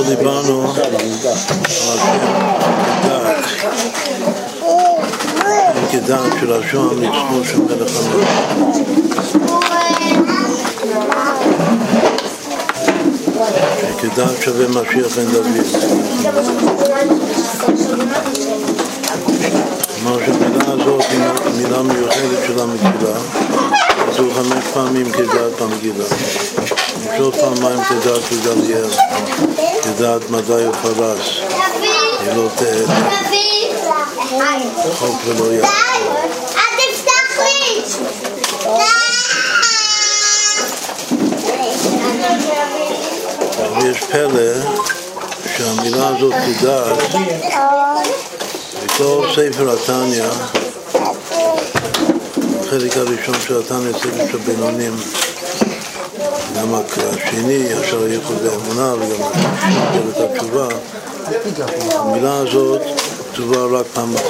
[0.00, 1.56] אתמול דיברנו על השם
[3.02, 3.44] כדעת,
[5.92, 8.28] כדעת של השוהם ניצחו של מלך המלך.
[13.80, 15.46] שכדעת שווה משיח בן דוד.
[20.02, 21.20] כלומר שהמילה הזאת היא
[21.56, 23.18] מילה מיוחדת של המגילה,
[24.12, 26.04] כתוב חמש פעמים כדעת במגילה.
[27.14, 28.90] יש עוד פעמיים כדעת בגליאל,
[29.82, 31.18] כדעת מדי ופרס,
[32.20, 32.90] היא לא תעד,
[34.94, 35.64] חוק ולא יעד.
[36.56, 37.82] אל תפתח לי!
[43.80, 44.72] ויש פלא
[45.56, 46.98] שהמילה הזאת כדעת,
[48.84, 50.24] בכל ספר התניא,
[52.60, 54.96] החלק הראשון של התניא, ספר של בינונים,
[56.66, 59.30] גם השני, אשר הייחוד האמונה, וגם
[60.10, 60.68] את התשובה,
[61.94, 62.82] המילה הזאת
[63.32, 64.24] כתובה רק פעם אחת.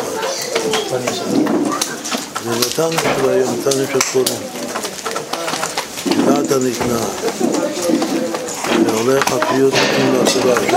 [2.44, 4.40] זה נתניה של היום, נתניה של קודם.
[6.04, 6.98] כדעת הנתנה.
[8.86, 10.76] והולך הפיוט נותנים לעצבה, שאינו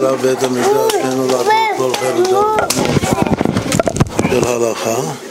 [0.00, 2.26] כל בית המקדש, שאינו לעקוב כל חלק
[4.30, 5.29] של הלכה.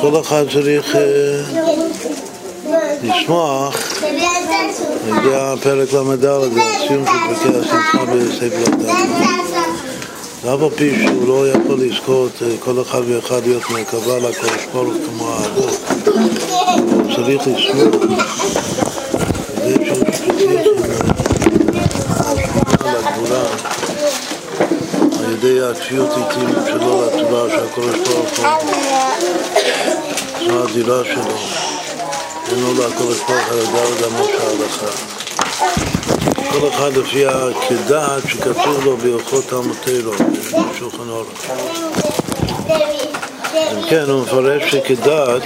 [0.00, 1.42] כל אחד צריך אה,
[3.02, 3.76] לשמוח,
[5.24, 8.94] זה הפרק ל"ד, הסיום של פרקי השמחה בספר התניא.
[10.44, 14.94] אף על פי שהוא לא יכול לזכות אה, כל אחד ואחד להיות מרכבה לקדוש ברוך
[15.06, 15.78] כמו האבות,
[16.92, 17.90] הוא צריך לשמור.
[19.56, 20.20] זה שצריך
[22.84, 23.44] לגבולה
[25.18, 29.57] על ידי הכפיות איטים שלו לתורה שהקדוש ברוך הוא
[30.48, 31.34] זו הדירה שלו
[32.48, 35.18] אין לו לקדוש ברוך על הדעת אמות ההלכה
[36.52, 40.10] כל אחד לפי הכדעת שכתוב לו בהלכות תלמותינו,
[40.72, 41.50] בשולחן אורך.
[43.72, 45.42] אם כן, הוא מפרש שכדעת,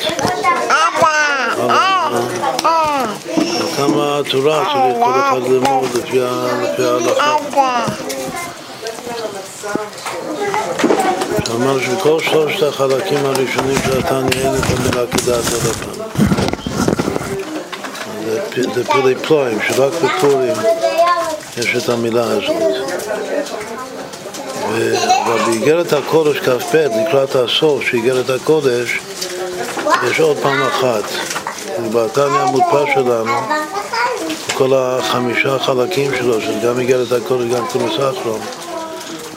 [3.77, 7.37] כמה התורה צריך כל אחד ללמוד לפי ההלכה.
[11.47, 16.03] שאמר שבכל שלושת החלקים הראשונים של התניא אין את המילה כדעת הפעם.
[18.75, 20.55] זה פלאי פלואים, שרק בפורים
[21.57, 22.57] יש את המילה הזאת.
[25.25, 28.99] אבל באיגרת הקודש כ"ב, לקראת הסוף של איגרת הקודש,
[30.11, 31.05] יש עוד פעם אחת.
[31.93, 33.33] בתניא המודפס שלנו,
[34.55, 38.41] כל החמישה חלקים שלו, שזה גם איגרת הקודש, גם כונס אחרון,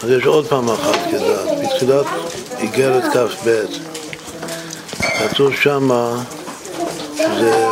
[0.04, 1.60] אז יש עוד פעם אחת כדעת.
[1.64, 2.06] בתחילת
[2.60, 3.66] איגרת כ"ב,
[5.20, 6.24] כתוב שמה,
[7.18, 7.68] שזה,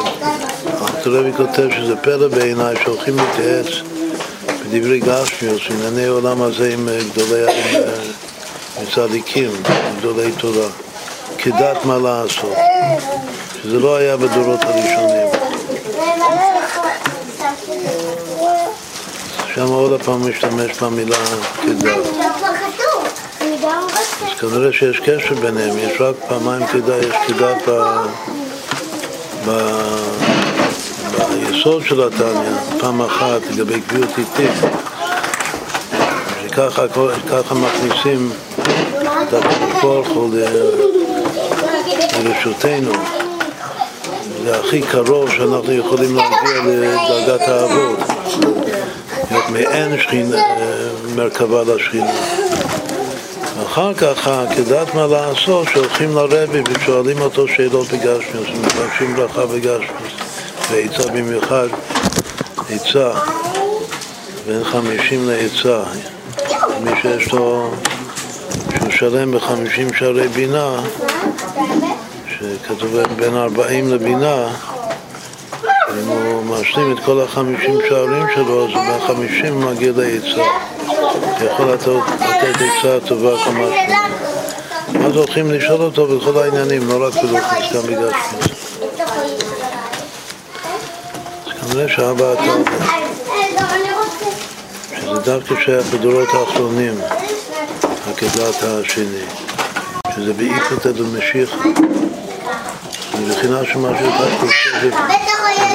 [1.05, 3.67] הרבי כותב שזה פלא בעיניי שהולכים להתייעץ
[4.47, 7.45] בדברי גשמיוס, ענייני עולם הזה עם גדולי,
[8.79, 9.51] עם צדיקים,
[9.97, 10.67] גדולי תורה,
[11.37, 12.57] כדת מה לעשות,
[13.63, 15.22] שזה לא היה בדורות הראשונים.
[19.55, 21.17] שם עוד פעם משתמש במילה
[21.63, 21.97] כדת.
[23.91, 27.31] אז כנראה שיש קשר ביניהם, יש רק פעמיים כדת, יש.
[29.47, 29.71] ב...
[31.29, 34.51] ביסוד של התניא, פעם אחת לגבי קביעות איטית,
[36.43, 36.85] שככה
[37.55, 38.31] מכניסים
[39.23, 40.29] את הקורחו
[42.23, 42.91] לרשותנו.
[44.43, 48.12] זה הכי קרוב שאנחנו יכולים להגיע לדרגת האבות,
[49.53, 50.43] מעין שכינה,
[51.15, 52.13] מרכבה לשכינה.
[53.65, 60.13] אחר כך, כדעת מה לעשות, שהולכים לרבי ושואלים אותו שאלות בגשמיוס, ומבקשים ברכה בגשמיוס.
[60.71, 61.67] ועצה במיוחד,
[62.69, 63.11] עצה,
[64.47, 65.83] בין חמישים לעצה.
[66.83, 67.71] מי שיש לו,
[68.77, 70.75] שהוא שלם בחמישים שערי בינה,
[72.29, 74.47] שכתוב בין ארבעים לבינה,
[76.63, 80.43] משלים את כל החמישים שערים שלו, אז בין חמישים מגיע לעצה.
[81.45, 81.87] יכול לתת
[82.55, 85.05] עצה טובה כמה שנים.
[85.05, 88.77] אז הולכים לשאול אותו בכל העניינים, לא רק בלוחס, גם בגשמיס.
[91.61, 92.41] כנראה שאבא אתה
[95.01, 96.93] שזה דווקא שייך בדורות האחרונים,
[98.11, 99.25] הכדת השני,
[100.15, 101.55] שזה באיפתא דמשיחא.
[103.19, 104.89] מבחינה שמה שאתה חושב,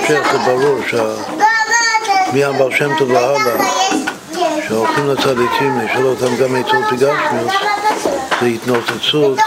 [0.08, 0.78] בהמשך זה ברור
[2.32, 3.64] שמהבר שם טוב והלאה,
[4.68, 7.52] שהולכים לצדיקים לשאול אותם גם עצות בגשמיוס,
[8.40, 9.38] זה התנוצצות,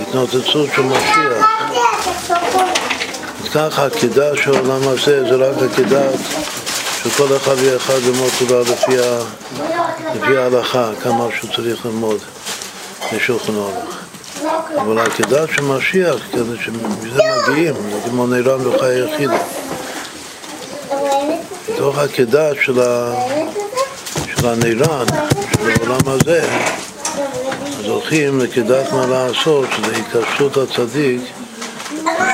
[0.00, 1.46] התנוצצות של משיח.
[3.54, 6.02] ככה, הקידה של העולם הזה זה רק הקידה
[7.02, 8.60] שכל אחד ואחד ללמוד תורה.
[10.14, 12.20] לפי ההלכה, כמה שהוא צריך ללמוד
[13.12, 14.03] בשולחן אורך.
[14.76, 19.30] אבל הקידה של משיח, כדי שמזה מגיעים, זה כמו נירן וחי יחיד.
[21.74, 23.14] בתוך הקידה של, ה...
[24.36, 25.06] של הנירן,
[25.52, 26.44] של העולם הזה,
[27.78, 31.20] אז הולכים לקידת מה לעשות, שזה התקשרות הצדיק,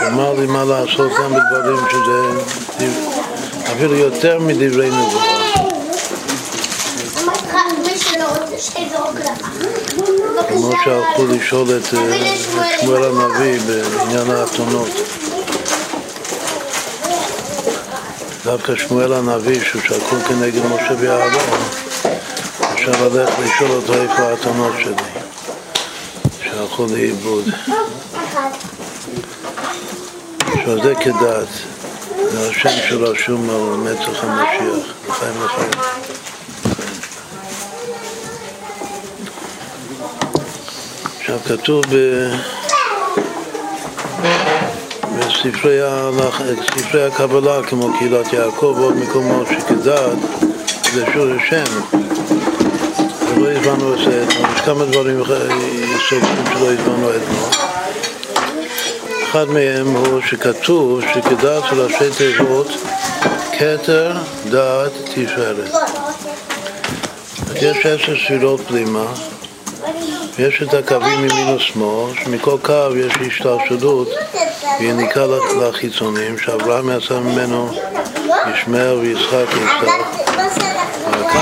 [0.01, 2.43] שאמר לי מה לעשות גם בדברים שזה
[3.73, 5.41] אפילו יותר מדברי נבואה.
[10.49, 12.37] כמו שהלכו לשאול את אה,
[12.81, 14.91] שמואל הנביא בעניין האתונות.
[18.45, 21.61] דווקא שמואל הנביא, שהוא שקול כנגד משה ויעלון,
[22.75, 24.95] אפשר ללכת לשאול אותו איפה האתונות שלי,
[26.45, 27.45] שהלכו לאיבוד.
[30.53, 31.49] עכשיו זה כדת,
[32.33, 35.90] זה השם שרשום על מצח המשיח, לחיים לחיים.
[41.39, 41.97] כתוב ב...
[45.19, 45.79] בספרי,
[46.79, 50.19] ספרי הקבלה כמו קהילת יעקב ועוד מקומות שכדת
[50.93, 51.81] זה שור השם.
[53.35, 57.51] ולא הבנו את זה אתמול, יש כמה דברים יסודיים שלא הבנו אתמול.
[59.31, 62.69] אחד מהם הוא שכתוב שכדת של ראשי תיבות
[63.59, 64.17] כתר,
[64.51, 65.75] דעת, תפארת.
[67.57, 69.05] יש עשר ספירות פלימה
[70.41, 74.09] יש את הקווים ימין ושמאל, שמכל קו יש השתלשלות
[74.81, 75.27] ויניקה
[75.61, 77.71] לחיצונים, שאברהם יצא ממנו
[78.55, 79.89] ישמעאל ויצחק יצחק.
[81.07, 81.39] הקו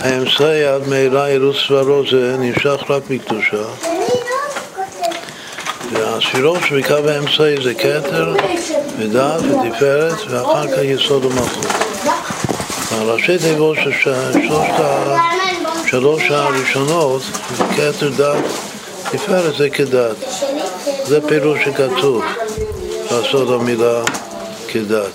[0.00, 3.64] האמצעי עד מהרה אירוס סברו זה נמשך רק מקדושה.
[5.92, 8.34] והספירות שבקו האמצעי זה כתר
[8.98, 11.66] ודעת ותפארת ואחר כך יסוד המלכות.
[12.90, 15.49] הראשי תיבות של שלושת
[15.90, 17.22] שלוש הראשונות,
[17.76, 18.44] כתר דת,
[19.10, 20.16] תפארת זה כדת.
[21.04, 22.24] זה פירוש שכתוב,
[23.10, 24.02] לעשות המילה
[24.68, 25.12] כדת.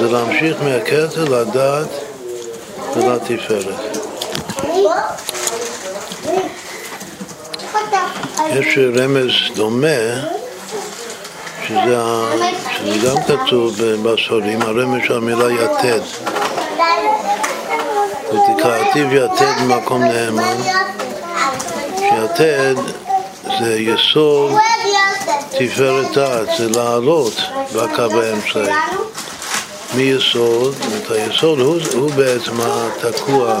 [0.00, 1.88] זה להמשיך מהכתר לדת
[2.96, 3.96] ולתפארת.
[8.50, 9.88] יש רמז דומה,
[11.68, 11.98] שזה,
[12.78, 16.25] שזה גם כתוב בספרים, הרמז של המילה יתד.
[18.66, 20.56] ותקראתיו יתד במקום נאמן,
[21.98, 22.74] שיתד
[23.58, 24.52] זה יסוד
[25.50, 27.34] תפארת דעת, זה לעלות
[27.74, 28.74] בקו האמצעי.
[29.94, 32.52] מיסוד, את היסוד הוא, הוא בעצם
[33.04, 33.60] התקוע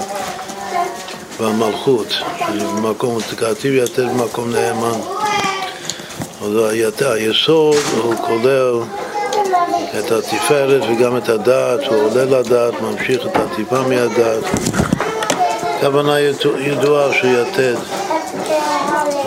[1.40, 2.14] במלכות,
[2.58, 5.00] במקום, תקעתיו יתד במקום נאמן.
[6.42, 6.50] אז
[7.00, 8.80] היסוד הוא כולל
[9.98, 14.44] את התפארת וגם את הדעת, הוא עולה לדעת, ממשיך את הטיפה מהדעת.
[15.80, 16.20] כוונה
[16.58, 17.74] ידועה שיתד.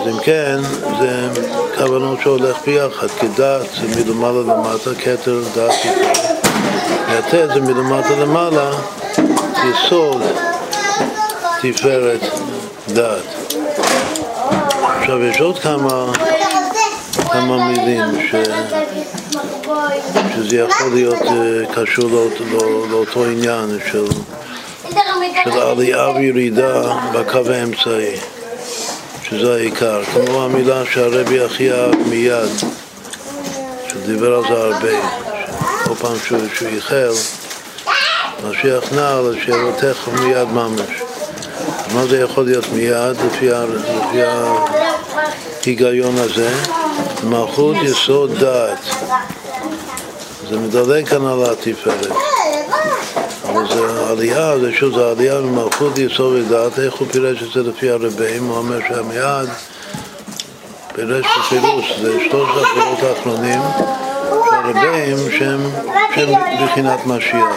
[0.00, 0.58] אז אם כן,
[1.00, 1.28] זה
[1.78, 6.40] כוונות שהולך ביחד, כי דעת זה מלמעלה למטה, כתר דעת תפארת.
[7.18, 8.70] יתד זה מלמטה למעלה,
[9.70, 10.22] יסוד
[11.62, 12.20] תפארת
[12.88, 13.54] דעת.
[15.00, 16.12] עכשיו יש עוד כמה,
[17.32, 18.34] כמה מילים ש...
[20.34, 24.04] שזה יכול להיות uh, קשור לאות, לא, לאותו עניין של,
[25.44, 26.82] של עלייה וירידה
[27.12, 28.16] בקו האמצעי,
[29.22, 30.02] שזה העיקר.
[30.04, 32.50] כמו המילה שהרבי הכי אהב מיד,
[33.88, 35.08] שדיבר על זה הרבה,
[35.84, 37.12] כל פעם שהוא, איחל,
[38.48, 40.90] משיח אז שיבוא תכף מיד ממש.
[41.94, 44.22] מה זה יכול להיות מיד לפי, לפי
[45.66, 46.54] ההיגיון הזה?
[47.24, 48.78] מלכות יסוד דעת.
[50.50, 52.29] זה מדלג כאן על התפארת.
[53.52, 57.70] אבל זה עלייה, זה שוב, זה עלייה ממלכות יסוד ודעת, איך הוא פירש את זה
[57.70, 58.44] לפי הרבים?
[58.44, 59.48] הוא אומר שהמיד
[60.94, 63.60] פירש בפירוש, זה שלושת הפירות האחרונים
[64.52, 65.60] הרבים שהם,
[66.14, 66.28] שהם
[66.64, 67.56] בחינת משיח.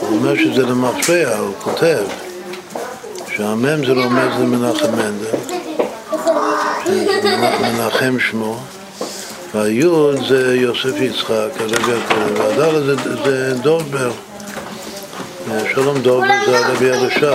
[0.00, 2.04] הוא אומר שזה למפרע, הוא כותב
[3.36, 5.36] שהמם זה רומז למנחם מנדל,
[7.62, 8.58] מנחם שמו,
[9.56, 14.10] והיוד זה יוסף יצחק, הרבי הכהן, והדל זה, זה דורבר,
[15.74, 17.34] שלום דורבר זה הרבי הרש"ב.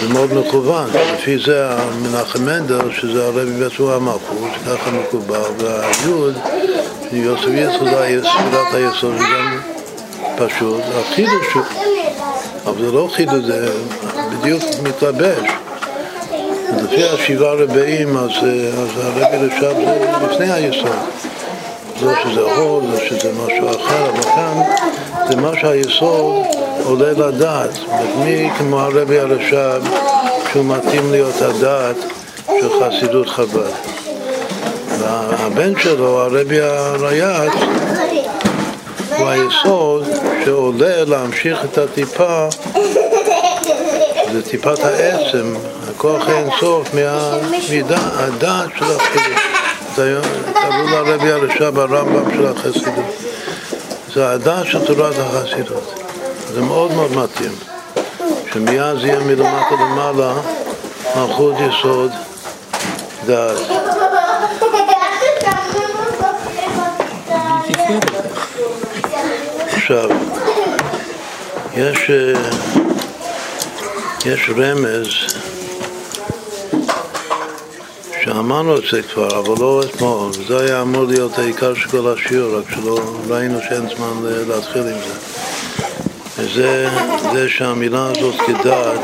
[0.00, 1.68] זה מאוד מכוון, לפי זה
[2.02, 6.38] מנחם מנדל, שזה הרבי בעצמו המלכות, ככה מקובל, והיוד,
[7.12, 9.60] יוסף יצחק זה ספירת היסוד, וגם
[10.36, 11.56] פשוט, החידוש
[12.66, 13.68] אבל זה לא חידוש, זה
[14.40, 15.65] בדיוק מתלבש.
[16.74, 18.88] לפי השבעה רבעים, אז, אה, אז
[19.42, 20.90] רש"ב זה לפני היסוד.
[22.02, 24.60] לא שזה הוד, לא שזה משהו אחר, אבל כאן
[25.28, 26.46] זה מה שהיסוד
[26.84, 27.70] עולה לדעת.
[28.24, 29.82] מי כמו הרבי הרש"ב,
[30.52, 31.96] שהוא מתאים להיות הדעת
[32.60, 33.70] של חסידות חב"ד.
[34.98, 37.52] והבן שלו, הרבי הרייץ,
[39.18, 40.04] הוא היסוד
[40.44, 42.48] שעולה להמשיך את הטיפה,
[44.32, 45.54] זה טיפת העצם,
[46.06, 49.42] הכוח האינסוף מהדעת של החסידות.
[50.54, 53.04] קראו לרבי הרש"ב הרמב"ם של החסידות.
[54.14, 56.04] זה הדעת של תורת החסידות.
[56.54, 57.52] זה מאוד מאוד מתאים.
[58.52, 60.32] שמיד זה יהיה מלמטה למעלה
[61.16, 62.10] מלכות יסוד
[63.26, 63.56] דעת.
[69.72, 70.10] עכשיו,
[71.74, 72.50] יש, אה,
[74.24, 75.36] יש רמז
[78.36, 82.58] שאמרנו את זה כבר, אבל לא אתמול, וזה היה אמור להיות העיקר של כל השיעור,
[82.58, 84.12] רק שלא ראינו שאין זמן
[84.48, 85.14] להתחיל עם זה.
[86.38, 86.88] וזה
[87.32, 89.00] זה שהמילה הזאת כדעת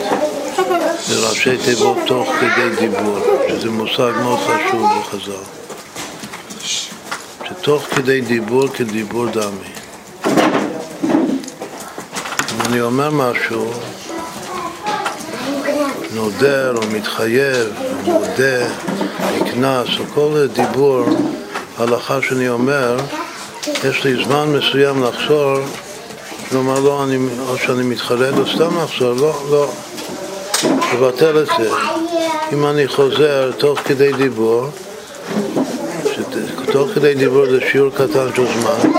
[1.07, 5.45] זה ראשי תיבות תוך כדי דיבור, שזה מושג מאוד חשוב בחז"ל.
[7.45, 9.73] שתוך כדי דיבור כדיבור דמי.
[12.55, 13.73] אם אני אומר משהו,
[16.15, 17.69] נודר או מתחייב,
[18.05, 18.92] מודה,
[19.53, 21.05] נקנס, או כל דיבור,
[21.79, 22.97] הלכה שאני אומר,
[23.85, 25.59] יש לי זמן מסוים לחזור,
[26.51, 27.17] כלומר לא, אני,
[27.49, 29.71] או שאני מתחרט או סתם לחזור, לא, לא,
[30.95, 31.71] לבטל את זה.
[32.53, 34.67] אם אני חוזר תוך כדי דיבור,
[36.73, 38.91] תוך כדי דיבור זה שיעור קטן של זמן,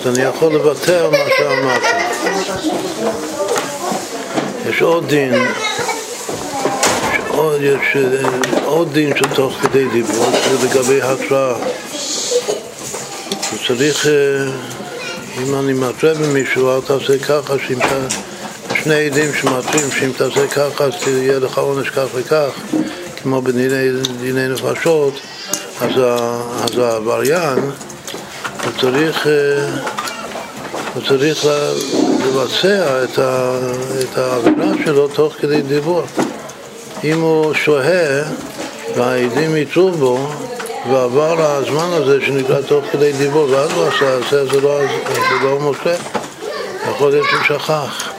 [0.00, 1.86] אז אני יכול לוותר מה שאמרתי.
[4.68, 5.34] יש עוד דין,
[7.38, 7.96] עוד, יש
[8.64, 11.54] עוד דין של תוך כדי דיבור, זה לגבי התראה.
[13.66, 14.06] צריך,
[15.38, 18.14] אם אני מתרה במישהו, אל תעשה ככה, שאם אתה,
[18.82, 22.50] שני עדים שמתרים, שאם תעשה ככה, אז תהיה לך עונש כך וכך,
[23.22, 25.14] כמו בדיני נפשות.
[25.80, 25.90] אז,
[26.64, 27.58] אז העבריין,
[28.64, 29.32] הוא צריך, אה,
[30.94, 31.46] הוא צריך
[32.26, 33.58] לבצע ה,
[34.02, 36.02] את העבירה שלו תוך כדי דיבור.
[37.04, 38.22] אם הוא שוהה
[38.96, 40.28] והעדים יצאו בו
[40.90, 45.58] ועבר הזמן הזה שנקרא תוך כדי דיבור ואז הוא עשה, עשה זה לא, זה לא
[45.60, 45.94] משה,
[46.90, 48.12] יכול להיות שהוא שכח.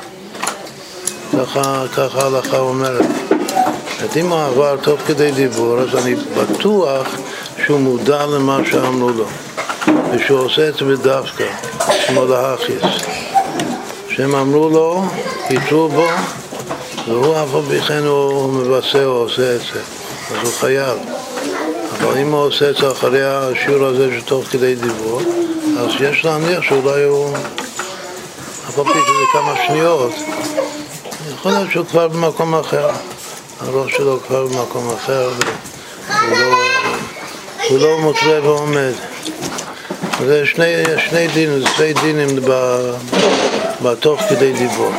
[1.37, 3.05] ככה, ככה ההלכה אומרת.
[4.15, 7.07] אם הוא עבר תוך כדי דיבור, אז אני בטוח
[7.65, 9.25] שהוא מודע למה שאמרו לו,
[10.11, 11.45] ושהוא עושה את זה בדווקא,
[12.07, 12.83] כמו להכיס.
[14.09, 15.03] שהם אמרו לו,
[15.49, 16.07] יתרו בו,
[17.09, 19.81] והוא אף על פי כן הוא מבשר או עושה את זה,
[20.31, 20.97] אז הוא חייב.
[21.97, 25.21] אבל אם הוא עושה את זה אחרי השיעור הזה שתוך כדי דיבור,
[25.79, 27.35] אז יש להניח שאולי הוא,
[28.69, 30.13] אף על פי שזה כמה שניות,
[31.33, 32.89] יכול להיות שהוא כבר במקום אחר.
[33.59, 35.29] הראש שלו כבר במקום אחר,
[36.09, 36.55] והוא לא...
[37.69, 38.93] הוא לא מותווה ועומד.
[40.25, 40.65] זה שני,
[41.09, 42.27] שני דינים, שני דינים
[43.81, 44.91] בתוך כדי דיבור.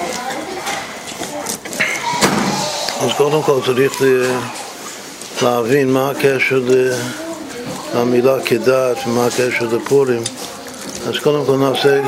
[3.01, 4.03] אז קודם כל צריך
[5.43, 6.63] להבין מה הקשר
[7.95, 10.23] למילה כדעת ומה הקשר לפורים.
[11.09, 12.03] אז קודם כל נעשה,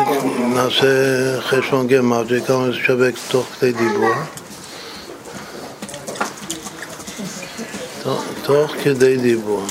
[0.54, 0.86] נעשה
[1.40, 4.14] חשבון גמטרי, כמה זה שווה תוך כדי דיבור.
[8.42, 9.66] תוך כדי דיבור.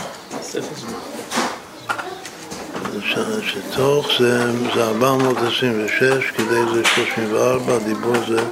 [3.41, 8.43] שתוך זה, זה 426, כדי זה 34, דיבור זה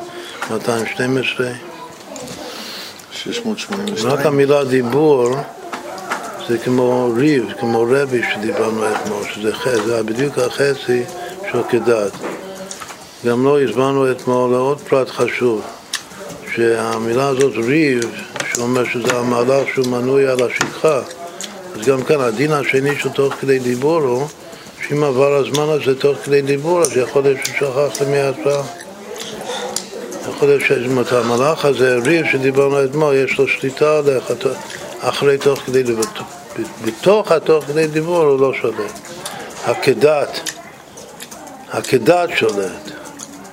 [0.51, 1.68] 212.
[3.33, 4.12] 682.
[4.12, 5.36] רק המילה דיבור
[6.48, 11.03] זה כמו ריב, כמו רבי שדיברנו אתמול, שזה חצי, זה בדיוק החצי
[11.51, 12.12] של כדת.
[13.25, 15.62] גם לא הסברנו אתמול לעוד פרט חשוב,
[16.55, 18.00] שהמילה הזאת ריב,
[18.53, 21.01] שאומר שזה המהלך שהוא מנוי על השכחה,
[21.75, 24.27] אז גם כאן הדין השני של תוך כדי דיבור הוא
[24.88, 28.78] שאם עבר הזמן הזה תוך כדי דיבור, אז יכול להיות ששכחת מההתראה.
[30.48, 34.24] להיות שאת המהלך הזה, ריב שדיברנו אתמול, יש לו שליטה עליך
[35.00, 36.03] אחרי תוך כדי דיבור.
[36.86, 39.00] בתוך התוך כדי דיבור הוא לא שולט.
[39.65, 40.50] הכדת,
[41.72, 42.91] הכדת שולט.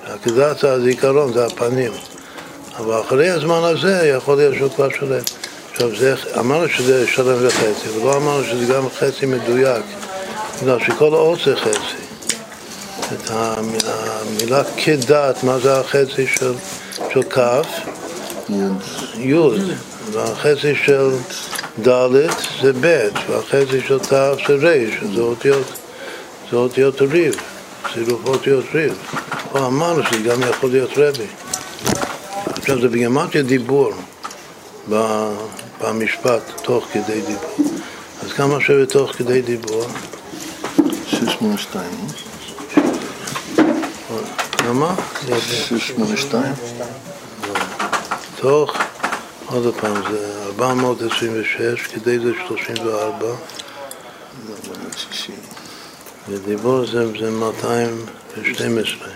[0.05, 1.91] הכדת זה הזיכרון, זה הפנים.
[2.77, 5.31] אבל אחרי הזמן הזה יכול להיות שהוא כבר שולט.
[5.71, 9.83] עכשיו, זה, אמרנו שזה שלם וחצי, ולא אמרנו שזה גם חצי מדויק,
[10.61, 12.06] בגלל שכל האות זה חצי.
[13.13, 16.53] את המילה כדת, מה זה החצי של,
[17.13, 17.67] של כף?
[19.15, 19.61] יוד.
[20.11, 21.09] והחצי של
[21.87, 22.29] ד'
[22.61, 24.09] זה ב', והחצי של ת'
[24.47, 25.67] זה ר', זה אותיות,
[26.51, 27.35] זה אותיות ריב,
[27.93, 28.97] צירוף אותיות ריב.
[29.51, 31.27] פה אמרנו שזה גם יכול להיות רבי.
[32.49, 33.91] עכשיו זה בגימטריה דיבור
[35.81, 37.71] במשפט תוך כדי דיבור.
[38.23, 39.85] אז כמה שווה תוך כדי דיבור?
[41.07, 42.26] 682.
[44.67, 44.95] כמה?
[45.27, 46.53] 682.
[48.35, 48.77] תוך,
[49.45, 53.25] עוד פעם, זה 426, כדי זה 34,
[54.95, 55.35] 60.
[56.29, 59.07] ודיבור זה, זה 212.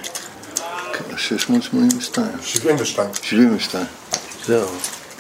[1.18, 2.28] 682.
[2.42, 3.10] 72.
[3.22, 3.86] 72.
[4.46, 4.70] זהו.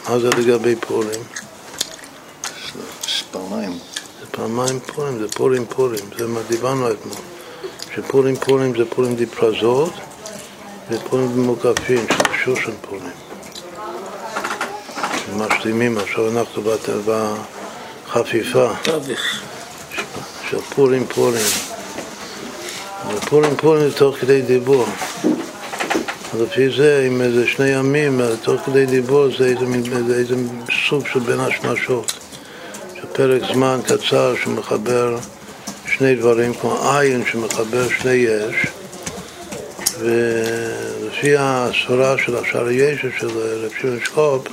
[0.09, 1.21] מה זה לגבי פורים?
[3.31, 3.71] פעמיים.
[4.19, 7.17] זה פעמיים פורים, זה פורים פורים, זה מה דיברנו אתמול.
[7.95, 9.93] שפורים פורים זה פורים דיפרזות
[10.91, 13.03] ופורים מוקפים, של שושן פורים.
[15.38, 16.62] משלימים, עכשיו אנחנו
[17.05, 18.67] בחפיפה
[20.50, 21.45] של פורים פורים.
[23.15, 24.86] ופורים פורים זה תוך כדי דיבור.
[26.39, 30.36] לפי זה, אם איזה שני ימים, תוך כדי דיבור זה איזה, מין- זה איזה
[30.89, 32.13] סוג של בין השמשות.
[32.95, 35.17] של פרק זמן קצר שמחבר
[35.98, 38.55] שני דברים, כמו עין שמחבר שני יש,
[40.01, 44.48] ולפי הסברה של השער ישע של רב שמעון שקופ,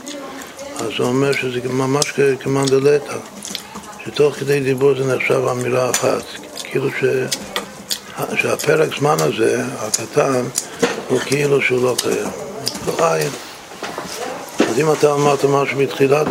[0.77, 3.17] אז הוא אומר שזה ממש כמנדלטה,
[4.05, 6.23] שתוך כדי דיבור זה נחשב אמירה אחת,
[6.65, 7.05] כאילו ש...
[8.37, 10.43] שהפרק זמן הזה, הקטן,
[11.09, 12.31] הוא כאילו שהוא לא קיים,
[12.87, 13.31] הוא עין.
[14.69, 16.27] אז אם אתה אמרת משהו מתחילת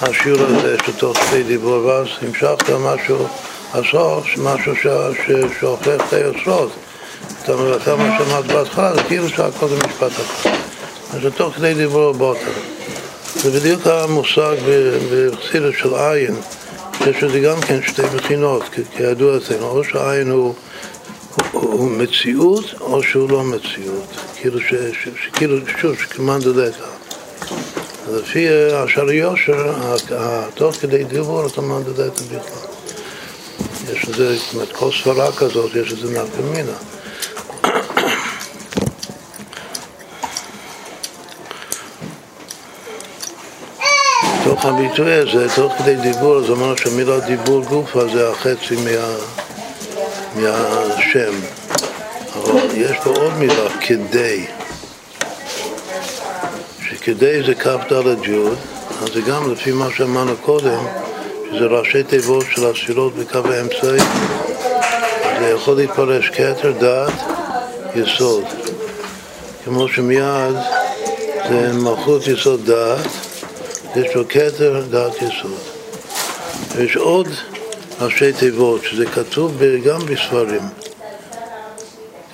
[0.00, 3.26] השיעור הזה, שתוך כדי דיבור, ואז המשכת משהו,
[3.74, 4.72] הסוף, משהו
[5.60, 6.72] שהופך את היוצרות.
[7.42, 7.52] אתה
[7.82, 10.50] אתה מה שאמרת בהתחלה, זה כאילו שהכל זה משפט אחד.
[11.14, 12.40] אז זה תוך כדי דיבור באותו.
[13.34, 14.98] זה בדיוק המושג ב-
[15.32, 16.34] בחסידות של עין,
[17.06, 20.54] יש לזה גם כן שתי בחינות, כ- כידוע אצלנו, או שהעין הוא,
[21.52, 25.96] הוא, הוא מציאות או שהוא לא מציאות, כאילו, ש, ש, ש, כאילו שוב,
[26.54, 26.84] דלתא.
[28.08, 32.72] אז לפי השער יושר, ה- ה- תוך כדי דיבור אתה מאן דלתא בכלל.
[33.92, 36.72] יש לזה, זאת אומרת, כל סברה כזאת, יש לזה נפקא מינה.
[44.44, 49.16] תוך הביטוי הזה, תוך כדי דיבור, זה אומר שהמילה דיבור גופה זה החצי מה,
[50.34, 51.32] מהשם.
[52.34, 54.46] אבל יש פה עוד מילה, כדי.
[56.88, 57.92] שכדי זה כ"ד
[58.28, 58.36] י',
[59.02, 60.84] אז זה גם לפי מה שאמרנו קודם,
[61.50, 64.00] שזה ראשי תיבות של הספירות בקו האמצעי.
[65.40, 67.12] זה יכול להתפרש כתר, דעת,
[67.94, 68.44] יסוד.
[69.64, 70.56] כמו שמיד
[71.48, 73.31] זה מלכות יסוד דעת,
[73.96, 75.58] יש לו כתר, דעת יסוד.
[76.76, 77.28] ויש עוד
[78.00, 80.62] ראשי תיבות, שזה כתוב גם בספרים.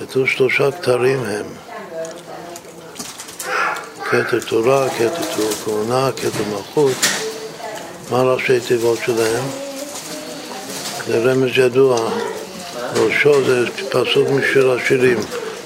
[0.01, 1.47] כתוב שלושה כתרים הם.
[4.11, 6.97] כתר תורה, כתר תורה כהונה, כתר מלכות.
[8.11, 9.45] מה ראשי תיבות שלהם?
[11.07, 12.11] זה רמז ידוע.
[12.95, 15.19] ראשו זה פסוק משיר השירים.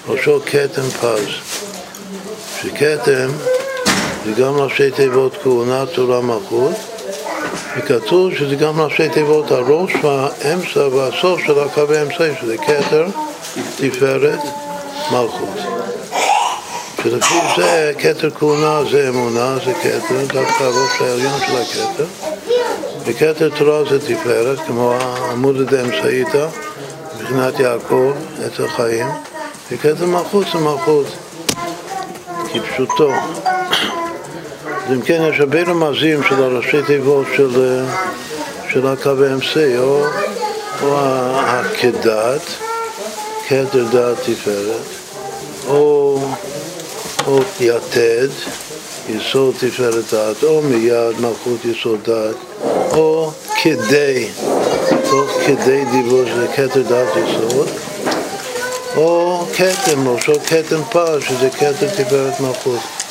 [0.08, 1.28] ראשו כתם פז.
[2.62, 3.28] שכתם
[4.24, 6.74] זה גם ראשי תיבות כהונה, תורה, מלכות.
[7.76, 13.06] וכתוב שזה גם ראשי תיבות הראש והאמצע והסוף של הקו האמצעי, שזה כתר,
[13.76, 14.40] תפארת,
[15.12, 15.58] מלכות.
[17.02, 22.06] שלפי זה כתר כהונה זה אמונה, זה כתר, דווקא הראש העליון של הכתר.
[23.04, 26.46] וכתר תורה זה תפארת, כמו העמוד הדאמצעיתא,
[27.20, 28.12] מבחינת יעקב,
[28.44, 29.06] עץ החיים.
[29.72, 31.06] וכתר מלכות זה מלכות,
[32.52, 33.10] כפשוטו.
[34.86, 37.82] אז אם כן, יש הרבה רמזים של הראשי תיבות של,
[38.72, 40.04] של הקו האמצעי, או,
[40.82, 40.96] או
[41.34, 42.42] הכדת,
[43.48, 44.82] כתר דת תפארת,
[45.68, 46.18] או,
[47.26, 48.28] או יתד,
[49.08, 52.36] יסוד תפארת דת, או מיד מלכות יסוד דת,
[52.92, 53.30] או
[53.62, 54.28] כדי,
[55.10, 57.68] תוך כדי דיבור שזה כתר דת יסוד,
[58.96, 60.16] או כתם, או
[60.46, 63.01] כתם פר, שזה כתר תפארת מלכות.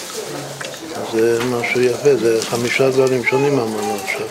[1.13, 4.27] זה משהו יפה, זה חמישה דברים שונים אמרנו עכשיו.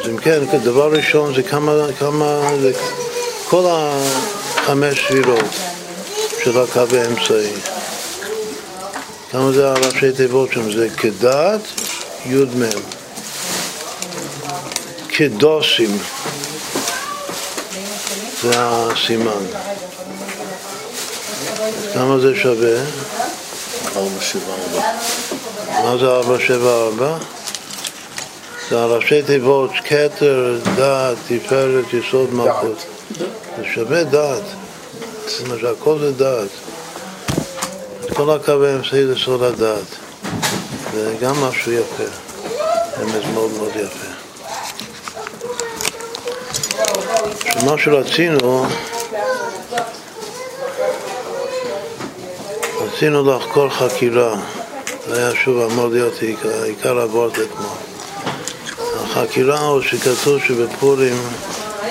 [0.00, 2.72] אז אם כן, דבר ראשון זה כמה, כמה, זה
[3.48, 5.44] כל החמש ספירות
[6.44, 7.52] של הקו האמצעי.
[9.30, 10.72] כמה זה הראשי תיבות שם?
[10.72, 11.60] זה כדת,
[12.26, 12.62] י"מ.
[15.08, 15.98] כדוסים,
[18.42, 19.44] זה הסימן.
[21.94, 22.84] כמה זה שווה?
[23.96, 24.82] ארבע שבע ארבע.
[25.84, 27.18] מה זה 474?
[28.70, 32.84] זה הראשי תיבות כתר, דעת, תפארת, יסוד מלכות.
[33.56, 34.42] זה שווה דעת.
[35.26, 36.48] זאת אומרת שהכל זה דעת.
[38.14, 39.96] כל הקו האמצעי זה סוד הדעת.
[40.94, 42.04] זה גם משהו יפה.
[43.00, 44.12] רמז מאוד מאוד יפה.
[47.66, 48.66] מה שרצינו,
[53.02, 54.34] רצינו לחקור חקירה.
[55.06, 56.12] זה היה שוב אמור להיות
[56.66, 57.76] עיקר, הוורט אתמול.
[59.04, 61.16] החקירה הוא שכתוב שבפורים,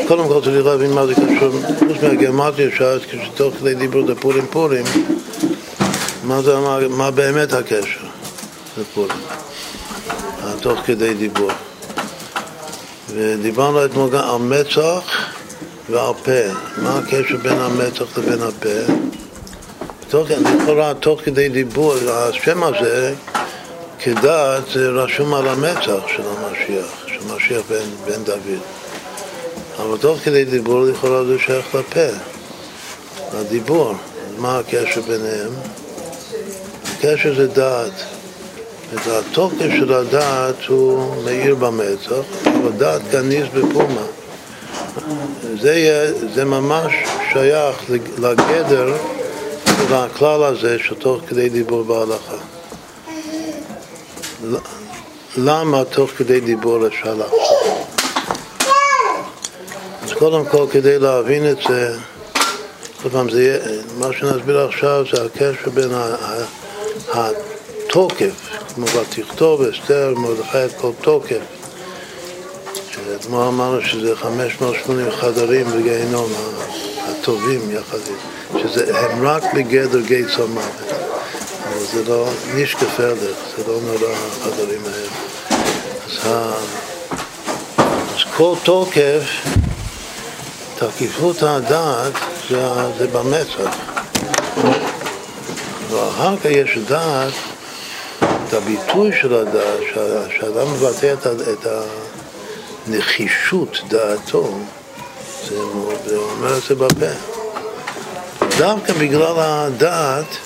[0.07, 4.85] קודם כל צריך להבין מה זה קשור, חוץ מהגרמטיה שאת כשתוך כדי דיבור לפורים פורים,
[6.23, 8.05] מה, זה, מה, מה באמת הקשר
[8.77, 9.17] לפורים,
[10.61, 11.51] תוך כדי דיבור.
[13.09, 15.03] ודיברנו אתמול גם על מצח
[15.89, 19.10] ועל פה, מה הקשר בין המצח לבין הפה.
[20.13, 23.13] לכאורה, תוך כדי דיבור, השם הזה,
[23.99, 28.59] כדעת, זה רשום על המצח של המשיח, של משיח בן, בן דוד.
[29.77, 32.17] אבל תוך כדי דיבור, לכאורה זה שייך לפה,
[33.39, 33.93] לדיבור.
[34.37, 35.51] מה הקשר ביניהם?
[36.95, 38.03] הקשר זה דעת.
[38.93, 44.05] את התוקף של הדעת הוא מאיר במצח, אבל דעת גניז בפומה.
[45.61, 46.93] זה, זה ממש
[47.33, 47.77] שייך
[48.19, 48.93] לגדר
[49.87, 52.35] של הכלל הזה שתוך כדי דיבור בהלכה.
[55.37, 57.87] למה תוך כדי דיבור אפשר לחזור?
[60.03, 61.97] אז קודם כל, כדי להבין את זה,
[63.03, 63.59] עוד פעם, זה,
[63.97, 65.89] מה שנסביר עכשיו זה הקשר בין
[67.13, 71.41] התוקף, כמו בתכתוב, אסתר, מרדכי, את כל תוקף.
[72.91, 76.31] שאתמול אמרנו שזה 580 חדרים בגיהנום,
[76.99, 78.17] הטובים יחסית,
[78.57, 81.01] שהם רק בגדר גיא צמוות.
[81.67, 85.07] אבל זה לא נישקפלך, זה לא נורא החדרים האלה.
[86.05, 86.53] אז, ה...
[87.77, 89.23] אז כל תוקף,
[90.75, 92.13] תקיפות הדעת
[92.49, 92.65] זה,
[92.97, 93.75] זה במצח.
[95.89, 97.33] ואחר כך יש דעת,
[98.19, 99.79] את הביטוי של הדעת,
[100.39, 101.13] שאדם מבטא
[101.53, 101.67] את
[102.87, 104.57] הנחישות דעתו,
[105.49, 107.40] זה אומר את זה בפה.
[108.57, 110.37] דווקא בגלל הדעת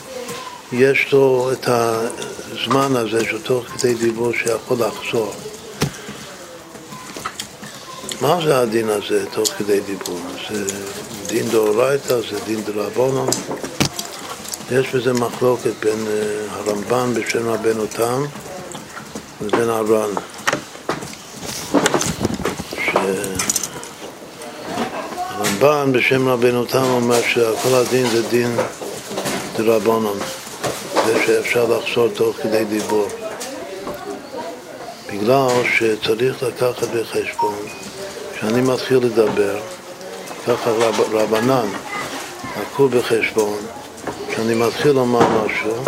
[0.72, 5.34] יש לו את הזמן הזה של תוך כדי דיבור שיכול לחזור.
[8.22, 10.20] מה זה הדין הזה תוך כדי דיבור?
[10.50, 10.66] זה
[11.28, 13.30] דין דאורייתא, זה דין דרבנון.
[14.72, 16.08] יש בזה מחלוקת בין
[16.50, 18.26] הרמב"ן בשם רבנו תם
[19.42, 20.35] לבין הר"ן.
[25.62, 28.56] הרמב"ן בשם רבנו תם אומר שכל הדין זה דין
[29.58, 30.18] דרבנון,
[31.06, 33.08] זה שאפשר לחזור תוך כדי דיבור.
[35.14, 37.56] בגלל שצריך לקחת בחשבון
[38.34, 39.58] כשאני מתחיל לדבר,
[40.48, 41.68] ככה רב, רבנן
[42.62, 43.58] לקחו בחשבון
[44.36, 45.84] שאני מתחיל לומר משהו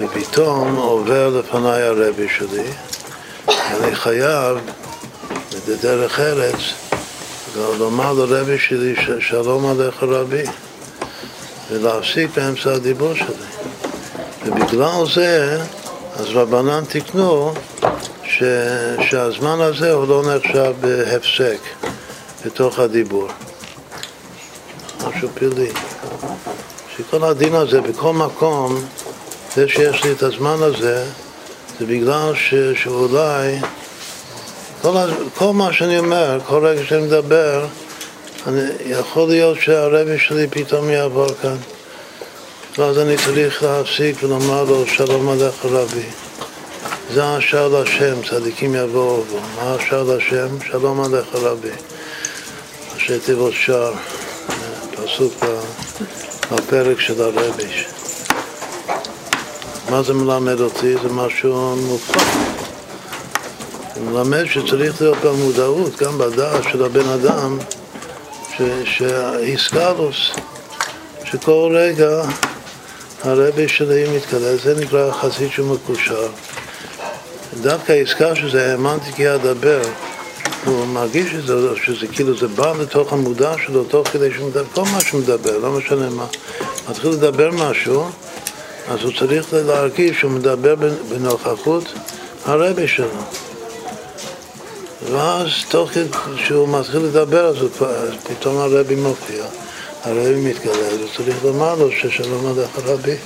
[0.00, 2.68] ופתאום עובר לפניי הרבי שלי
[3.48, 4.58] אני חייב
[5.68, 6.56] בדרך ארץ
[7.56, 10.42] לומר לרבי שלי שלום עליך רבי
[11.70, 13.26] ולהפסיק באמצע הדיבור שלי.
[14.44, 15.58] ובגלל זה
[16.16, 17.54] אז רבנן תיקנו
[18.24, 18.42] ש,
[19.10, 21.58] שהזמן הזה הוא לא נחשב בהפסק
[22.46, 23.28] בתוך הדיבור.
[25.08, 25.70] משהו פילי.
[26.96, 28.84] שכל הדין הזה בכל מקום
[29.54, 31.04] זה שיש לי את הזמן הזה
[31.78, 33.58] זה בגלל ש, שאולי
[34.86, 34.96] כל,
[35.34, 37.66] כל מה שאני אומר, כל רגע שאני מדבר,
[38.46, 41.56] אני, יכול להיות שהרבי שלי פתאום יעבור כאן.
[42.78, 46.06] ואז אני צריך להפסיק ולומר לו שלום עליך רבי.
[47.14, 49.38] זה השער להשם, צדיקים יבואו בו.
[49.56, 50.48] מה השער להשם?
[50.70, 51.68] שלום עליך רבי.
[52.94, 53.92] ראשי תיבות שער,
[54.94, 55.34] פסוק
[56.52, 57.84] בפרק של הרבי.
[59.90, 60.94] מה זה מלמד אותי?
[61.02, 62.55] זה משהו מופלא.
[64.04, 67.58] מלמד שצריך להיות במודעות, גם בדעת של הבן אדם,
[68.84, 70.30] שהאיסקלוס,
[71.24, 72.22] שכל רגע
[73.24, 76.28] הרבי שלי מתקלל, זה נקרא חסיד שהוא מקושר.
[77.60, 79.82] דווקא העסקה שזה האמנתי כי אדבר,
[80.64, 81.54] הוא מרגיש את זה,
[81.84, 85.58] שזה כאילו זה בא לתוך המודע שלו תוך כדי שהוא מדבר, כל מה שהוא מדבר,
[85.58, 86.26] לא משנה מה,
[86.90, 88.04] מתחיל לדבר משהו,
[88.88, 90.74] אז הוא צריך להרגיש שהוא מדבר
[91.08, 91.92] בנוכחות
[92.44, 93.45] הרבי שלו.
[95.12, 96.04] ואז תוך כדי
[96.46, 97.56] שהוא מתחיל לדבר, אז,
[98.22, 99.44] פתאום הרבי מופיע,
[100.02, 103.16] הרבי מתגלה, אז צריך לומר לו ששלום עליך רבי.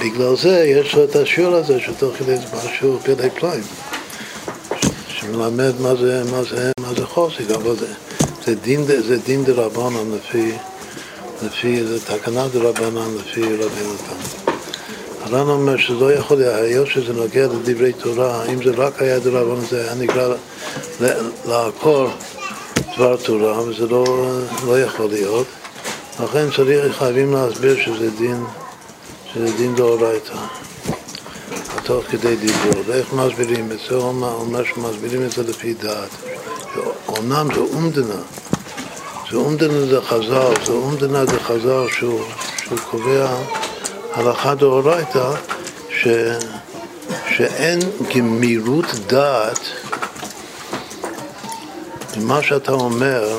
[0.00, 3.62] בגלל זה יש לו את השיעור הזה שתוך כדי זה משהו פלאי פלאים
[5.08, 7.86] שמלמד מה זה, מה זה, מה זה חוסיק, אבל זה,
[8.44, 8.86] זה דין,
[9.24, 10.52] דין דרבנן לפי,
[11.42, 14.49] לפי, זה תקנה דרבנן לפי רבינו תם.
[15.20, 19.18] הר"ן אומר שזה לא יכול להיות, היות שזה נוגע לדברי תורה, אם זה רק היה
[19.18, 20.34] דרבנן זה היה נקרא
[21.48, 22.08] לעקור
[22.96, 24.04] דבר תורה, וזה לא,
[24.66, 25.46] לא יכול להיות.
[26.24, 28.44] לכן צריך, חייבים להסביר שזה דין,
[29.34, 30.34] שזה דין דאורייתא,
[31.84, 32.82] תוך כדי דיבור.
[32.86, 33.94] ואיך מסבירים את זה?
[33.94, 36.08] הוא אומר שמסבירים את זה לפי דעת.
[37.08, 38.20] אומנם זה אומדנה,
[39.30, 42.20] זה אומדנה זה חז"ל, זה אומדנה זה חז"ל שהוא,
[42.64, 43.36] שהוא קובע
[44.12, 45.32] הלכה דאורייתא
[45.90, 46.08] ש,
[47.28, 47.78] שאין
[48.14, 49.60] גמירות דעת
[52.16, 53.38] מה שאתה אומר,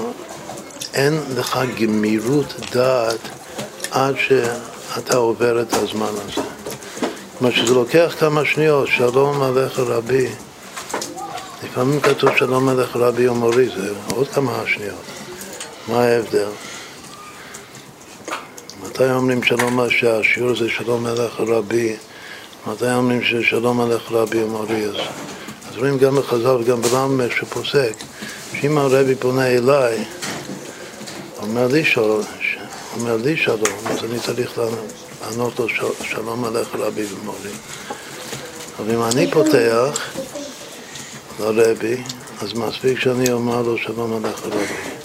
[0.93, 3.19] אין לך גמירות דעת
[3.91, 6.47] עד שאתה עובר את הזמן הזה.
[7.38, 10.27] כלומר שזה לוקח כמה שניות, שלום עליך רבי.
[11.63, 15.05] לפעמים כתוב שלום עליך רבי ומורי, זה עוד כמה שניות.
[15.88, 16.49] מה ההבדל?
[19.02, 21.96] מתי אומרים שלום, שהשיעור זה שלום עליך רבי?
[22.68, 24.86] מתי אומרים ששלום עליך רבי ומורי?
[24.86, 24.96] אז,
[25.70, 27.94] אז רואים גם בחז"ל וגם ברמב"ם שפוסק
[28.54, 30.04] שאם הרבי פונה אליי,
[31.42, 32.22] אומר לי שלום,
[32.98, 34.60] אומר לי שלום, אז אני צריך
[35.22, 35.68] לענות לו
[36.04, 37.52] שלום עליך רבי ומורי.
[38.80, 40.10] אבל אם אני פותח
[41.40, 42.04] לרבי,
[42.42, 45.01] אז מספיק שאני אומר לו שלום עליך רבי.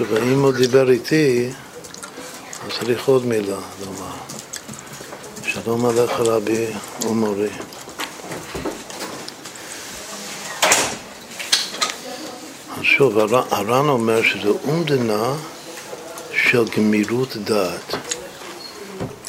[0.00, 1.50] עכשיו, אם הוא דיבר איתי,
[2.66, 4.12] אז צריך עוד מילה לומר.
[5.44, 6.66] שלום עליך רבי
[7.06, 7.48] ומורי.
[12.82, 15.34] שוב, הר"ן אומר שזו אומדנה
[16.32, 17.94] של גמירות דעת.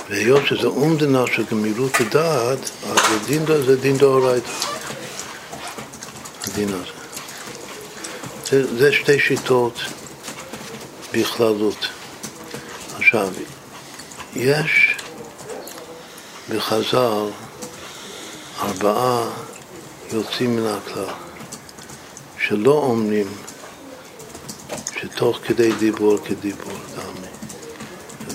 [0.09, 4.49] והיות שזו אומדנה של גמירות דעת, אז זה דין, זה דין דאורייתא.
[6.47, 6.91] הדין הזה.
[8.49, 9.73] זה, זה שתי שיטות
[11.13, 11.87] בכללות.
[12.95, 13.27] עכשיו,
[14.35, 14.95] יש
[16.49, 17.25] בחז"ל
[18.59, 19.29] ארבעה
[20.13, 21.13] יוצאים מן הכלל.
[22.39, 23.27] שלא אומרים
[25.01, 27.27] שתוך כדי דיבור כדיבור דמי.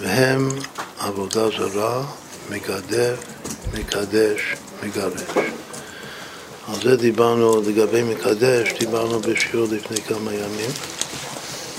[0.00, 0.48] והם
[0.98, 2.04] עבודה זרה,
[2.50, 3.18] מגדף,
[3.74, 4.40] מקדש,
[4.82, 5.36] מגרש.
[6.68, 10.70] על זה דיברנו, לגבי מקדש, דיברנו בשיעור לפני כמה ימים,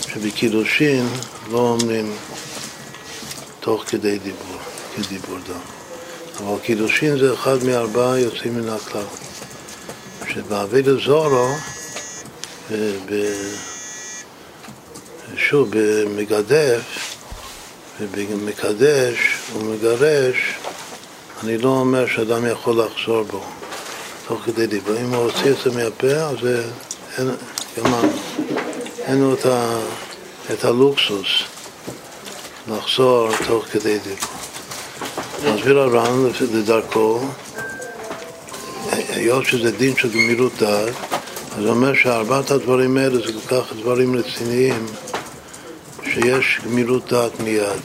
[0.01, 1.07] שבקידושין
[1.51, 2.13] לא אומרים
[3.60, 4.57] תוך כדי דיבור,
[4.95, 5.60] כדיבור דם.
[6.38, 9.03] אבל קידושין זה אחד מארבעה יוצאים מן הכלל.
[10.29, 11.47] שבאבידה זורו
[15.38, 16.81] שוב, במגדף
[18.01, 19.17] ובמקדש
[19.53, 20.36] ומגרש,
[21.43, 23.43] אני לא אומר שאדם יכול לחזור בו
[24.27, 24.97] תוך כדי דיבור.
[24.97, 26.38] אם הוא הוציא את זה מהפה, אז
[27.17, 27.31] אין,
[27.77, 28.66] גמרנו.
[29.07, 29.79] אין לו את, ה,
[30.53, 31.27] את הלוקסוס
[32.67, 35.55] לחזור תוך כדי דיבור.
[35.55, 37.19] מסביר הר"ן לדרכו,
[38.91, 40.93] היות שזה דין של גמירות דעת,
[41.57, 44.85] אז הוא אומר שארבעת הדברים האלה זה כל כך דברים רציניים
[46.03, 47.81] שיש גמירות דעת מיד.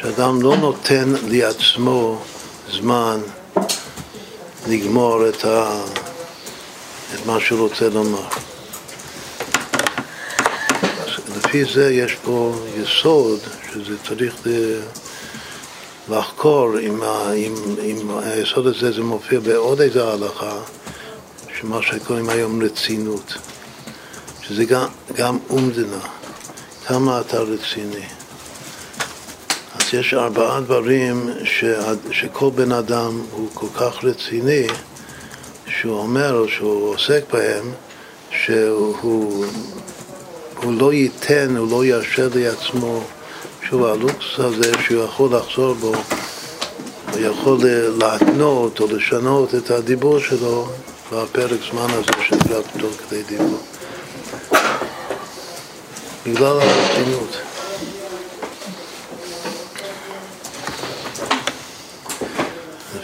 [0.00, 2.22] שאדם לא נותן לעצמו
[2.70, 3.20] זמן
[4.68, 5.82] לגמור את, ה...
[7.14, 8.28] את מה שהוא רוצה לומר.
[11.48, 13.40] לפי זה יש פה יסוד
[13.72, 14.36] שזה צריך
[16.08, 17.02] לחקור אם,
[17.36, 20.58] אם, אם היסוד הזה זה מופיע בעוד איזה הלכה
[21.60, 23.34] שמה שקוראים היום רצינות,
[24.42, 26.00] שזה גם, גם אומדנה,
[26.86, 28.06] כמה אתה רציני.
[29.74, 31.64] אז יש ארבעה דברים ש,
[32.10, 34.66] שכל בן אדם הוא כל כך רציני,
[35.66, 37.72] שהוא אומר או שהוא עוסק בהם,
[38.30, 39.44] שהוא
[40.62, 43.04] הוא לא ייתן, הוא לא ירשה לעצמו,
[43.68, 45.92] שוב, הלוקס הזה שהוא יכול לחזור בו,
[47.12, 47.58] הוא יכול
[47.98, 50.68] להתנות או לשנות את הדיבור שלו
[51.12, 53.60] בפרק זמן הזה שנקרא תוך כדי דיבור.
[56.26, 57.47] בגלל הרצינות.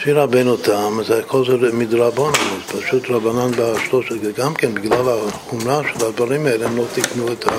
[0.05, 5.81] לפי רבנו תם, זה הכל זה מדרבנן, אז פשוט רבנן בשלושת, גם כן בגלל החומרה
[5.93, 7.57] של הדברים האלה הם לא תיקנו את ה...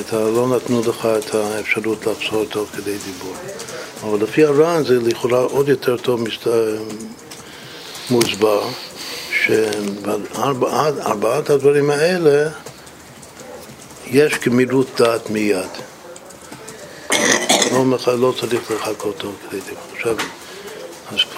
[0.00, 0.16] את ה...
[0.16, 3.34] לא נתנו לך את האפשרות לחזור תוך כדי דיבור.
[4.02, 6.48] אבל לפי הר"ן זה לכאורה עוד יותר טוב מסת...
[8.10, 8.62] מוסבר.
[9.44, 12.50] שבארבעת הדברים האלה
[14.06, 15.70] יש גמירות דעת מיד.
[17.72, 17.84] לא,
[18.18, 19.82] לא צריך לחכות טוב כדי דיבור.
[19.96, 20.16] עכשיו,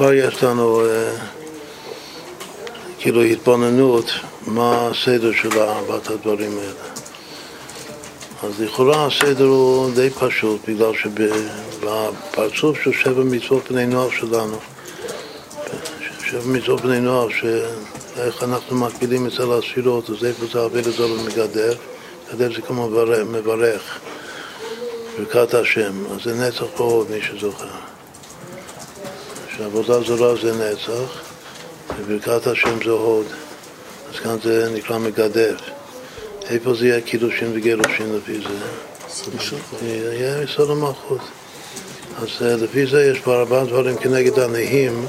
[0.03, 1.13] כבר יש לנו אה,
[2.99, 4.05] כאילו התבוננות
[4.47, 6.89] מה הסדר של ארבעת הדברים האלה.
[8.43, 14.57] אז לכאורה הסדר הוא די פשוט, בגלל שבפרצוף של שבע מצוות בני נוער שלנו,
[16.27, 21.77] שבע מצוות בני נוער, שאיך אנחנו מקבילים אצל הספירות, אז איפה זה הרבה לזול ומגדף?
[22.33, 22.89] גדף זה כמו
[23.33, 23.99] מברך,
[25.19, 27.92] ברכת השם, אז זה נצח פה, מי שזוכר.
[29.57, 31.21] שעבודה זולה זה נצח,
[31.99, 33.27] וברכת השם זה הוד,
[34.11, 35.61] אז כאן זה נקרא מגדף.
[36.51, 39.87] איפה זה יהיה קידושין וגירושין לפי זה?
[39.87, 41.21] יהיה יסוד המלכות.
[42.23, 45.07] אז אה, לפי זה יש כבר ארבעה דברים כנגד הנהים,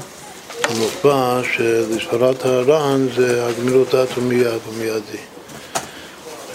[0.64, 5.22] המושפע שלספרת הר"ן זה הגמילות דת ומיד ומיידי.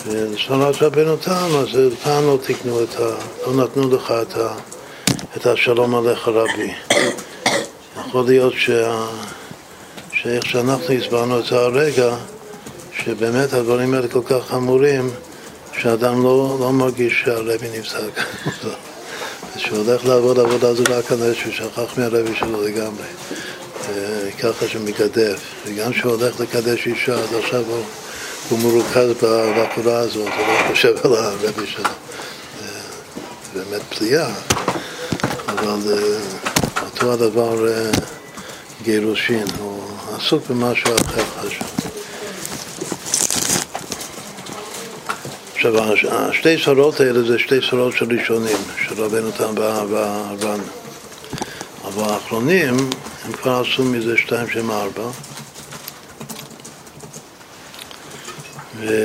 [0.06, 3.16] ולספרת רבנו תם, אז כאן לא תקנו את ה...
[3.48, 4.54] לא נתנו לך את, ה,
[5.38, 6.72] את השלום עליך רבי.
[8.08, 9.06] יכול להיות שה,
[10.14, 12.16] שאיך שאנחנו הסברנו את זה הרגע,
[13.04, 15.10] שבאמת הדברים האלה כל כך חמורים,
[15.80, 18.24] שאדם לא, לא מרגיש שהרבי נפסק.
[19.56, 23.06] כשהוא הולך לעבוד עבודה זולה כנראה שהוא שכח מהרבי שלו לגמרי.
[23.90, 25.40] אה, ככה שמגדף.
[25.66, 27.84] וגם כשהוא הולך לקדש אישה, אז עכשיו הוא,
[28.50, 31.84] הוא מרוכז בבחורה הזאת, הוא לא חושב על הרבי שלו.
[31.84, 31.92] אה,
[33.54, 34.30] זה באמת פליאה,
[35.48, 36.49] אבל אה,
[37.02, 37.92] אותו הדבר אה,
[38.84, 39.84] גירושין, הוא
[40.16, 41.68] עסוק במשהו אחר חשוב.
[45.54, 45.74] עכשיו,
[46.12, 48.58] השתי סורות האלה זה שתי סורות של ראשונים,
[48.88, 50.60] של רבנו תם והר"ן.
[51.86, 52.90] אבל האחרונים,
[53.26, 55.10] הם כבר עשו מזה שתיים שהם ארבע.
[58.80, 59.02] וכבר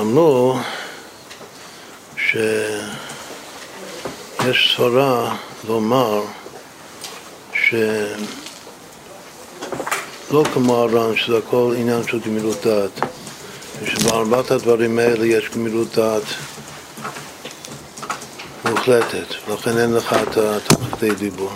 [0.00, 0.58] אמרו
[4.52, 5.36] שיש סברה
[5.68, 6.22] לומר
[7.52, 8.04] שלא
[10.54, 12.90] כמו הר"ן, שזה הכל עניין של גמילות דעת.
[13.82, 16.22] ושבארבעת הדברים האלה יש גמילות דעת
[18.64, 21.52] מוחלטת, לכן אין לך את התחתי דיבור.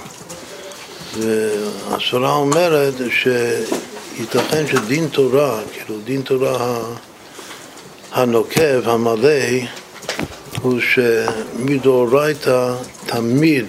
[1.19, 6.81] והסורה אומרת שייתכן שדין תורה, כאילו דין תורה
[8.13, 9.29] הנוקב, המלא,
[10.61, 12.75] הוא שמדאורייתא
[13.07, 13.67] תמיד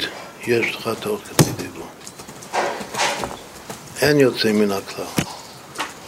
[0.47, 1.87] יש לך תוך כדי דיבור.
[4.01, 5.05] אין יוצא מן הכלל.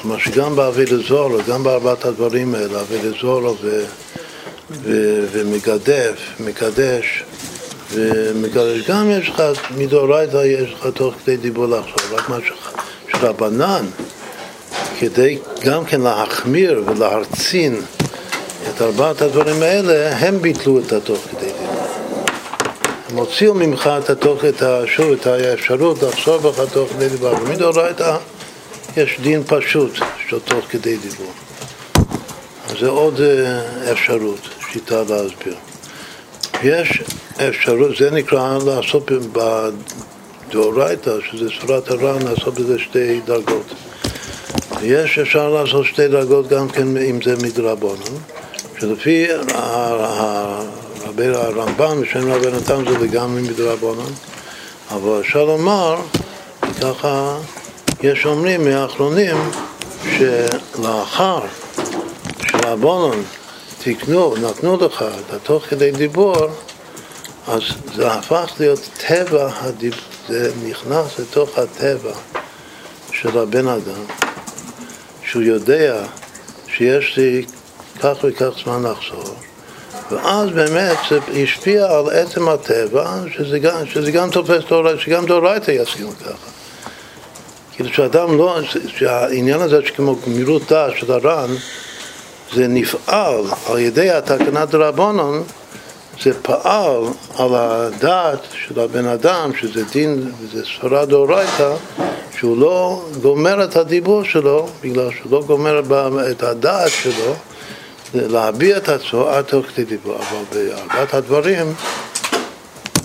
[0.02, 3.84] כלומר שגם באבי זולו, גם בארבעת הדברים האלה, אבי זולו ו...
[4.72, 5.26] ו...
[5.32, 7.24] ומגדף, מקדש
[7.92, 9.44] ומקדש, גם יש לך,
[9.78, 12.38] מדאורייתא יש לך תוך כדי דיבור לחשוב, רק מה
[13.12, 13.86] שרבנן,
[15.00, 17.82] כדי גם כן להחמיר ולהרצין
[18.76, 21.86] את ארבעת הדברים האלה, הם ביטלו את התוך כדי דיבור.
[23.10, 24.82] הם הוציאו ממך את התוך, את ה...
[24.88, 27.34] שוב, את האפשרות לחשוב בך תוך כדי דיבור.
[27.42, 28.18] ומדאורייתא
[28.98, 29.96] יש דין פשוט
[30.30, 31.32] של תוך כדי דיבור.
[32.70, 34.40] אז זה עוד אה, אפשרות,
[34.72, 35.56] שיטה להסביר.
[36.64, 37.04] יש
[37.50, 39.12] אפשרות, זה נקרא לעשות
[40.50, 43.74] בדאורייתא, שזה ספרת הר"ן, לעשות בזה שתי דרגות.
[44.82, 48.16] יש אפשר לעשות שתי דרגות גם כן אם זה מדרבנן,
[48.86, 50.62] שלפי ה- ה-
[51.08, 54.14] רבי הרמב"ם ושם רבנו תם זה לגמרי מדרבנן,
[54.92, 55.96] אבל אפשר לומר,
[56.82, 57.38] ככה
[58.02, 59.38] יש אומרים מהאחרונים
[60.18, 61.40] שלאחר
[62.48, 63.22] שרבנן
[63.84, 66.36] תקנו, נתנו לך את התוך כדי דיבור,
[67.48, 67.62] אז
[67.96, 72.14] זה הפך להיות טבע הדיבור, זה נכנס לתוך הטבע
[73.12, 74.04] של הבן אדם,
[75.24, 76.04] שהוא יודע
[76.68, 77.46] שיש לי
[78.00, 79.36] כך וכך זמן לחזור,
[80.12, 85.72] ואז באמת זה השפיע על עצם הטבע, שזה גם, שזה גם תופס דאורייתא, שגם דאורייתא
[85.72, 86.50] יסכים ככה.
[87.76, 91.50] כאילו שאדם לא, שהעניין הזה שכמו גמירות דעת של הר"ן,
[92.54, 95.44] זה נפעל על ידי התקנת רבונון,
[96.24, 97.02] זה פעל
[97.38, 101.74] על הדעת של הבן אדם, שזה דין, זה ספרה דאורייתא,
[102.38, 105.82] שהוא לא גומר את הדיבור שלו, בגלל שהוא לא גומר
[106.32, 107.36] את הדעת שלו,
[108.14, 110.16] להביע את עד תוך כדי דיבור.
[110.16, 111.74] אבל בארבעת הדברים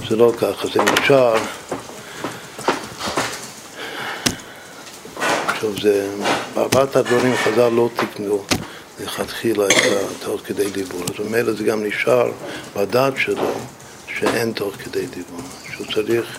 [0.08, 1.34] זה לא ככה, זה נשאר.
[5.46, 6.08] עכשיו זה,
[6.54, 8.44] בארבעת הדברים חז"ל לא תיקנו
[9.00, 9.72] לכתחילה את
[10.22, 11.00] התוך כדי דיבור.
[11.06, 12.30] זאת אומרת, זה גם נשאר
[12.76, 13.50] בדעת שלו
[14.18, 15.40] שאין תוך כדי דיבור,
[15.72, 16.38] שהוא צריך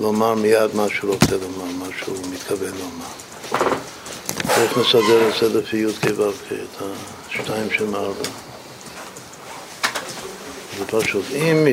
[0.00, 3.74] לומר מיד מה שהוא רוצה לומר, מה שהוא מתכוון לומר.
[4.54, 6.82] צריך לסדר את זה לפי י"ק ו"ק, את
[7.28, 8.28] השתיים של ארבע.
[10.78, 11.24] זה פשוט.
[11.34, 11.66] אם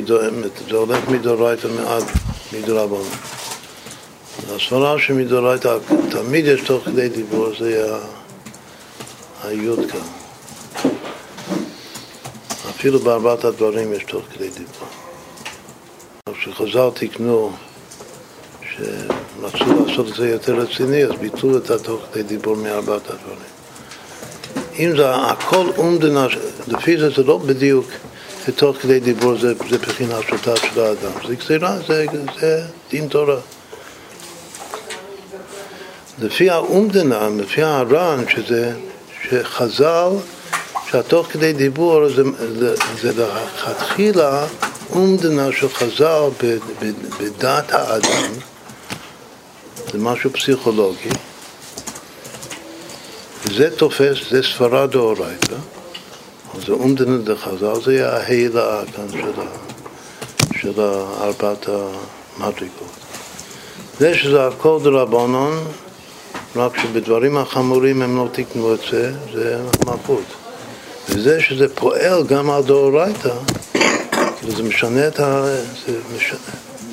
[0.70, 2.04] זה הולך מדאורייתא עד
[2.54, 3.10] מדרבנן.
[4.56, 5.78] הסברה שמדאורייתא
[6.10, 7.98] תמיד יש תוך כדי דיבור, זה
[9.44, 10.08] היוד כאן.
[12.70, 14.88] אפילו בארבעת הדברים יש תוך כדי דיבור.
[16.34, 17.52] כשחז"ל תיקנו
[19.50, 23.52] שרצו לעשות את זה יותר רציני, אז ביטלו את התוך כדי דיבור מארבעת הדברים.
[24.80, 26.28] אם זה הכל אומדנה,
[26.68, 27.86] לפי זה זה לא בדיוק
[28.46, 32.06] שתוך כדי דיבור זה, זה בחינה שוטה של האדם, זה גזירה, זה,
[32.40, 33.40] זה דין תורה.
[36.20, 38.74] לפי האומדנה, לפי הר"ן, שזה,
[39.30, 40.10] שחז"ל,
[40.92, 42.24] שהתוך כדי דיבור זה,
[42.60, 44.46] זה, זה לכתחילה
[44.92, 46.30] אומדנה של חז"ל
[47.20, 48.32] בדעת האדם,
[49.92, 51.10] זה משהו פסיכולוגי,
[53.46, 55.56] וזה תופס, זה ספרה דאורייתא,
[56.66, 59.08] זה אומדנה דחז"ל, זה יהיה ההילאה כאן
[60.62, 60.82] של,
[61.22, 62.92] ארבעת המדרגות.
[64.00, 65.64] זה שזה הכל דרבנון,
[66.56, 70.24] רק שבדברים החמורים הם לא תיקנו את זה, זה מלכות.
[71.10, 73.34] וזה שזה פועל גם על דאורייתא,
[74.58, 75.44] זה משנה את, ה...
[75.88, 76.40] זה משנה,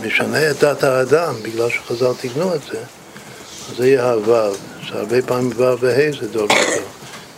[0.03, 5.51] משנה את דת האדם, בגלל שחז"ל תיקנו את זה, אז זה יהיה הוו, שהרבה פעמים
[5.57, 6.81] וו וה' זה דאורייתא,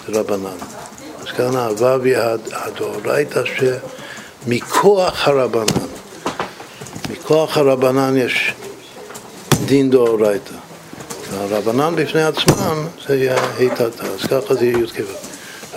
[0.06, 0.56] זה רבנן.
[1.20, 2.16] אז כאן הוו היא
[2.52, 3.42] הדאורייתא
[4.46, 5.86] שמכוח הרבנן,
[7.10, 8.54] מכוח הרבנן יש
[9.64, 10.54] דין דאורייתא.
[11.30, 15.00] והרבנן בפני עצמם זה יהיה היטתה, אז ככה זה יהיה י"ק.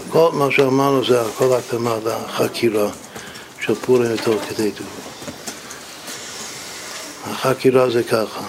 [0.10, 2.90] כל מה שאמרנו זה הכל הקדמה לחקירה
[3.60, 5.03] של פורים יותר כדי דיבור.
[7.26, 8.42] החקירה זה ככה,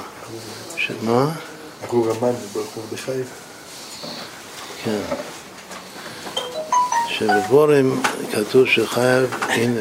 [0.76, 1.30] שמה?
[2.52, 3.26] ברוך הוא בחייב.
[4.84, 5.00] כן.
[7.08, 8.02] שבפורים
[8.32, 9.80] כתוב שחייב, הנה,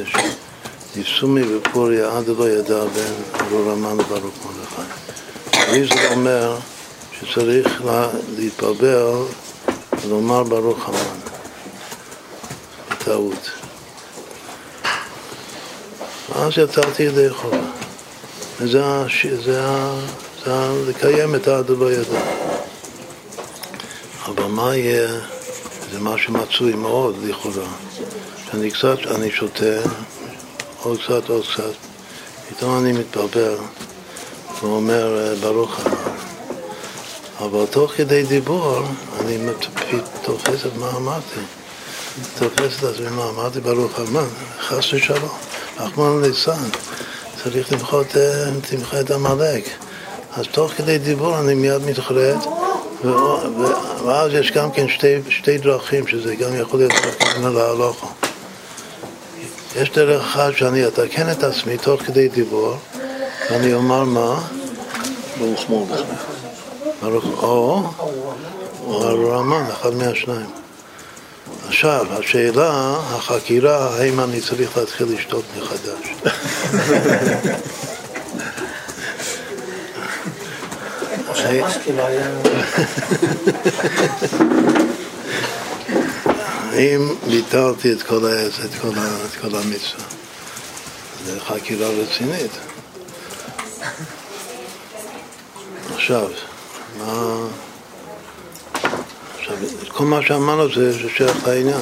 [0.96, 5.72] נפסומי בפוריה עד לא ידע בין ארור המן וברוך מרדכי.
[5.72, 6.58] ריזל אומר
[7.20, 8.08] שצריך לה,
[10.04, 11.20] ולומר ברוך המן.
[12.92, 13.52] בטעות.
[16.30, 17.83] ואז יצאתי ידי חובה.
[18.60, 19.06] זה.
[19.46, 20.74] זה ה...
[20.88, 22.20] לקיים את לא ידע.
[24.26, 25.08] אבל מה יהיה,
[25.92, 27.68] זה משהו מצוי מאוד לכאורה.
[28.52, 29.80] שאני קצת, אני שותה,
[30.82, 31.74] עוד קצת, עוד קצת,
[32.50, 33.58] פתאום אני מתברבר
[34.62, 35.96] ואומר ברוך המן.
[37.40, 38.82] אבל תוך כדי דיבור
[39.20, 39.38] אני
[40.24, 41.40] תופס את מה אמרתי.
[42.40, 44.28] תופס את עצמי מה אמרתי ברוך המן,
[44.60, 45.38] חס ושלום,
[45.80, 46.70] רחמנא ליצלן,
[47.44, 48.08] צריך למחות,
[48.70, 49.64] תמחה את עמלק.
[50.36, 52.38] אז תוך כדי דיבור אני מיד מתחרט,
[54.06, 58.08] ואז יש גם כן שתי, שתי דרכים, שזה גם יכול להיות דרכים להלוכו.
[59.76, 62.78] יש דרך אחת שאני אתקן את עצמי תוך כדי דיבור,
[63.52, 64.42] ואני אומר מה?
[65.40, 66.14] ברוך מרדכי.
[67.42, 67.84] או,
[68.86, 70.63] או הרמן, אחד מהשניים.
[71.74, 76.14] עכשיו, השאלה, החקירה, האם אני צריך להתחיל לשתות מחדש.
[86.72, 88.26] האם ביטלתי את כל
[89.44, 90.06] המצווה?
[91.26, 92.52] זו חקירה רצינית.
[95.96, 96.30] עכשיו,
[96.98, 97.48] מה...
[99.44, 101.82] עכשיו, כל מה שאמרנו זה שייך לעניין.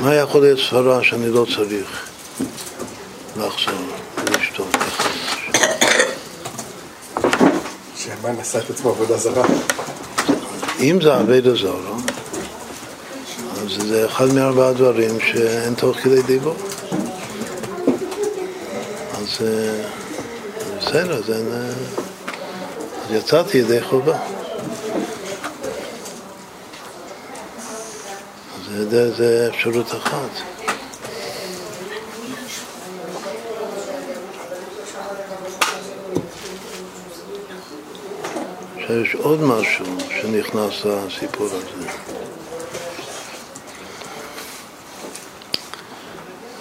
[0.00, 2.08] מה יכול להיות סברה שאני לא צריך
[3.36, 3.74] לחזור
[4.16, 5.50] ולשתות מחדש?
[7.96, 9.46] שהמן עשה את עצמו עבודה זרה.
[10.80, 11.96] אם זה עבודה זרה,
[13.62, 16.56] אז זה אחד מארבעה דברים שאין תוך כדי דיבור.
[19.12, 19.84] אז אה,
[20.78, 21.30] בסדר, אז
[23.12, 24.18] יצאתי ידי חובה.
[28.56, 30.30] אז זה, זה אפשרות אחת.
[38.76, 41.88] עכשיו יש עוד משהו שנכנס לסיפור הזה.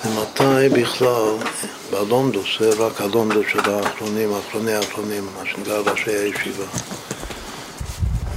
[0.06, 1.36] ומתי בכלל,
[1.92, 6.64] בלונדוס, זה רק הלונדוס של האחרונים, האחרוני האחרונים, מה שנקרא ראשי הישיבה.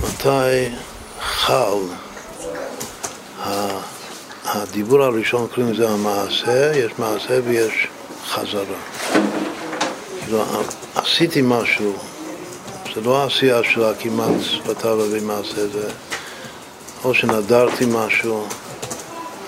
[0.03, 0.69] מתי
[1.21, 1.79] חל
[4.45, 7.89] הדיבור הראשון קוראים לזה המעשה, יש מעשה ויש
[8.27, 8.79] חזרה.
[10.21, 10.43] כאילו,
[10.95, 11.97] עשיתי משהו,
[12.95, 15.91] זה לא העשייה של הכמעט שפתיו ומעשה, זה
[17.05, 18.47] או שנדרתי משהו,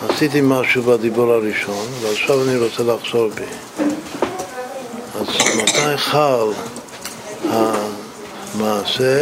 [0.09, 3.45] עשיתי משהו בדיבור הראשון, ועכשיו אני רוצה לחזור בי.
[5.29, 6.47] אז מתי חל
[7.51, 9.21] המעשה,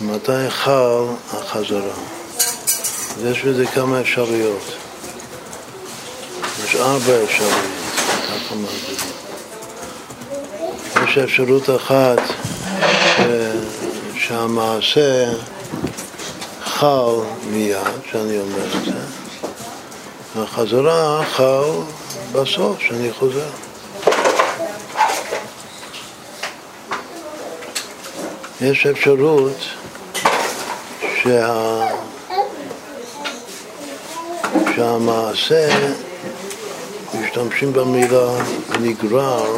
[0.00, 1.92] מתי חל החזרה?
[3.16, 4.62] אז יש בזה כמה אפשרויות.
[6.64, 7.54] יש ארבע אפשרויות,
[8.26, 9.10] ככה מסבירים.
[11.08, 12.18] יש אפשרות אחת
[13.16, 13.20] ש-
[14.26, 15.32] שהמעשה
[16.64, 17.14] חל
[17.50, 17.76] מיד,
[18.10, 18.92] שאני אומר את זה,
[20.36, 21.64] והחזרה חל
[22.32, 23.48] בסוף, שאני חוזר.
[28.62, 29.56] יש אפשרות
[31.22, 31.88] שה...
[34.76, 35.68] שהמעשה,
[37.20, 38.28] משתמשים במילה
[38.80, 39.56] נגרר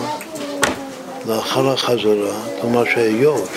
[1.26, 3.50] לאחר החזרה, כלומר שהיות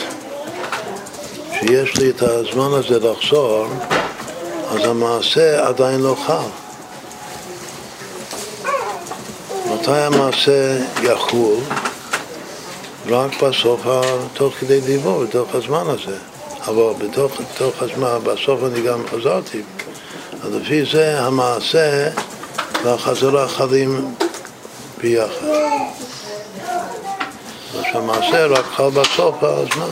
[1.52, 3.68] שיש לי את הזמן הזה לחזור,
[4.72, 6.50] אז המעשה עדיין לא חל.
[9.74, 11.85] מתי המעשה יחול?
[13.08, 13.82] רק בסוף,
[14.34, 16.18] תוך כדי דיבור, בתוך הזמן הזה.
[16.68, 19.62] אבל בתוך, בתוך הזמן, בסוף אני גם חזרתי.
[20.44, 22.10] אז לפי זה המעשה
[22.84, 24.16] והחזרה חלים
[25.02, 25.48] ביחד.
[27.76, 29.92] אז המעשה רק חל בסוף הזמן.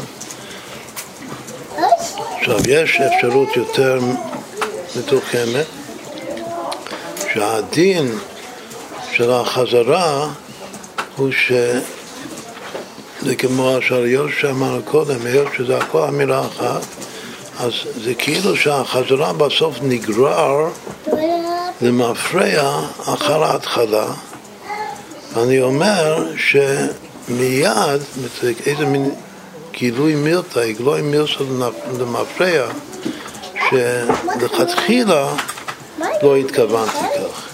[2.39, 3.99] עכשיו, יש אפשרות יותר
[4.95, 5.66] מתוחכמת,
[7.34, 8.18] שהדין
[9.11, 10.28] של החזרה
[11.16, 11.51] הוא ש...
[13.26, 16.82] זה כמו השאריות שאמרנו קודם, היות שזה הכל אמירה אחת,
[17.59, 17.71] אז
[18.03, 20.69] זה כאילו שהחזרה בסוף נגרר
[21.82, 24.05] למפרע אחר ההתחלה.
[25.34, 28.01] ואני אומר שמיד,
[28.65, 29.11] איזה מין
[29.71, 31.43] גילוי מילתא, גילוי מילתא
[31.99, 32.67] למפרע,
[33.69, 35.34] שלכתחילה
[36.24, 37.49] לא התכוונתי כך.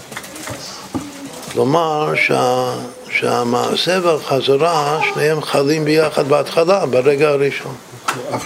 [1.52, 2.72] כלומר שה,
[3.20, 7.74] שהמעשה והחזרה שניהם חלים ביחד בהתחלה, ברגע הראשון.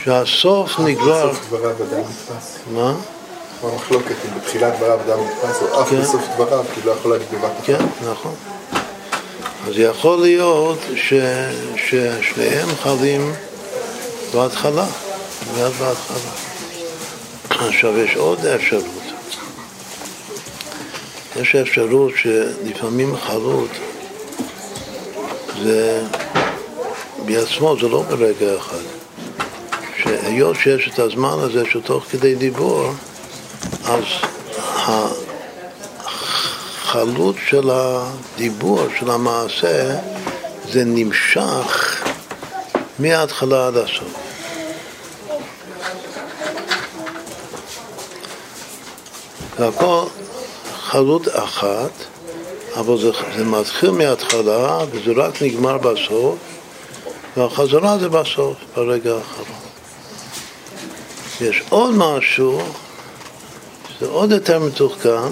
[0.04, 1.30] שהסוף נגרר...
[1.30, 2.58] אדם נתפס.
[2.74, 2.94] מה?
[3.62, 6.00] המחלוקת אם בתחילת דבריו אדם נתפס, או אף כן.
[6.00, 7.64] בסוף דבריו, כי לא יכול להגיד בבת אחת.
[7.64, 8.34] כן, נכון.
[9.68, 10.78] אז יכול להיות
[11.76, 13.32] ששניהם חלים
[14.34, 14.86] בהתחלה,
[15.54, 16.30] מיד בהתחלה.
[17.50, 18.84] עכשיו יש עוד אפשרות.
[21.36, 23.70] יש אפשרות שלפעמים חלות
[25.62, 26.02] זה
[27.26, 29.04] בעצמו, זה לא ברגע אחד.
[30.02, 32.90] שהיות שיש את הזמן הזה שתוך כדי דיבור,
[33.84, 34.02] אז
[36.04, 39.96] החלות של הדיבור, של המעשה,
[40.72, 42.02] זה נמשך
[42.98, 44.14] מההתחלה עד הסוף.
[49.58, 50.04] והכל
[50.76, 51.90] חלות אחת,
[52.76, 56.38] אבל זה, זה מתחיל מההתחלה וזה רק נגמר בסוף,
[57.36, 59.64] והחזרה זה בסוף, ברגע האחרון.
[61.40, 62.60] יש עוד משהו,
[64.00, 65.30] זה עוד יותר מתוחכם,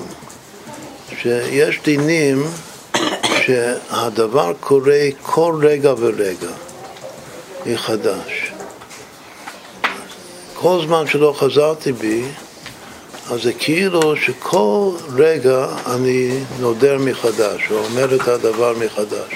[1.23, 2.45] שיש דינים
[3.43, 6.51] שהדבר קורה כל רגע ורגע
[7.67, 8.53] מחדש.
[10.55, 12.25] כל זמן שלא חזרתי בי,
[13.31, 19.33] אז זה כאילו שכל רגע אני נודר מחדש, או אומר את הדבר מחדש.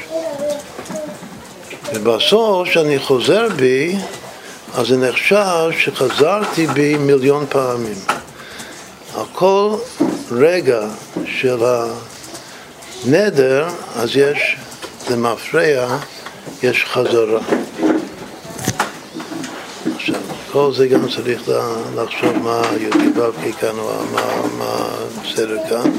[1.95, 3.97] ובסוף, כשאני חוזר בי,
[4.75, 7.99] אז זה נחשב שחזרתי בי מיליון פעמים.
[9.15, 9.25] על
[10.31, 10.81] רגע
[11.27, 11.59] של
[13.05, 14.57] הנדר, אז יש,
[15.09, 15.87] זה מפריע,
[16.63, 17.41] יש חזרה.
[20.57, 21.43] כל זה גם צריך
[21.97, 23.93] לחשוב מה י"ק כאן, או
[24.59, 24.89] מה,
[25.23, 25.91] בסדר כאן,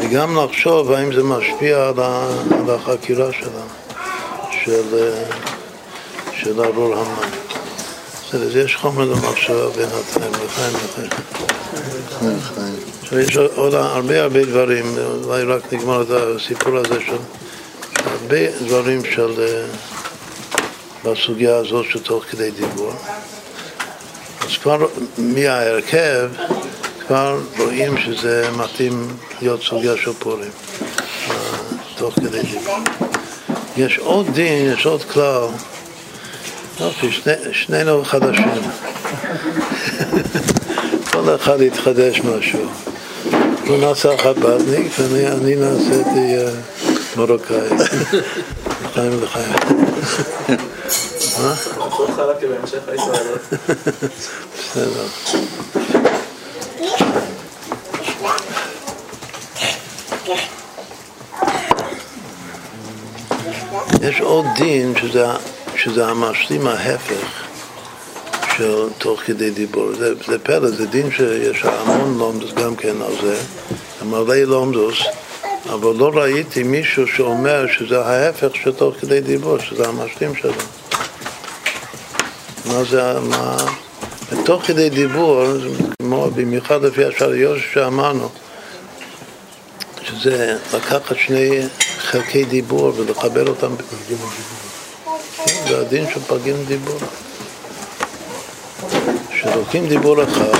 [0.00, 3.52] וגם לחשוב האם זה משפיע על, החקירה שלנו,
[4.64, 5.24] של, אה,
[6.32, 7.28] של ארור המן.
[8.28, 10.72] בסדר, אז יש חומר למחשבה בינתיים, לחיים
[12.22, 12.74] לחיים.
[13.02, 17.16] עכשיו יש עוד הרבה הרבה דברים, אולי רק נגמר את הסיפור הזה של
[17.96, 19.66] הרבה דברים של אה,
[21.04, 22.92] בסוגיה הזאת של תוך כדי דיבור.
[24.46, 24.86] אז כבר
[25.18, 26.28] מההרכב
[27.06, 29.08] כבר רואים שזה מתאים
[29.42, 30.50] להיות סוגיה של פורים,
[31.96, 32.78] תוך כדי דיבור.
[33.76, 35.46] יש עוד דין, יש עוד כלל,
[36.80, 38.44] יופי, שני, שנינו חדשים.
[41.12, 42.66] כל אחד יתחדש משהו.
[43.66, 46.50] הוא נעשה חב"דניק ואני אני נעשיתי אה,
[47.16, 47.56] מרוקאי.
[48.84, 49.52] לחיים ולחיים.
[51.76, 52.12] נכון
[54.54, 55.06] בסדר.
[64.02, 65.26] יש עוד דין שזה,
[65.76, 67.46] שזה המשלים ההפך
[68.56, 69.94] של תוך כדי דיבור.
[69.98, 73.36] זה, זה פלא, זה דין שיש המון לומדוס גם כן על זה,
[74.04, 74.98] מלא לומדוס,
[75.64, 80.52] אבל לא ראיתי מישהו שאומר שזה ההפך של תוך כדי דיבור, שזה המשלים שלו.
[82.66, 83.56] מה זה, מה...
[84.44, 85.44] תוך כדי דיבור,
[85.98, 88.28] כמו במיוחד לפי השעריות שאמרנו,
[90.02, 91.60] שזה לקחת שני
[91.98, 93.74] חלקי דיבור ולחבר אותם.
[95.36, 96.98] כן, זה הדין של פרגן דיבור.
[99.34, 100.58] שלוקחים דיבור אחד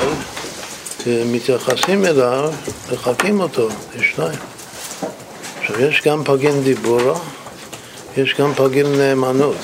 [1.06, 2.52] ומתייחסים אליו,
[2.92, 4.38] מחקים אותו, יש שניים.
[5.60, 7.00] עכשיו, יש גם פרגן דיבור,
[8.16, 9.56] יש גם פרגן נאמנות.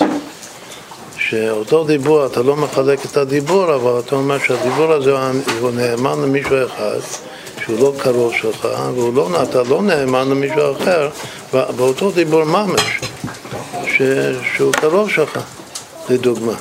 [1.28, 5.12] שאותו דיבור, אתה לא מחלק את הדיבור, אבל אתה אומר שהדיבור הזה
[5.60, 6.98] הוא נאמן למישהו אחד,
[7.64, 8.68] שהוא לא קרוב שלך,
[9.32, 11.08] ואתה לא נאמן למישהו אחר,
[11.52, 13.00] באותו דיבור ממש,
[13.86, 14.02] ש,
[14.56, 15.38] שהוא קרוב שלך,
[16.08, 16.54] לדוגמה.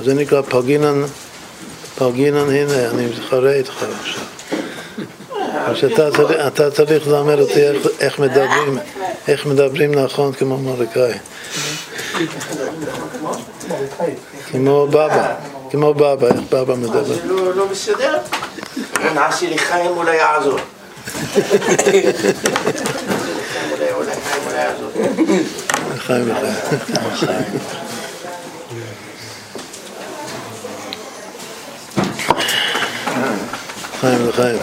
[0.00, 1.02] אז זה נקרא פרגינן,
[1.98, 4.24] פרגינן, הנה, אני מתחרה איתך עכשיו.
[5.66, 8.78] אז אתה אתה צריך ללמד אותי איך, איך מדברים,
[9.28, 11.18] איך מדברים נכון כמו מרדכי.
[14.52, 15.34] כמו בבא,
[15.70, 17.04] כמו בבא, איך בבא מדבר.
[17.04, 18.18] זה לא לא בסדר?
[19.14, 20.58] נעשי לי חיים אולי יעזור.
[25.98, 26.28] חיים.
[34.02, 34.28] לחיים לחיים.
[34.28, 34.58] לחיים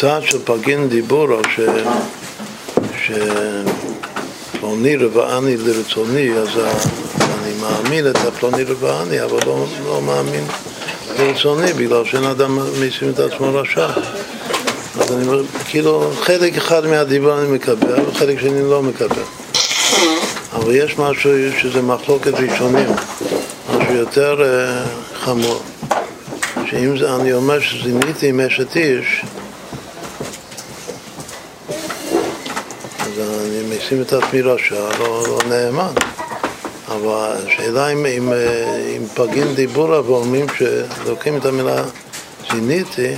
[0.00, 1.60] בצד של פרגין דיבורו, ש...
[4.56, 10.44] שפלוני רבעני לרצוני, אז אני מאמין את הפלוני רבעני, אבל לא, לא מאמין
[11.18, 13.86] לרצוני, בגלל שאין אדם משים את עצמו רשע.
[15.00, 19.22] אז אני אומר, כאילו, חלק אחד מהדיבור אני מקבל, וחלק שני לא מקבל.
[20.52, 22.88] אבל יש משהו שזה מחלוקת ראשונים,
[23.68, 24.84] משהו יותר אה,
[25.14, 25.62] חמור.
[26.70, 29.22] שאם זה, אני אומר שזיניתי עם אשת איש,
[33.10, 35.92] אז משים את עצמי רשע, לא, לא נאמן.
[36.88, 41.84] אבל השאלה אם, אם, אה, אם פגין דיבורה ואומרים שלוקחים את המילה
[42.52, 43.14] זיניתי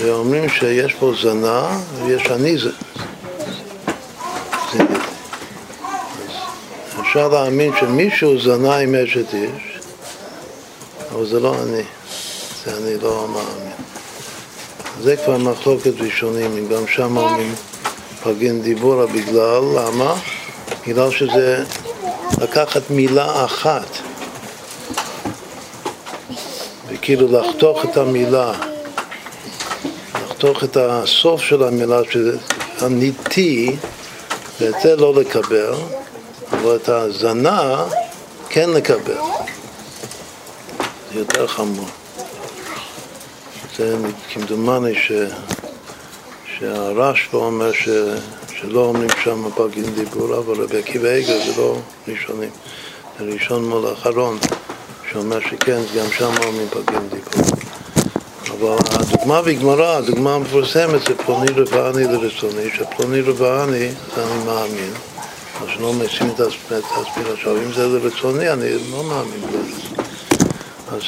[0.00, 2.62] ואומרים שיש פה זנה ויש אני ז-
[4.72, 4.94] זיניתי.
[7.00, 9.78] אפשר להאמין שמישהו זנה עם אשת איש,
[11.14, 11.82] אבל זה לא אני,
[12.64, 13.72] זה אני לא מאמין.
[15.02, 17.54] זה כבר מחלוקת ראשונים, אם גם שם אומרים
[18.22, 20.14] פגין דיבורה בגלל, למה?
[20.86, 21.64] בגלל שזה
[22.40, 23.86] לקחת מילה אחת
[26.88, 28.52] וכאילו לחתוך את המילה,
[30.14, 32.38] לחתוך את הסוף של המילה, שזה
[32.80, 33.76] הניטי,
[34.60, 35.74] ואת זה לא לקבל,
[36.52, 37.84] אבל את הזנה
[38.48, 39.18] כן לקבל.
[41.12, 41.86] זה יותר חמור.
[43.76, 43.96] זה
[44.32, 45.12] כמדומני ש...
[46.62, 47.88] שהרשב"א אומר ש...
[48.60, 51.76] שלא אומרים שם פגין דיבור, אבל רבי עקיבא איגר זה לא
[52.08, 52.50] ראשונים,
[53.18, 54.38] זה ראשון מול האחרון,
[55.12, 57.58] שאומר שכן, גם שם אומרים פגין דיבור.
[58.50, 64.92] אבל הדוגמה בגמרא, הדוגמה המפורסמת זה פלוני רבעני לרצוני, שפלוני רבעני זה אני מאמין,
[65.62, 66.40] אז שלא משים את
[66.70, 70.02] עצמי עכשיו, אם זה לרצוני אני לא מאמין בזה.
[70.92, 71.02] אז,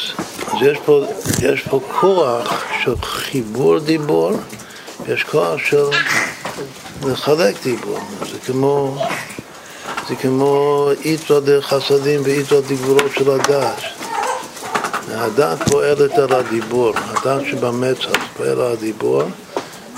[0.46, 1.04] אז יש, פה,
[1.42, 4.32] יש פה כוח של חיבור דיבור,
[5.08, 5.84] יש כוח של
[7.02, 7.98] לחלק דיבור.
[8.20, 8.96] זה כמו,
[10.08, 13.82] זה כמו איתו דרך חסדים ואיתו דגבורות של הדעת.
[15.08, 19.22] הדעת פועלת על הדיבור, הדעת שבמצח פועל על הדיבור,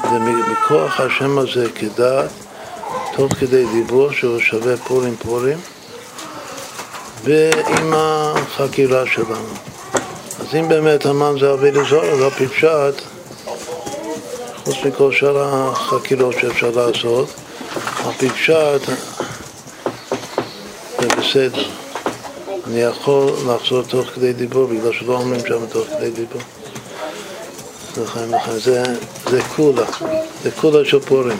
[0.04, 2.30] ומכוח השם הזה כדעת,
[3.16, 5.58] תוך כדי דיבור שהוא שווה פורים פורים,
[7.24, 9.54] ועם החקירה שלנו.
[10.40, 13.15] אז אם באמת המן זה אבי לזור, לא פשט,
[14.66, 17.28] חוץ מכל שאר החקירות שאפשר לעשות,
[18.04, 18.80] על פשט
[21.00, 21.68] זה בסדר.
[22.66, 26.40] אני יכול לחזור תוך כדי דיבור, בגלל שלא אומרים שם תוך כדי דיבור.
[28.06, 28.58] חיים לחיים.
[28.58, 28.82] זה,
[29.30, 29.84] זה כולה,
[30.42, 31.38] זה כולה של פורים.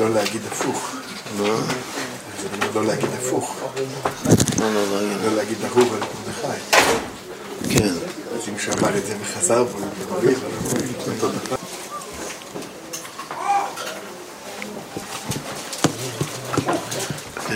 [0.00, 0.90] לא להגיד הפוך.
[1.38, 1.97] מה?
[2.78, 3.56] לא לא להגיד הפוך,
[4.58, 5.24] מה לא להגיד?
[5.24, 6.76] לא להגיד ההוא ולמרדכי.
[7.70, 7.94] כן.
[8.34, 9.64] אז אם מישהו אמר את זה וחזר
[11.08, 11.56] אותו דבר.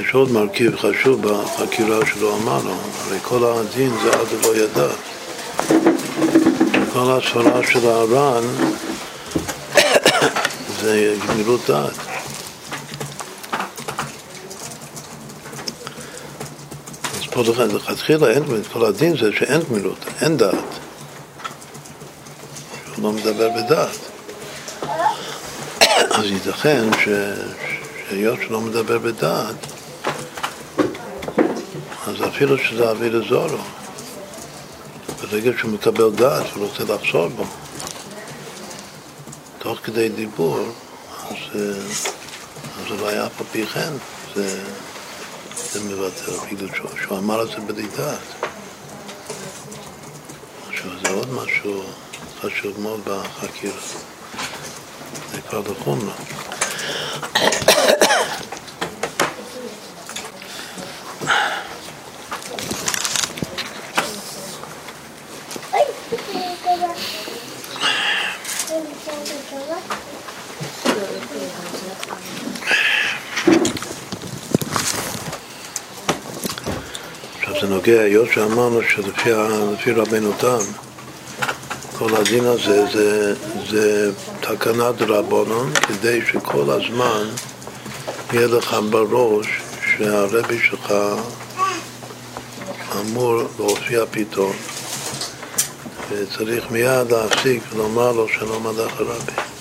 [0.01, 2.75] יש עוד מרכיב חשוב בחקירה שלו אמרנו,
[3.07, 4.89] הרי כל הדין זה עד לא ידע.
[6.93, 8.45] כל הסברה של הר"ן
[10.81, 12.12] זה גמילות דעת.
[17.22, 20.55] אז פה לכן, לכתחילה אין גמילות, כל הדין זה שאין גמילות, אין דעת.
[22.97, 23.99] הוא לא מדבר בדעת.
[26.18, 26.85] אז ייתכן.
[28.12, 29.55] שהיות שלא מדבר בדעת,
[32.07, 33.59] אז אפילו שזה אבי לזורו,
[35.22, 37.45] ברגע שהוא מקבל דעת הוא רוצה לחזור בו,
[39.59, 40.61] תוך כדי דיבור,
[41.30, 41.61] אז
[42.91, 43.93] אולי אף על פי כן
[44.35, 44.61] זה,
[45.57, 48.18] זה מבטל, בגלל שהוא, אמר את זה בלי דעת.
[50.68, 51.82] עכשיו, זה עוד משהו
[52.40, 53.80] חשוב מאוד בחקירה.
[55.32, 56.14] זה כבר לחומרה.
[77.53, 80.59] עכשיו זה נוגע, היות שאמרנו שלפי רבנו תם,
[81.98, 83.34] כל הדין הזה זה,
[83.70, 87.24] זה תקנת רבנון, כדי שכל הזמן
[88.32, 89.46] יהיה לך בראש
[89.86, 90.94] שהרבי שלך
[93.00, 94.53] אמור להופיע פתאום,
[96.11, 99.51] וצריך מיד להפסיק ולומר לו שלום עליך רבי.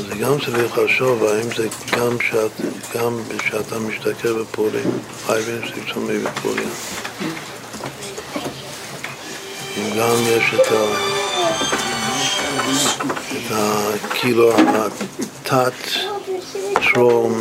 [0.00, 2.50] אז גם צריך לחשוב האם זה גם שאת,
[2.94, 4.90] גם כשאתה משתכר בפורים,
[5.26, 6.68] חייבים שתצומי בפורים.
[9.76, 10.84] אם גם יש את ה...
[13.32, 13.90] את ה...
[14.14, 15.72] כאילו התת
[16.92, 17.40] טרום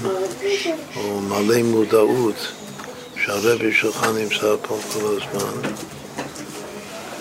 [0.95, 2.47] או מלא מודעות
[3.25, 5.71] שהרבי שלך נמצא פה כל הזמן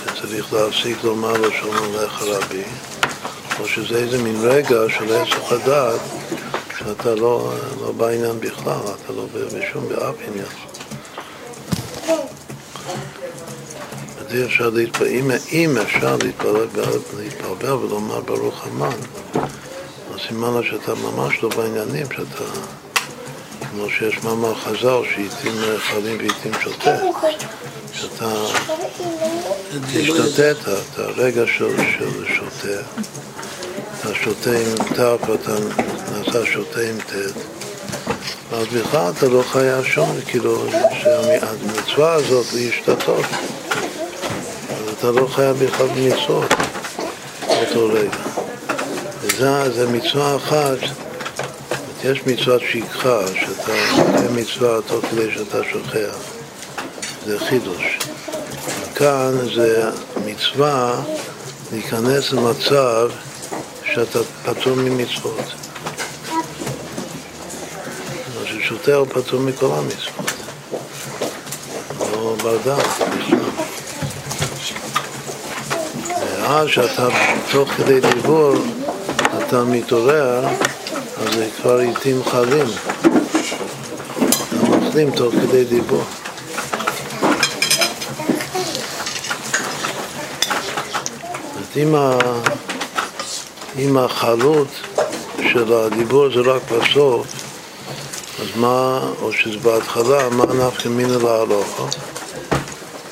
[0.05, 2.63] וצריך להפסיק לומר לו שלום לך רבי
[3.61, 6.01] או שזה איזה מין רגע של עסק הדעת
[6.79, 10.47] שאתה לא, לא בעניין בכלל, אתה לא בשום באף עניין.
[14.19, 16.67] אז אי אפשר להתפלל, אם, אם אפשר להתפלל,
[17.19, 18.97] להתפלל ולומר ברוך המן,
[20.15, 22.45] אז סימן לה שאתה ממש לא בעניינים, שאתה,
[23.71, 26.97] כמו שיש מאמר חז"ל, שעיתים חלים ועיתים שותה,
[27.93, 28.35] שאתה
[29.93, 31.77] תשתתה את הרגע של,
[32.27, 32.83] שותה,
[34.01, 35.53] אתה שותה עם ת' ואתה
[36.13, 37.13] נעשה שותה עם ט',
[38.53, 40.65] אז בכלל אתה לא חייב שום, כאילו,
[41.03, 43.25] שהמצווה הזאת להשתתות.
[44.71, 46.55] אז אתה לא חייב בכלל מצוות
[47.41, 48.19] באותו רגע.
[49.21, 50.79] וזה זה מצווה אחת,
[52.05, 56.17] יש מצוות שכחה, שאתה עושה מצווה תוך כדי שאתה שוכח,
[57.27, 57.99] זה חידוש.
[58.95, 59.91] כאן זה
[60.27, 61.01] מצווה
[61.73, 63.11] להיכנס למצב
[63.95, 65.45] שאתה פטור ממצוות.
[68.41, 70.33] אז ששוטה הוא פטור מכל המצוות.
[72.01, 72.87] לא בר דעת.
[76.43, 77.09] ואז שאתה
[77.53, 78.55] תוך כדי דיבור
[79.39, 80.47] אתה מתעורר,
[81.19, 82.67] אז זה כבר עיתים חלים.
[84.49, 86.05] אתה מחלים תוך כדי דיבור.
[91.77, 91.95] אם.
[93.79, 94.69] אם החלות
[95.53, 97.27] של הדיבור זה רק בסוף,
[98.41, 101.83] אז מה, או שזה בהתחלה, מה נפקא מינה להלוכה?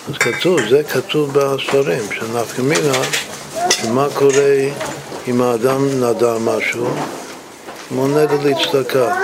[0.08, 2.98] אז כתוב, זה כתוב בספרים, שנפקא מינה,
[3.70, 4.68] שמה קורה
[5.28, 6.86] אם האדם נדר משהו,
[7.90, 9.14] מונה לצדקה.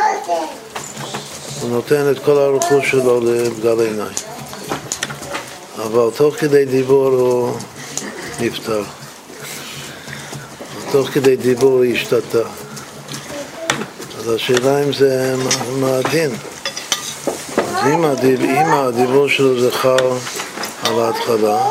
[1.60, 4.16] הוא נותן את כל הרכוש שלו לבדל עיניים.
[5.76, 7.56] אבל תוך כדי דיבור הוא
[8.40, 8.82] נפטר.
[10.92, 12.38] תוך כדי דיבור הוא השתתה.
[14.18, 15.34] אז השאלה אם זה
[15.80, 16.30] מה- הדין.
[17.56, 19.96] אז אם, הדיב, אם הדיבור שלו זה חל
[20.82, 21.68] על ההתחלה,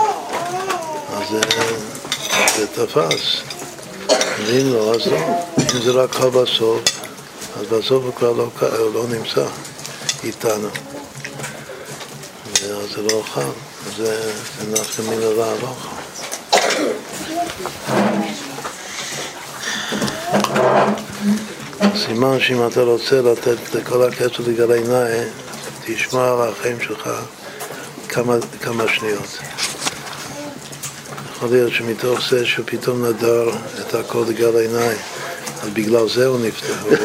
[1.14, 1.42] אז זה,
[2.58, 3.42] זה תפס.
[4.46, 5.18] ואם לא, אז לא.
[5.58, 6.82] אם זה רק חל בסוף,
[7.60, 8.48] אז בסוף הוא כבר לא,
[8.94, 9.46] לא נמצא
[10.24, 10.68] איתנו.
[12.62, 13.42] ואז זה לא חל.
[13.98, 16.01] זה, זה נפקא מן הרע לא חל.
[21.96, 25.20] סימן שאם אתה רוצה לתת לכל הכסף לגלי נאי,
[25.86, 27.10] תשמע על החיים שלך
[28.10, 29.38] כמה, כמה שניות.
[31.36, 33.50] יכול להיות שמתוך זה שפתאום נדר
[33.80, 34.96] את הכל לגלי נאי,
[35.64, 36.98] אז בגלל זה הוא נפטר, הוא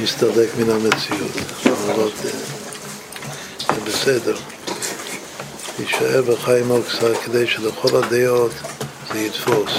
[0.00, 1.32] מסתלק מן המציאות.
[2.22, 2.30] זה
[3.74, 4.36] זה בסדר.
[5.78, 8.52] להישאר בחיים עוד קצת כדי שלכל הדעות
[9.12, 9.72] זה יתפוס.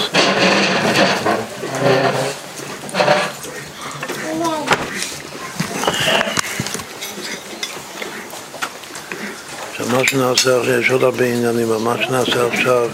[9.70, 12.88] עכשיו שנעשה עכשיו, יש עוד הרבה עניינים, אבל מה שנעשה עכשיו,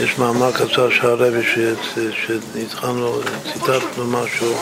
[0.00, 1.42] יש מאמר קצר של הרבי
[2.12, 3.20] שהתחלנו,
[3.52, 4.54] ציטטנו משהו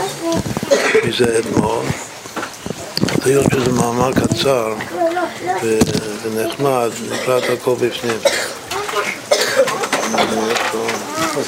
[1.05, 1.85] מזה אתמול.
[3.25, 4.75] היות שזה מאמר קצר
[6.22, 8.18] ונחמד, נקרא את הכל בפנים.
[11.35, 11.41] זה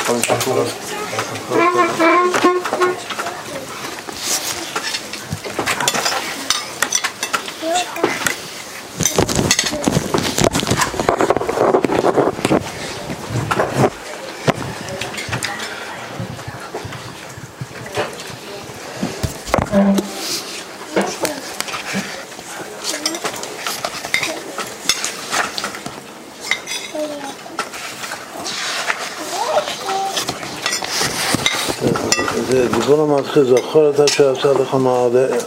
[33.44, 35.42] דיבור המתחיל, זכור את אשר עשה לך מעלק,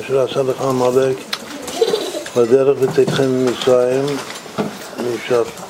[0.00, 1.16] אשר עשה לך עמלק
[2.36, 4.04] בדרך ותקחם ממצרים,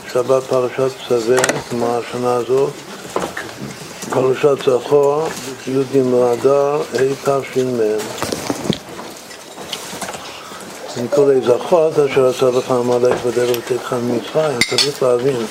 [0.06, 2.70] משבת פרשת צווה, כמו השנה הזאת,
[4.10, 5.28] פרשת זכור,
[5.66, 5.98] י"ג
[6.32, 7.78] אדר, התש"מ.
[11.44, 15.46] זכור את אשר עשה לך עמלק בדרך ותקחם ממצרים, צריך להבין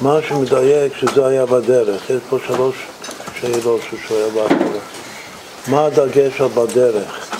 [0.00, 2.76] מה שמדייק שזה היה בדרך, יש פה שלוש
[3.40, 4.71] שאלות שהוא שואל בהתחלה.
[5.66, 7.30] מה הדגש על בדרך?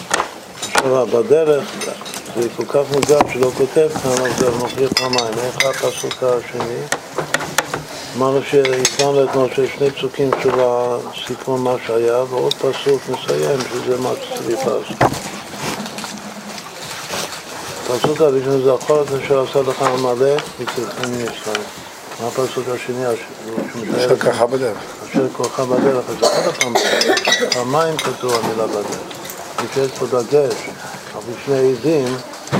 [0.60, 1.70] עכשיו, בדרך
[2.36, 5.38] זה כל כך מוזר שלא כותב כאן, אבל זה מוכיח פעמיים.
[5.38, 6.80] איך הפסוק השני?
[8.16, 14.10] אמרנו שהזמנו אתמול שיש שני פסוקים של הסיפור מה שהיה, ועוד פסוק מסיים, שזה מה
[14.22, 14.96] שצריך לעשות.
[17.90, 21.62] הפסוק הראשון זה את אשר עשה לך עמלק מצלחים מישראל.
[22.22, 23.04] מה הפסוק השני?
[23.96, 24.78] אשר ככה בדרך.
[25.10, 26.74] אשר כורך בדרך, אז עוד פעם,
[27.50, 29.76] פעמיים כתוב המילה בדרך.
[29.76, 30.54] יש פה דגש,
[31.14, 32.16] אבל שני עדים,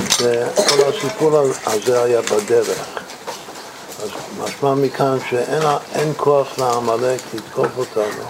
[0.09, 2.79] שכל הסיפור הזה היה בדרך.
[4.03, 4.09] אז
[4.39, 8.25] משמע מכאן שאין כוח לעמלק לתקוף אותנו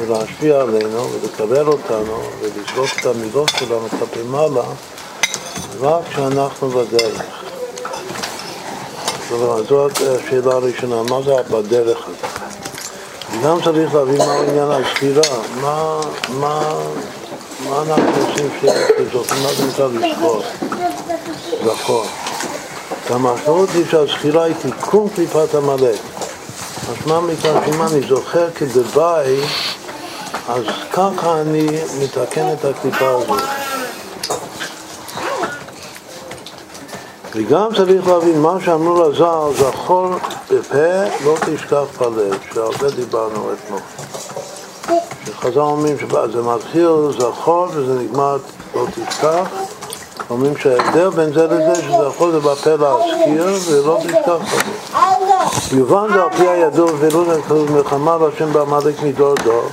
[0.00, 4.64] ולהשפיע עלינו ולקבל אותנו ולזרוק את המילות שלנו כלפי מעלה
[5.80, 7.45] רק כשאנחנו בדרך.
[9.28, 12.46] זאת השאלה הראשונה, מה זה בדרך הזאת?
[13.32, 16.60] וגם צריך להבין מה עניין הזכירה, מה, מה,
[17.68, 20.42] מה אנחנו עושים שזאת, מה זה נקרא לזכור,
[21.64, 22.04] זכור.
[23.10, 25.98] והמשמעות היא שהזכירה היא תיקון קליפת עמלק.
[26.92, 29.40] משמע מכאן שאם אני זוכר כדבעי,
[30.48, 30.62] אז
[30.92, 31.66] ככה אני
[32.02, 33.55] מתקן את הקליפה הזאת.
[37.36, 40.08] וגם צריך להבין מה שאמרו לז"ל, זכור
[40.50, 42.38] בפה, לא תשכח בלב,
[42.80, 43.80] זה דיברנו אתמול.
[45.26, 48.36] שחז"ל אומרים שזה מתחיל זכור וזה נגמר
[48.74, 49.48] לא תשכח.
[50.30, 55.78] אומרים שההבדל בין זה לזה שזכור זה בפה להזכיר ולא תשכח בלב.
[55.78, 59.68] יובן זה על פי הידוע ולא כתוב מלחמה להשם בעמלק מדור דור.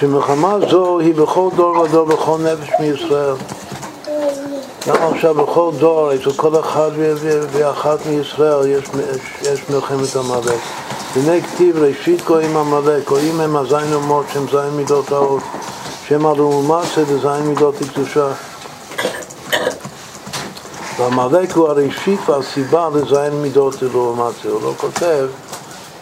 [0.00, 3.34] שמלחמה זו היא בכל דור ודור בכל נפש מישראל.
[4.88, 6.90] גם עכשיו בכל דור, אצל כל אחד
[7.52, 8.84] ואחת מישראל יש,
[9.42, 10.60] יש מלחמת עמלק.
[11.16, 15.38] הנה כתיב ראשית גויים עמלק, גויים הם הזין אומות שהם זין מידות האור,
[16.06, 18.26] שהם הלאומציה וזין מידות הקדושה.
[20.98, 24.50] ועמלק הוא הראשית והסיבה לזין מידות הלאומציה.
[24.50, 25.26] הוא לא כותב,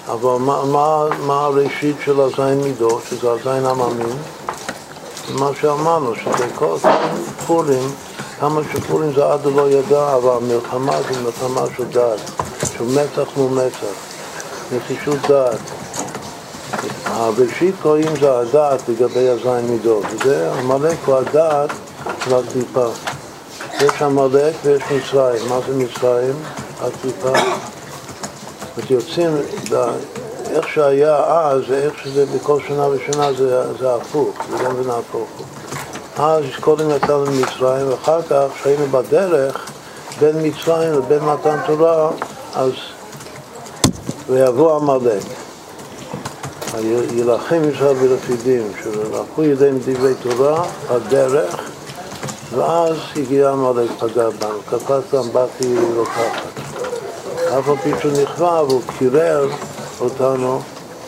[0.08, 4.16] אבל מה, מה, מה הראשית של הזין מידות, שזה הזין המאמין?
[5.34, 6.76] מה שאמרנו, שזה כל
[7.46, 7.88] פורים
[8.40, 12.20] כמה שפורים זה עד לא ידע, אבל המלחמה זה מלחמה של דעת,
[12.76, 13.86] של מצח מול מצח,
[14.76, 15.58] נחישות דעת.
[17.04, 21.70] הראשית קוראים זה הדעת לגבי הזין מידות, וזה עמלק הוא הדעת
[22.24, 22.86] של הקליפה.
[23.80, 26.34] יש עמלק ויש מצרים, מה זה מצרים?
[26.80, 27.32] הקליפה.
[28.90, 29.30] יוצאים,
[30.50, 35.59] איך שהיה אז ואיך שזה בכל שנה ושנה זה, זה הפוך, זה גם ונהפוך הוא.
[36.22, 39.70] אז קודם יצאנו ממצרים, ואחר כך, כשהיינו בדרך
[40.20, 42.10] בין מצרים לבין מתן תורה,
[42.54, 42.72] אז
[44.28, 45.22] ויבוא עמלק.
[47.14, 51.70] יילחם ישראל ברפידים, שלקחו ידיהם דברי תורה, הדרך,
[52.54, 56.42] ואז הגיע עמלק פגע בנו, קפץ להם באתי לוקחת.
[57.58, 59.48] אף על פי שהוא נכווה והוא קירר
[60.00, 60.60] אותנו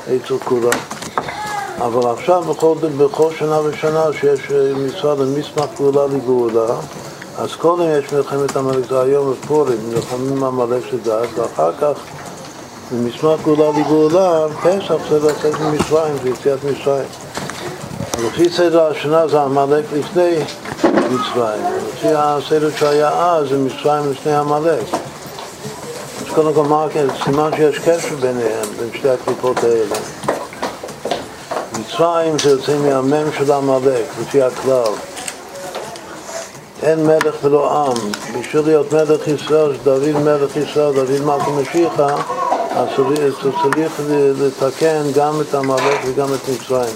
[0.05, 1.02] אצל כולם.
[1.87, 4.41] אבל עכשיו בכל, בכל שנה ושנה שיש
[4.77, 6.75] מצווה למסמך גאולה לגאולה,
[7.39, 12.01] אז קודם יש מלחמת עמלק, זה היום בפורים, נלחמים עמלק של דת, ואחר כך
[12.93, 17.09] במסמך גאולה לגאולה, פסח זה לצאת ממצרים, זה יציאת מצרים.
[18.27, 20.35] לפי סדר השנה זה עמלק לפני
[20.87, 24.85] מצרים, לפי הסדר שהיה אז זה מצרים לפני עמלק.
[26.21, 26.87] אז קודם כל, מה,
[27.25, 30.12] סימן שיש קשר ביניהם, בין שתי הקליפות האלה.
[31.87, 34.93] מצרים זה יוצא מהמם של עמלק, לפי הכלל.
[36.83, 38.13] אין מלך ולא עם.
[38.41, 42.17] בשביל להיות מלך ישראל, שדוד מלך ישראל, דוד מלכה משיחה,
[42.71, 42.89] אז
[43.43, 44.01] צריך
[44.39, 46.95] לתקן גם את עמלק וגם את מצרים.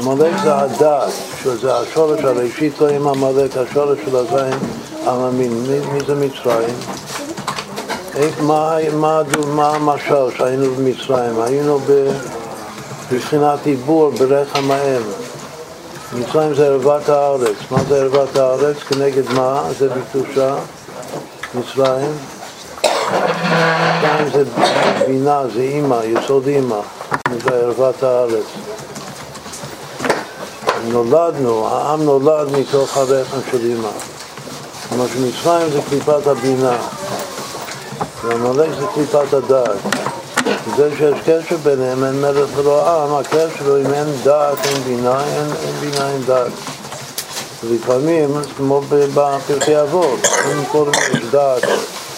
[0.00, 4.58] עמלק זה הדת, שזה השורש הראשית לא עם עמלק, השורש של הזין
[5.06, 5.52] עממין.
[5.52, 6.74] מי, מי זה מצרים?
[8.40, 11.40] מה, מה, מה המשל שהיינו במצרים?
[11.40, 11.78] היינו
[13.12, 15.02] בבחינת עיבור ברחם האם.
[16.12, 17.56] מצרים זה ערוות הארץ.
[17.70, 18.76] מה זה ערוות הארץ?
[18.76, 19.62] כנגד מה?
[19.78, 20.54] זה בקדושה.
[21.54, 22.12] מצרים.
[22.82, 24.44] שתיים זה
[25.06, 26.80] בינה, זה אימא, יסוד אימא.
[27.44, 28.46] זה ערוות הארץ.
[30.84, 33.88] נולדנו, העם נולד מתוך הרחם של אימא.
[34.88, 36.76] כלומר שמצרים זה קליפת הבינה.
[38.24, 40.07] ועמלק זה קליפת הדעת.
[40.76, 45.24] זה שיש קשר ביניהם, אין מלך ולא עם, הקשר הוא אם אין דעת, אין בינה,
[45.24, 46.52] אין, אין בינה, אין דעת.
[47.64, 51.62] ולפעמים, כמו בפרקי אבות, אם קודם יש דעת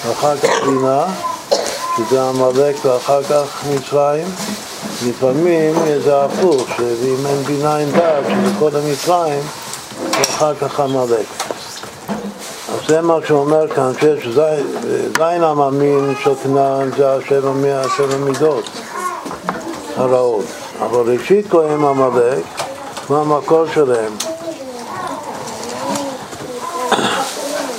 [0.07, 1.05] ואחר כך בינה,
[1.97, 4.27] שזה עמלק ואחר כך מצרים,
[5.09, 5.75] לפעמים
[6.05, 9.43] זה הפוך, שאם אין בינה אין דעת, שזה קודם מצרים
[10.19, 11.50] ואחר כך עמלק.
[12.91, 14.29] זה מה שאומר כאן, שיש
[15.17, 17.53] זין המאמין של כנען זה השבע,
[18.25, 18.65] מידות
[19.97, 20.45] הרעות.
[20.81, 22.45] אבל ראשית כהן עמלק,
[23.09, 24.13] מה המקור שלהם?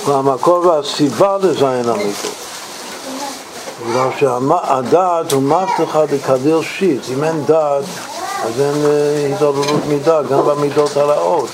[0.06, 2.36] והמקור והסיבה לזין המידות.
[3.90, 7.84] בגלל שהדעת הוא מבטחה דקדיר שיט, אם אין דעת
[8.44, 8.76] אז אין
[9.34, 11.50] התעוררות מידה, גם במידות הרעות.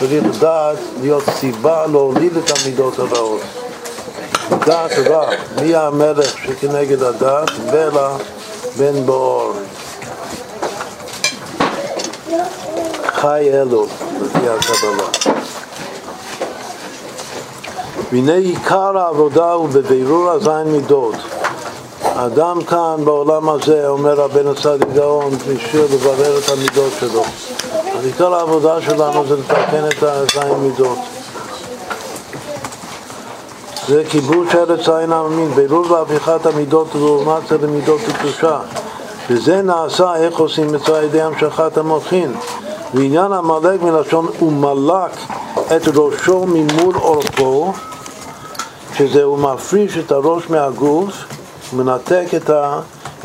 [0.00, 3.40] צריך דעת להיות סיבה להוליד את המידות הרעות.
[4.66, 5.30] דעת רע,
[5.62, 7.50] מי המלך שכנגד הדעת?
[7.70, 8.16] בלע
[8.76, 9.52] בן באור.
[13.06, 13.86] חי אלו,
[14.20, 15.36] לפי הקבלה.
[18.12, 21.14] והנה עיקר העבודה הוא בבירור הזין מידות.
[22.02, 27.24] האדם כאן בעולם הזה, אומר רבן הצדיק גאון, בשביל לברר את המידות שלו.
[28.00, 30.98] אז עיקר העבודה שלנו זה לתקן את הזין מידות.
[33.88, 38.58] זה כיבוש ארץ עין העממין, בירור והפיכת המידות לעומת זה למידות לקדושה.
[39.30, 42.32] וזה נעשה, איך עושים את זה על ידי המשכת המוחין.
[42.94, 45.16] ועניין עמלק מלשון הוא מלק
[45.76, 47.72] את ראשו ממול עורפו,
[48.96, 51.14] שזה הוא מפריש את הראש מהגוף,
[51.72, 52.80] מנתק את, ה,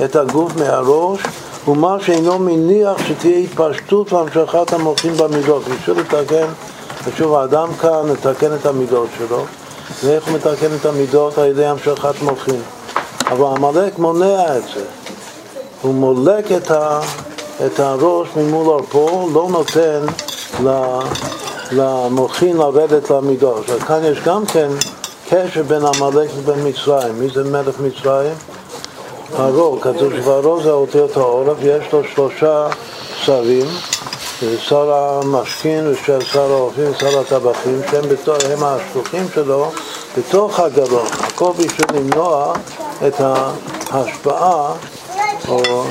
[0.06, 1.20] את הגוף מהראש,
[1.68, 5.64] ומה שאינו מניח שתהיה התפשטות והמשכת המוחין במידות.
[5.64, 6.48] בשביל לתקן,
[7.06, 9.46] ושוב האדם כאן לתקן את המידות שלו,
[10.04, 11.38] ואיך הוא מתקן את המידות?
[11.38, 12.62] על ידי המשכת מוחין.
[13.32, 14.84] אבל עמלק מונע את זה.
[15.82, 17.00] הוא מולק את, ה,
[17.66, 20.00] את הראש ממול עורפו, לא נותן
[21.72, 23.60] למוחין לרדת למידות.
[23.60, 24.68] עכשיו כאן יש גם כן
[25.30, 27.20] קשר בין עמלק לבין מצרים.
[27.20, 28.34] מי זה מלך מצרים?
[29.38, 32.68] פרעה, כתוב שפרעה זה אותיות העורף, יש לו שלושה
[33.16, 33.66] שרים,
[34.58, 39.72] שר המשכין ושר האורחים ושר הטבחים, שהם בתור, הם השלוחים שלו
[40.18, 42.54] בתוך הגרון, הכל בשביל למנוע
[43.08, 43.16] את
[43.92, 44.74] ההשפעה
[45.48, 45.84] או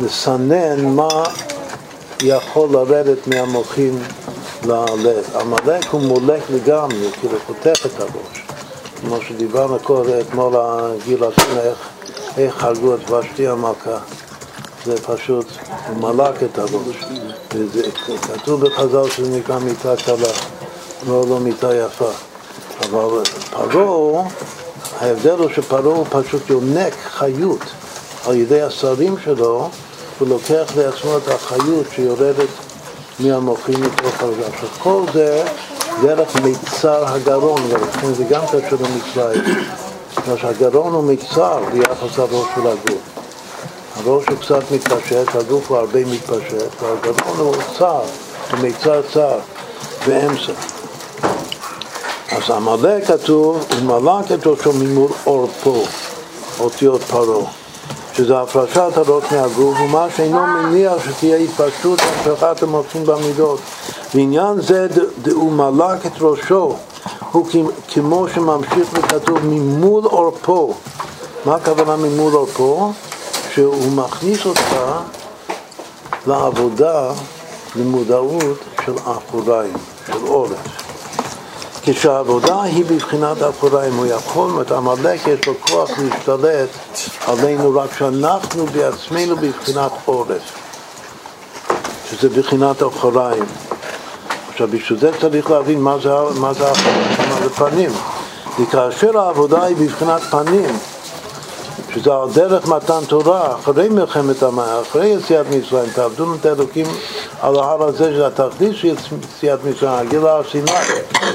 [0.00, 1.24] לסנן מה
[2.22, 3.98] יכול לרדת מהמוחים
[4.64, 5.36] ללב.
[5.40, 8.44] עמלק הוא מולק לגמרי, כאילו פותח את הראש.
[9.00, 9.76] כמו שדיברנו
[10.20, 10.54] אתמול,
[11.04, 11.60] גיל עשינו
[12.38, 13.98] איך הרגו את ושתי המלכה.
[14.84, 15.46] זה פשוט,
[16.00, 16.96] מלק את הראש.
[17.54, 17.82] וזה
[18.22, 20.32] כתוב בחז"ל שזה נקרא מיטה קלה,
[21.08, 22.10] לא לא מיטה יפה.
[22.80, 24.28] אבל פרעה,
[25.00, 27.64] ההבדל הוא שפרעה פשוט יונק חיות
[28.26, 29.68] על ידי השרים שלו,
[30.18, 32.48] הוא לוקח לעצמו את החיות שיורדת
[33.20, 34.46] מהמוחים מתוך הרגע.
[34.46, 35.44] עכשיו כל זה
[36.02, 39.44] דרך מיצר הגרון, ולכן זה גם קשור למצרים.
[40.22, 43.18] בגלל שהגרון הוא מקצר ביחס לראש של הגוף.
[43.96, 48.00] הראש הוא קצת מתפשט, הגוף הוא הרבה מתפשט, והגרון הוא צר,
[48.50, 49.38] הוא מיצר צר,
[50.06, 50.52] באמצע.
[52.32, 55.82] אז עמלק כתוב, הוא מלק את ראשו ממול עורפו,
[56.60, 57.44] אותיות פרעה,
[58.14, 63.60] שזה הפרשת הראש מהגוף, ומה שאינו מניח שתהיה התפשטות המשכת המוחים במידות.
[64.14, 64.86] ועניין זה
[65.22, 66.76] דהוא מלק את ראשו,
[67.32, 67.46] הוא
[67.88, 70.74] כמו שממשיך וכתוב ממול עורפו.
[71.44, 72.92] מה הכוונה ממול עורפו?
[73.54, 74.76] שהוא מכניס אותך
[76.26, 77.12] לעבודה,
[77.76, 79.72] למודעות של אחוריים,
[80.06, 80.88] של עורף.
[81.82, 86.68] כשהעבודה היא בבחינת אחוריים, הוא יכול, את עמלק יש לו כוח להשתלט
[87.26, 90.42] עלינו רק שאנחנו בעצמנו בבחינת עורף,
[92.10, 93.44] שזה בבחינת אחוריים.
[94.58, 96.64] עכשיו, בשביל זה צריך להבין מה זה, מה זה
[97.28, 97.90] מה זה פנים.
[98.60, 100.78] וכאשר העבודה היא בבחינת פנים,
[101.94, 106.86] שזה על דרך מתן תורה, אחרי מלחמת המים, אחרי יציאת מצרים, תעבדו את האלוקים
[107.40, 110.72] על ההר הזה של התכלית של יציאת מצרים, הגיל הר סיני,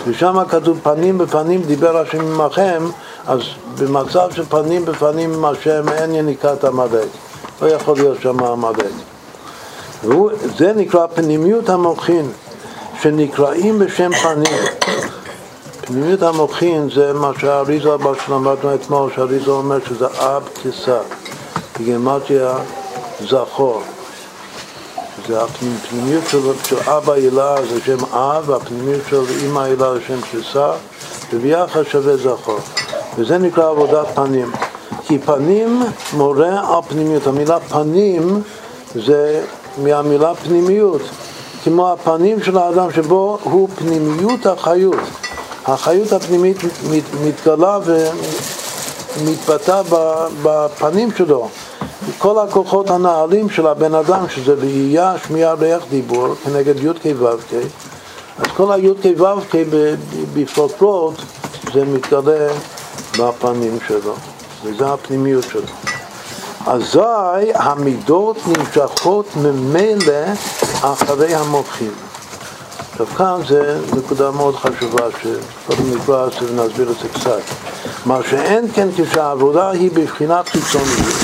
[0.07, 2.83] ושם כתוב פנים בפנים דיבר השם עמכם,
[3.27, 3.39] אז
[3.79, 7.07] במצב של פנים בפנים עם השם אין יניקת עמלק,
[7.61, 8.91] לא יכול להיות שם עמלק.
[10.03, 12.31] וזה נקרא פנימיות המוחין,
[13.03, 14.63] שנקראים בשם פנים.
[15.81, 20.99] פנימיות המוחין זה מה שהאריזה, מה שלמדנו אתמול, שהאריזה אומר שזה אב כיסא,
[21.79, 22.55] בגימטריה
[23.29, 23.81] זכור.
[25.27, 30.21] זה הפנימיות של, של אבא הילה זה שם אב, והפנימיות של אמא הילה זה שם
[30.21, 30.71] כיסא,
[31.33, 32.59] וביחד שווה זכור.
[33.17, 34.51] וזה נקרא עבודת פנים.
[35.07, 35.83] כי פנים
[36.13, 37.27] מורה על פנימיות.
[37.27, 38.41] המילה פנים
[38.95, 39.43] זה
[39.77, 41.01] מהמילה פנימיות.
[41.63, 44.95] כמו הפנים של האדם שבו הוא פנימיות החיות.
[45.65, 46.57] החיות הפנימית
[47.25, 47.79] מתגלה
[49.17, 49.81] ומתבטא
[50.43, 51.49] בפנים שלו.
[52.17, 57.53] כל הכוחות הנעלים של הבן אדם, שזה ראייה, שמיעה, ריח, דיבור, כנגד י"ק ו"ק,
[58.39, 59.55] אז כל הי"ק ו"ק
[60.33, 61.15] בפרוטרוט
[61.73, 62.47] זה מתגלה
[63.19, 64.13] בפנים שלו,
[64.63, 65.92] וזה הפנימיות שלו.
[66.65, 70.23] אזי המידות נמשכות ממילא
[70.81, 71.91] אחרי המוחים.
[72.91, 77.39] עכשיו כאן זה נקודה מאוד חשובה שקודם נקרא ונסביר את זה קצת.
[78.05, 81.15] מה שאין כן כשהעבודה היא בבחינת חיצוניות.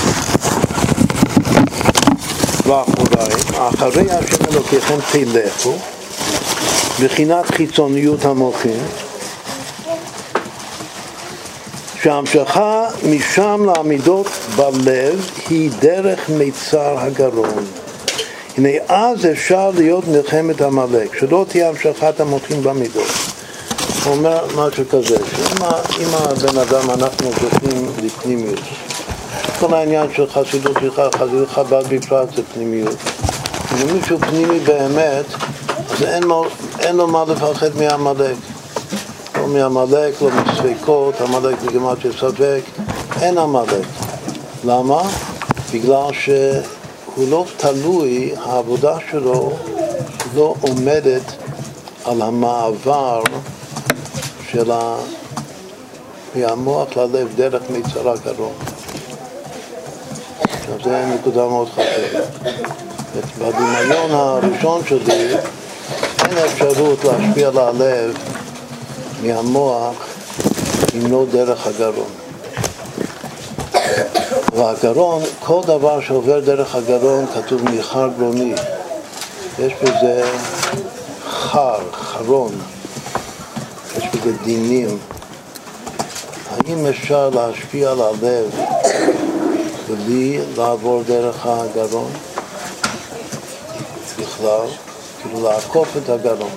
[2.66, 5.74] ואחוריים, אחרי השם אלוקיכם תלכו,
[7.04, 8.80] בחינת חיצוניות המוחים,
[12.04, 17.66] שההמשכה משם לעמידות בלב היא דרך מיצר הגרון.
[18.58, 23.08] הנה אז אפשר להיות מלחמת עמלק, שלא תהיה המשכת המוחים במידות.
[24.06, 28.60] הוא אומר משהו כזה, שאם הבן אדם אנחנו זוכים לפנימיות,
[29.60, 32.96] כל העניין של חסידות בכלל, חסידות חב"ד בפרט זה פנימיות.
[33.72, 35.26] אם מישהו פנימי באמת,
[35.90, 36.24] אז אין,
[36.80, 38.36] אין לו מה לפחד מעמלק.
[39.50, 42.62] מעמלק, לא מספקות, עמלק בגמר של ספק,
[43.22, 43.86] אין עמלק.
[44.66, 45.02] למה?
[45.74, 49.52] בגלל שהוא לא תלוי, העבודה שלו
[50.36, 51.22] לא עומדת
[52.06, 53.22] על המעבר
[54.52, 54.96] של ה...
[56.36, 58.54] מהמוח ללב דרך מיצר הגרון.
[60.42, 62.20] עכשיו זו נקודה מאוד חשובה.
[63.40, 65.36] בדמיון הראשון שלי
[66.26, 68.18] אין אפשרות להשפיע על הלב
[69.24, 69.96] מהמוח
[70.96, 72.10] אם לא דרך הגרון.
[74.56, 78.54] והגרון, כל דבר שעובר דרך הגרון כתוב מיכר גרוני.
[79.60, 80.32] יש בזה
[81.30, 82.52] חר, חרון,
[83.98, 84.98] יש בזה דינים.
[86.52, 88.50] האם אפשר להשפיע על הלב
[89.88, 92.12] בלי לעבור דרך הגרון?
[94.20, 94.68] בכלל,
[95.22, 96.52] כאילו לעקוף את הגרון.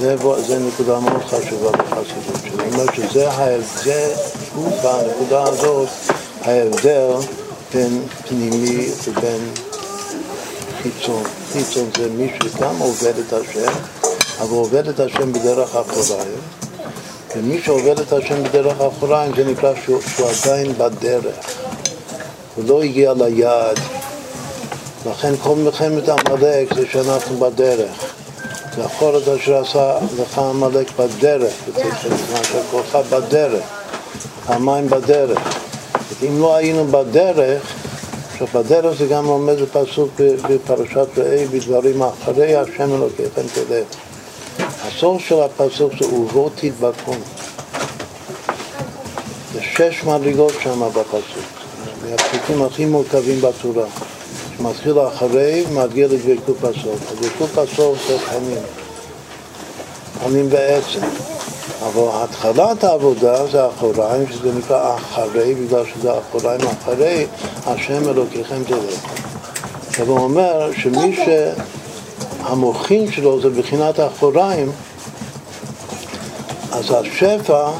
[0.00, 0.16] זה,
[0.46, 2.40] זה נקודה מאוד חשובה בחסידות.
[2.50, 4.10] זאת אומרת שזה ההבדל,
[4.56, 5.88] בנקודה הזאת,
[6.40, 7.10] ההבדל
[7.74, 9.52] בין פנימי ובין
[10.82, 11.22] חיצון.
[11.52, 13.72] חיצון זה מישהו שגם עובד את השם,
[14.40, 16.40] אבל עובד את השם בדרך אחוריים.
[17.36, 21.36] ומי שעובד את השם בדרך אחוריים זה נקרא שהוא, שהוא עדיין בדרך.
[22.56, 23.80] הוא לא הגיע ליעד.
[25.06, 28.19] לכן כל מלחמת עמלק זה שאנחנו בדרך.
[28.76, 31.52] והחורת אשר עשה לך עמלק בדרך,
[32.70, 33.64] כולך בדרך,
[34.46, 35.38] המים בדרך.
[36.28, 37.62] אם לא היינו בדרך,
[38.32, 43.86] עכשיו בדרך זה גם עומד בפסוק בפרשת ראה בדברים אחרי השם אלוקיכם תלך.
[44.86, 47.18] הסוף של הפסוק זה ובו תדבקון.
[49.52, 51.60] זה שש מדרגות שם בפסוק.
[52.04, 53.86] מהפסוקים הכי מורכבים בתורה,
[54.60, 57.12] שמתחיל אחרי ומגיע לדבקות בסוף.
[57.12, 58.62] הדבקות בסוף זה פנים,
[60.24, 61.00] פנים בעצם.
[61.86, 67.26] אבל התחלת העבודה זה אחוריים, שזה נקרא אחרי, בגלל שזה אחוריים אחרי,
[67.66, 70.08] השם אלוקיכם תלך.
[70.08, 71.16] הוא אומר שמי
[72.44, 74.72] שהמוחין שלו זה בחינת האחוריים,
[76.72, 77.70] אז השפע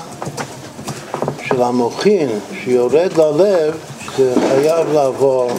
[1.44, 2.28] של המוחין
[2.65, 3.74] שיורד ללב,
[4.16, 5.51] זה חייב לעבור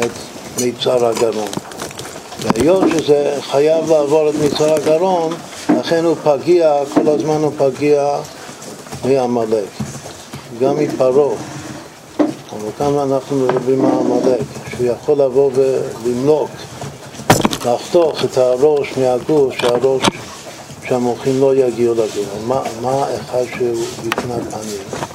[0.00, 0.29] את
[0.64, 1.48] מיצר הגרון.
[2.42, 5.32] והיות שזה חייב לעבור את מיצר הגרון,
[5.80, 8.16] לכן הוא פגיע, כל הזמן הוא פגיע
[9.04, 9.68] מעמלק,
[10.60, 11.36] גם מפרעה.
[12.18, 16.50] אבל כאן אנחנו מדברים על עמלק, שהוא יכול לבוא ולמלוק,
[17.66, 20.02] לחתוך את הראש מהגוף, שהראש,
[20.88, 22.28] שהמוחים לא יגיעו לגוף.
[22.46, 25.09] מה, מה אחד שהוא בקנת עניים?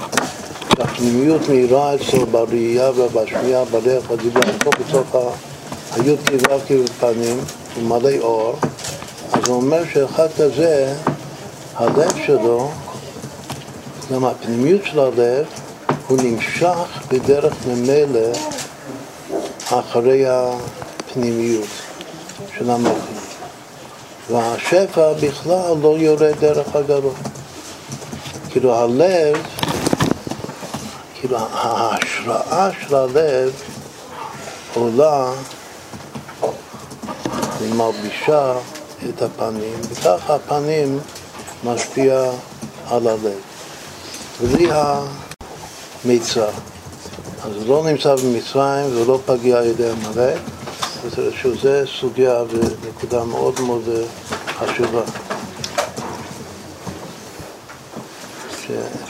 [0.77, 5.15] שהפנימיות מאירה אצלו בראייה ובשמיעה, בדרך בדיבור, פה בתוך
[5.91, 7.37] הי"ק ו"ק בפנים,
[7.75, 8.55] הוא מלא אור,
[9.33, 10.93] אז הוא אומר שאחד כזה,
[11.75, 12.71] הלב שלו,
[14.11, 15.45] גם הפנימיות של הלב,
[16.07, 18.31] הוא נמשך בדרך ממילא
[19.69, 21.67] אחרי הפנימיות
[22.57, 23.25] של המוחים.
[24.31, 27.13] והשפע בכלל לא יורד דרך הגרון.
[28.49, 29.37] כאילו הלב
[31.27, 33.53] כאילו ההשראה של הלב
[34.73, 35.31] עולה
[37.61, 38.53] ומלבישה
[39.09, 40.99] את הפנים, וככה הפנים
[41.63, 42.31] משפיע
[42.89, 43.39] על הלב.
[44.41, 46.49] בלי המיצר.
[47.43, 50.39] אז הוא לא נמצא במצרים ולא פגיע על ידי המלך,
[51.41, 51.69] שזו
[51.99, 53.89] סוגיה ונקודה מאוד מאוד
[54.47, 55.01] חשובה.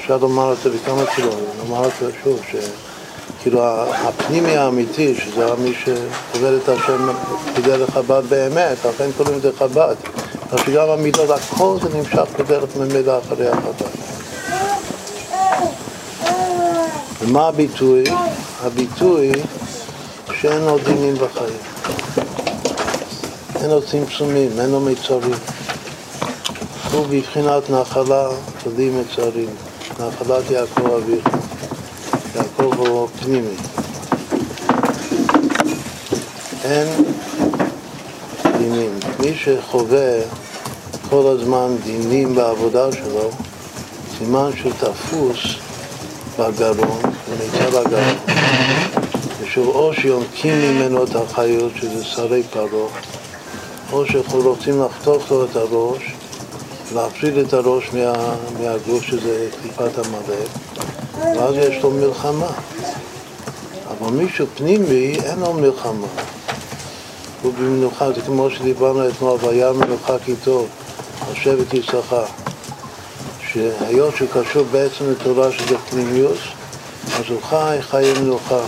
[0.07, 3.61] שאפשר לומר את זה בכמה צורות, לומר את זה שוב, שכאילו
[3.91, 7.10] הפנימי האמיתי, שזה מי שעובד את השם
[7.57, 9.95] בדרך חב"ד באמת, לכן קוראים לזה חב"ד,
[10.52, 13.88] אז שגם המידות, הכל זה נמשך בדרך ממילא אחרי החב"ד.
[17.22, 18.03] ומה הביטוי?
[18.64, 19.32] הביטוי
[20.41, 21.60] שאין עוד דינים בחיים.
[23.61, 25.40] אין עוד צמצומים, אין עוד מיצרים.
[26.91, 28.30] הוא בבחינת נחלה
[28.65, 29.49] בלי מצרים,
[30.00, 31.28] נחלת יעקב אביך.
[32.36, 33.56] יעקב הוא פנימי.
[36.64, 36.88] אין
[38.58, 38.92] דינים.
[39.20, 40.20] מי שחווה
[41.10, 43.30] כל הזמן דינים בעבודה שלו,
[44.18, 45.40] סימן שהוא תפוס
[46.40, 48.16] בגרון, במצב הגרון,
[49.42, 52.88] ושהוא או שיונקים ממנו את החיות, שזה שרי פרעה,
[53.92, 56.16] או שאנחנו רוצים לחתוך לו את הראש,
[56.94, 60.49] להפריד את הראש מה, מהגוף שזה קליפת המלך,
[61.20, 62.48] ואז יש לו מלחמה.
[63.90, 66.07] אבל מישהו פנימי, אין לו מלחמה.
[67.41, 70.68] הוא במנוחה, זה כמו שדיברנו אתמול, והיה מנוחה כי טוב,
[71.28, 72.26] על שבט יששכר.
[73.48, 76.40] שהיות שהוא קשור בעצם לתורה שזה פנימיוס,
[77.20, 78.60] אז הוא חי חיי מנוחה.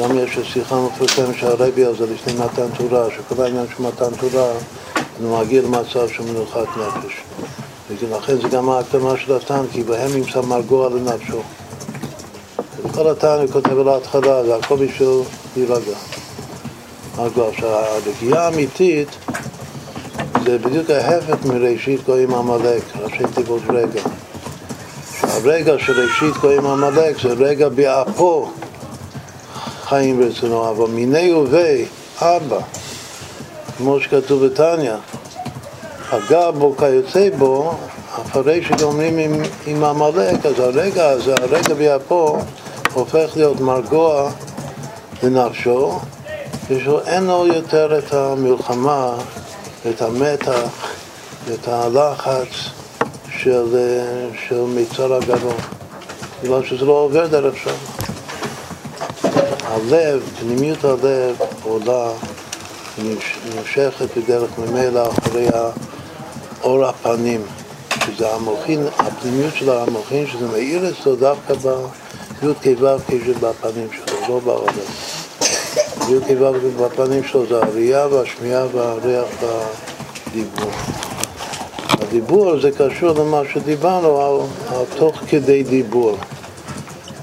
[0.00, 4.16] גם יש שיחה מפורסמת של הרבי על זה לפני מתן תורה, שכל העניין של מתן
[4.20, 4.50] תורה
[5.20, 7.22] מגיע למצב של מנוחת נפש.
[8.00, 11.42] ולכן זה גם ההקדמה של התן, כי בהם נמצא מרגוע לנפשו.
[12.84, 15.08] וכל התן הוא כותב על ההתחלה, זה הכל בשביל
[15.56, 15.96] להירגע.
[17.18, 17.48] מרגוע.
[17.48, 19.08] עכשיו, הרגיעה האמיתית
[20.44, 24.02] זה בדיוק ההפך מראשית גויים עמלק, ראשי תיבות רגע.
[25.22, 28.50] הרגע של ראשית גויים עמלק זה רגע באפו
[29.84, 31.84] חיים ברצונו, אבל מיני ובי,
[32.18, 32.58] אבא.
[33.78, 34.94] כמו שכתוב בתניא,
[36.10, 37.74] פגע בו כיוצא בו,
[38.22, 42.38] אחרי שגומרים עם, עם עמלק, אז הרגע הזה, הרגע ביפו,
[42.92, 44.30] הופך להיות מרגוע
[45.22, 45.98] לנפשו,
[46.70, 49.14] ושאין לו יותר את המלחמה,
[49.90, 50.94] את המתח,
[51.54, 52.48] את הלחץ
[53.38, 53.78] של,
[54.48, 55.56] של מיצר הגרון,
[56.42, 57.98] בגלל שזה לא עובר דרך שם.
[59.64, 62.08] הלב, פנימיות הלב עולה
[62.98, 65.46] נמשכת בדרך ממילא אחרי
[66.62, 67.40] אור הפנים,
[68.06, 73.10] שזה המוחין, הפנימיות של המוחין, שזה מאיר אצלו דווקא בי"ק ו"ק
[73.40, 74.88] בפנים שלו, לא בעולם.
[76.08, 80.70] י"ק ו"ק בפנים שלו זה הראייה והשמיעה והריח והדיבור.
[81.88, 84.46] הדיבור זה קשור למה שדיברנו על,
[84.76, 86.16] על תוך כדי דיבור.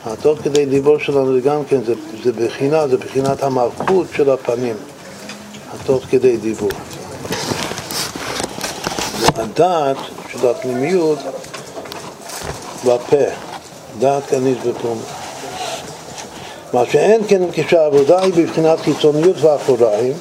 [0.06, 1.93] התוך כדי דיבור שלנו זה גם כן, זה,
[2.23, 4.76] זה בחינה, זה בחינת המלכות של הפנים.
[5.86, 6.70] תוך כדי דיבור.
[9.22, 9.98] והדעת
[10.32, 11.20] של הפנימיות
[12.86, 13.26] בפה,
[13.99, 15.02] דעת כניס בפומר.
[16.74, 20.14] מה שאין כן כשהעבודה היא בבחינת חיצוניות ואחוריים,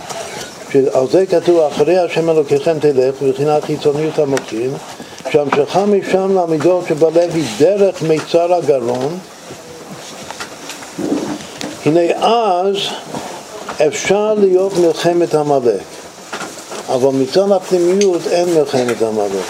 [0.72, 4.70] שעל זה כתוב אחרי השם אלוקיכם תלך בבחינת חיצוניות המוחין,
[5.30, 9.18] שהמשכה משם למידות שבלב היא דרך מיצר הגרון,
[11.86, 12.76] הנה אז
[13.86, 15.82] אפשר להיות מלחמת עמלק,
[16.88, 19.46] אבל מצד הפנימיות אין מלחמת עמלק.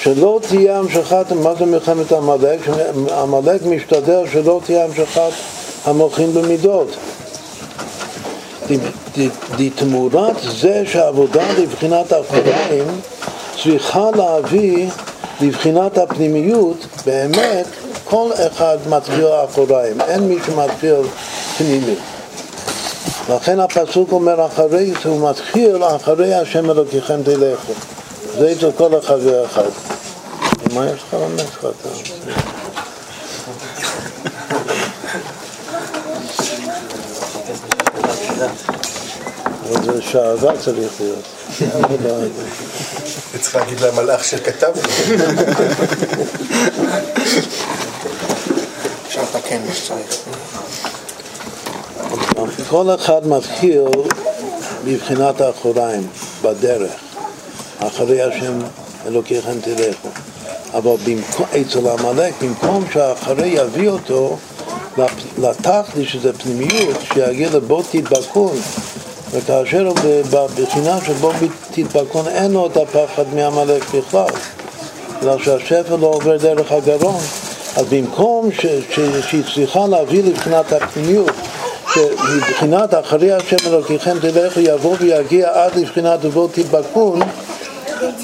[0.00, 2.60] שלא תהיה המשכת, מה זה מלחמת עמלק?
[3.22, 5.30] עמלק משתדל שלא תהיה המשכת
[5.84, 6.96] המוחין במידות.
[9.74, 13.00] תמורת זה שהעבודה לבחינת האחוריים
[13.62, 14.88] צריכה להביא
[15.40, 17.66] לבחינת הפנימיות, באמת
[18.04, 20.94] כל אחד מתחיל האחוריים, אין מי שמתחיל
[21.58, 21.94] פנימי.
[23.36, 27.72] לכן הפסוק אומר אחרי זה, הוא מתחיל אחרי השם אלוקיכם תלכו.
[28.38, 29.68] זה אצל כל אחד ואחד.
[30.74, 31.66] מה יש לך לומד לך?
[39.68, 41.24] אבל זה שעבה צריך להיות.
[43.40, 45.16] צריך להגיד למלאך שכתב לי.
[49.06, 50.19] אפשר לתקן מה שצריך.
[52.70, 53.82] כל אחד מתחיל
[54.84, 56.06] מבחינת האחוריים,
[56.42, 56.92] בדרך,
[57.78, 58.58] אחרי השם
[59.06, 60.08] אלוקיכם תלכו.
[60.74, 64.36] אבל במקום, אצל עמלק, במקום שהאחרי יביא אותו
[65.38, 68.56] לתכלי שזה פנימיות, שיגיע לבו תדבקון,
[69.30, 69.96] וכאשר הוא
[70.30, 71.32] בבחינה של בו
[71.70, 74.26] תדבקון אין לו את הפחד מעמלק בכלל,
[75.20, 77.20] בגלל שהשפל לא עובר דרך הגרון.
[77.76, 81.30] אז במקום שהיא צריכה להביא לבחינת הפנימיות,
[81.94, 87.20] שמבחינת אחרי השם אלוקיכם תלכו יבוא ויגיע עד לבחינת ובו תדבקון,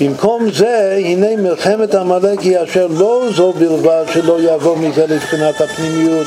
[0.00, 6.26] במקום זה, הנה מלחמת עמלק היא אשר לא זו בלבד שלא יבוא מזה לבחינת הפנימיות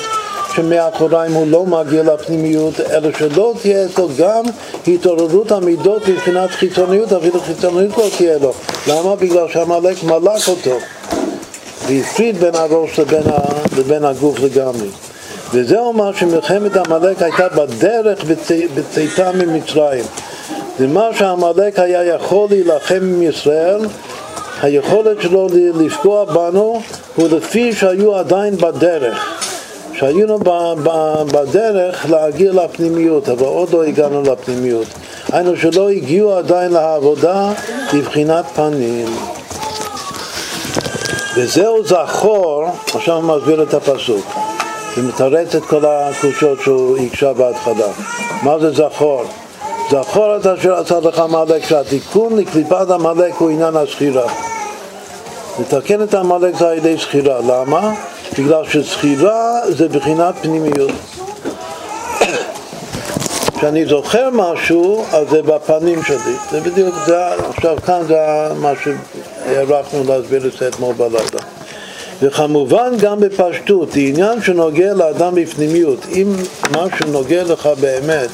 [0.55, 4.43] שמאחוריים הוא לא מגיע לפנימיות, אלא שלא תהיה אצלו גם
[4.87, 8.53] התעוררות המידות מבחינת חיצוניות, אפילו חיצוניות לא תהיה לו.
[8.87, 9.15] למה?
[9.15, 10.77] בגלל שעמלק מלק אותו
[11.87, 13.37] והפריד בין הראש לבין, ה...
[13.77, 14.87] לבין הגוף לגמרי.
[15.53, 18.23] וזהו מה שמלחמת עמלק הייתה בדרך
[18.75, 20.05] בצאתה ממצרים.
[20.79, 23.81] זה מה שעמלק היה יכול להילחם עם ישראל,
[24.61, 26.81] היכולת שלו לפגוע בנו
[27.15, 29.39] הוא לפי שהיו עדיין בדרך.
[29.93, 30.39] שהיינו
[31.31, 34.87] בדרך להגיע לפנימיות, אבל עוד לא הגענו לפנימיות.
[35.31, 37.51] היינו שלא הגיעו עדיין לעבודה
[37.93, 39.05] לבחינת פנים.
[41.35, 44.48] וזהו זכור, עכשיו מסביר את הפסוק.
[44.95, 47.87] זה מתרץ את כל הקושות שהוא הקשה בהתחלה.
[48.43, 49.23] מה זה זכור?
[49.91, 54.31] זכור את אשר עשה לך עמלק, שהתיקון לקליפת עמלק הוא עניין השכירה.
[55.59, 57.39] לתקן את עמלק זה על ידי שכירה.
[57.47, 57.93] למה?
[58.39, 60.91] בגלל ששכירה זה בחינת פנימיות.
[63.57, 66.35] כשאני זוכר משהו, אז זה בפנים שלי.
[66.51, 68.17] זה בדיוק, זה, עכשיו כאן זה
[68.55, 71.58] מה שהערכנו להסביר את זה אתמול בלילה.
[72.21, 76.05] וכמובן גם בפשטות, זה עניין שנוגע לאדם בפנימיות.
[76.11, 76.33] אם
[76.71, 78.29] משהו נוגע לך באמת,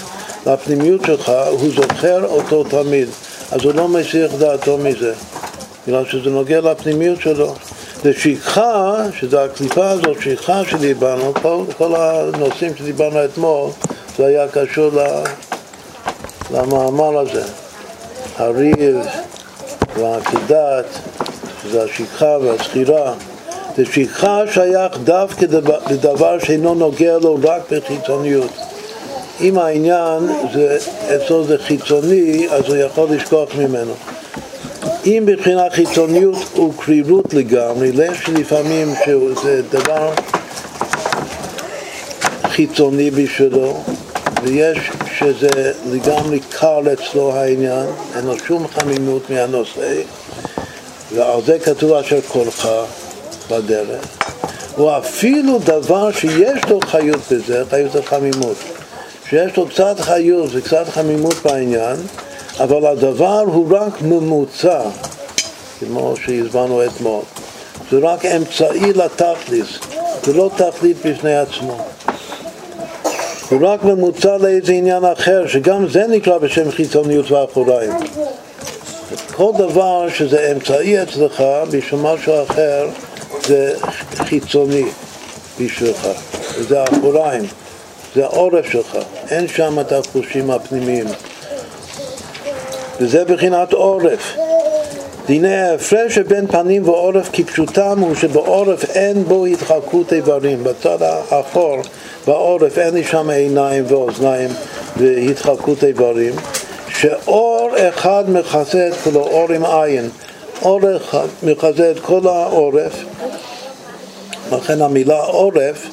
[0.45, 3.10] לפנימיות שלך, הוא זוכר אותו תמיד,
[3.52, 5.14] אז הוא לא מסיח דעתו מזה,
[5.88, 7.56] בגלל שזה נוגע לפנימיות שלו.
[8.03, 13.70] זה שכחה, שזה הקליפה הזאת, שכחה שדיברנו, כל, כל הנושאים שדיברנו אתמול,
[14.18, 14.91] זה היה קשור
[16.52, 17.44] למאמר הזה.
[18.38, 18.98] הריב
[19.98, 20.86] והעקדת,
[21.64, 23.14] שזה השכחה והזכירה.
[23.84, 25.46] שכחה שייך דווקא
[25.90, 28.52] לדבר שאינו נוגע לו רק בחיצוניות.
[29.42, 30.78] אם העניין זה,
[31.16, 33.94] אצלו זה חיצוני, אז הוא יכול לשכוח ממנו.
[35.06, 40.12] אם מבחינת חיצוניות הוא קרירות לגמרי, יש לפעמים שזה דבר
[42.44, 43.84] חיצוני בשבילו,
[44.44, 44.78] ויש
[45.18, 47.86] שזה לגמרי קל אצלו העניין,
[48.16, 50.02] אין לו שום חמימות מהנושא,
[51.16, 52.68] ועל זה כתוב אשר קולך
[53.50, 54.06] בדרך.
[54.76, 58.56] הוא אפילו דבר שיש לו חיות בזה, חיות החמימות.
[59.30, 61.96] שיש לו קצת חיות וקצת חמימות בעניין,
[62.60, 64.82] אבל הדבר הוא רק ממוצע,
[65.80, 67.22] כמו שהסברנו אתמול.
[67.92, 69.68] זה רק אמצעי לתכליס,
[70.24, 71.78] זה לא תכלית בפני עצמו.
[73.50, 77.94] הוא רק ממוצע לאיזה עניין אחר, שגם זה נקרא בשם חיצוניות ואחוריים.
[79.36, 82.88] כל דבר שזה אמצעי אצלך בשביל משהו אחר,
[83.48, 83.74] זה
[84.16, 84.86] חיצוני
[85.60, 86.07] בשבילך,
[86.68, 87.45] זה האחוריים.
[88.16, 88.98] זה העורף שלך,
[89.30, 91.06] אין שם את החושים הפנימיים.
[92.99, 94.36] וזה בחינת עורף.
[95.30, 100.64] והנה ההפרש שבין פנים ועורף כפשוטם הוא שבעורף אין בו התחלקות איברים.
[100.64, 101.78] בצד האחור,
[102.28, 104.49] בעורף אין לי שם עיניים ואוזניים
[104.98, 106.34] והתחלקות איברים.
[106.90, 110.10] שאור אחד מכסה את כולו, אור עם עין.
[110.62, 112.94] אור אחד מכסה את כל העורף.
[114.52, 115.88] לכן המילה עורף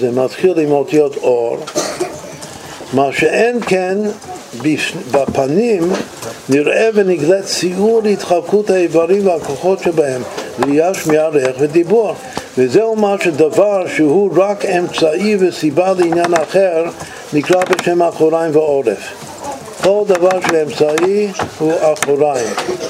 [0.00, 1.58] זה מתחיל עם אותיות אור.
[2.92, 3.98] מה שאין כן
[5.10, 5.92] בפנים
[6.48, 10.22] נראה ונגלה ציור להתחלקות האיברים והכוחות שבהם,
[10.58, 12.14] ראייה, שמיעה, ריח ודיבור.
[12.58, 16.84] וזהו מה שדבר שהוא רק אמצעי וסיבה לעניין אחר
[17.32, 19.30] נקרא בשם אחוריים ועורף.
[19.82, 21.28] כל דבר שאמצעי
[21.58, 22.46] הוא אחוריים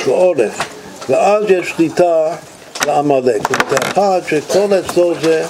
[0.07, 0.59] ועורף.
[1.09, 2.29] ואז יש שליטה
[2.87, 3.43] לעמלק.
[3.73, 5.45] אחד שכל אצלו זה,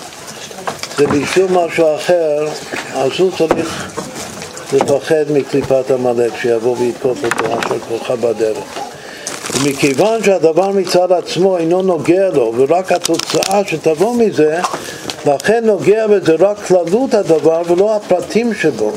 [0.97, 2.49] זה בשביל משהו אחר,
[2.95, 3.93] אז הוא צריך
[4.73, 8.65] לפחד מקליפת עמלק שיבוא ויתקוף אותו אשר כוחה בדרך.
[9.55, 14.61] ומכיוון שהדבר מצד עצמו אינו נוגע לו ורק התוצאה שתבוא מזה,
[15.27, 18.93] לכן נוגע בזה רק כללות הדבר ולא הפרטים שבו.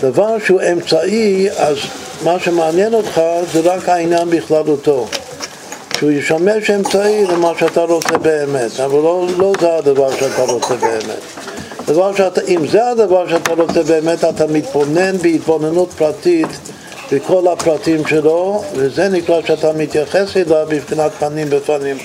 [0.00, 1.76] דבר שהוא אמצעי, אז
[2.24, 3.20] מה שמעניין אותך
[3.52, 5.06] זה רק העניין בכללותו.
[5.98, 11.20] שהוא ישמש אמצעי למה שאתה רוצה באמת, אבל לא, לא זה הדבר שאתה רוצה באמת.
[11.86, 16.48] דבר שאתה, אם זה הדבר שאתה רוצה באמת, אתה מתבונן בהתבוננות פרטית
[17.12, 21.96] בכל הפרטים שלו, וזה נקרא שאתה מתייחס אליו בבחינת פנים בפנים.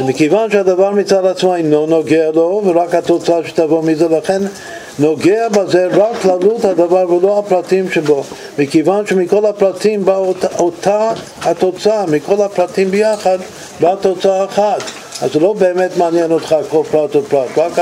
[0.00, 4.42] ומכיוון שהדבר מצד עצמו אינו נוגע לו, ורק התוצאה שתבוא מזה, לכן
[4.98, 8.24] נוגע בזה רק כללות הדבר ולא הפרטים שבו.
[8.58, 11.10] מכיוון שמכל הפרטים באה אותה, אותה
[11.42, 13.38] התוצאה, מכל הפרטים ביחד
[13.80, 14.82] באה תוצאה אחת.
[15.22, 17.78] אז זה לא באמת מעניין אותך כל פרט ופרט, רק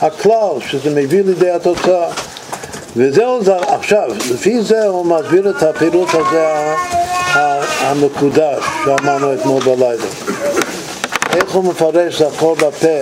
[0.00, 2.08] הכלל שזה מביא לידי התוצאה.
[2.96, 6.74] וזהו זה, עכשיו, לפי זה הוא מסביר את הפירוש הזה
[7.80, 10.04] המקודש שאמרנו אתמול בלילה.
[11.36, 12.98] איך הוא מפרש זכור בפה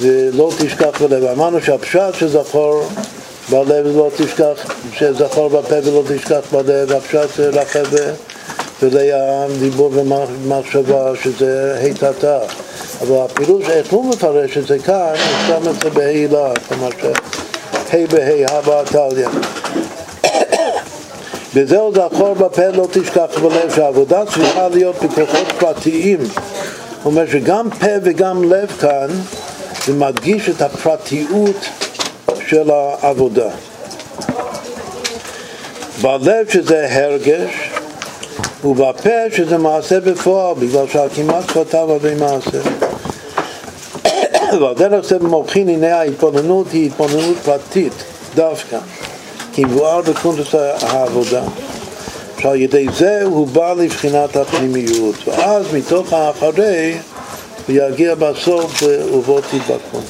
[0.00, 1.24] ולא תשכח בלב.
[1.24, 2.82] אמרנו שהפשט שזכור
[3.50, 7.86] בלב ולא תשכח, שזכור בפה ולא תשכח בלב, הפשט זה רחב
[8.82, 12.38] וליה דיבור ומחשבה שזה היטתה.
[13.00, 18.06] אבל הפירוש איך הוא מפרש את זה כאן, הוא שם את זה בהילה, כלומר שה'
[18.06, 19.30] בה' הבא טליה.
[21.54, 26.18] וזהו זכור בפה לא תשכח בלב, שהעבודה צריכה להיות בכוחות פרטיים.
[26.24, 29.08] זאת אומרת שגם פה וגם לב כאן
[29.86, 31.56] זה מדגיש את הפרטיות
[32.48, 33.50] של העבודה.
[36.02, 37.70] בלב שזה הרגש,
[38.64, 42.58] ובפה שזה מעשה בפועל, בגלל שהכמעט כתב הרבה מעשה.
[44.60, 47.92] ועל דרך זה במוחין הנה ההתבוננות היא התבוננות פרטית
[48.34, 48.78] דווקא,
[49.52, 51.42] כי מבואר בקונטוס העבודה.
[52.38, 56.98] שעל ידי זה הוא בא לבחינת הפנימיות, ואז מתוך האחרי
[57.70, 58.82] הוא יגיע בסוף
[59.12, 60.00] ובו תתבקרו.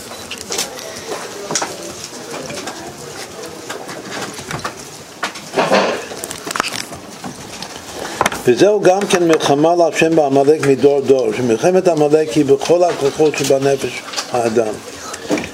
[8.44, 14.74] וזהו גם כן מלחמה להשם בעמלק מדור דור, שמלחמת עמלק היא בכל הכוחות שבנפש האדם,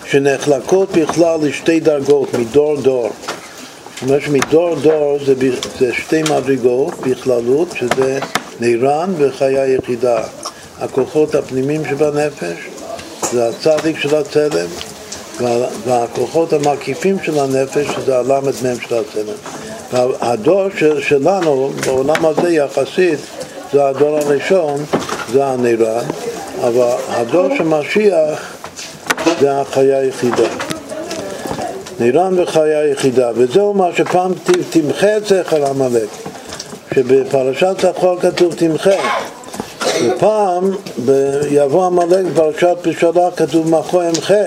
[0.05, 3.11] שנחלקות בכלל לשתי דרגות, מדור דור.
[3.95, 5.35] זאת אומרת שמדור דור זה,
[5.79, 8.19] זה שתי מדרגות בכללות, שזה
[8.61, 10.23] נירן וחיה יחידה.
[10.81, 12.57] הכוחות הפנימיים שבנפש,
[13.33, 14.67] זה הצדיק של הצלם,
[15.85, 18.23] והכוחות המקיפים של הנפש, שזה
[18.63, 19.35] מהם של הצלם.
[19.93, 23.19] והדור של, שלנו, בעולם הזה יחסית,
[23.73, 24.85] זה הדור הראשון,
[25.33, 26.05] זה הנירן,
[26.61, 28.57] אבל הדור של משיח
[29.41, 30.49] זה החיה היחידה.
[32.01, 34.33] נירן וחיה יחידה, וזהו מה שפעם
[34.71, 36.09] תמחה את זכר עמלק,
[36.95, 38.91] שבפרשת זכור כתוב תמחה,
[40.05, 40.71] ופעם
[41.51, 44.45] יבוא עמלק בפרשת בשלה כתוב מחו אמחה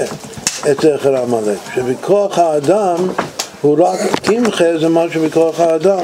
[0.71, 2.97] את זכר עמלק, שבכוח האדם
[3.61, 5.99] הוא רק תמחה זה משהו בכוח האדם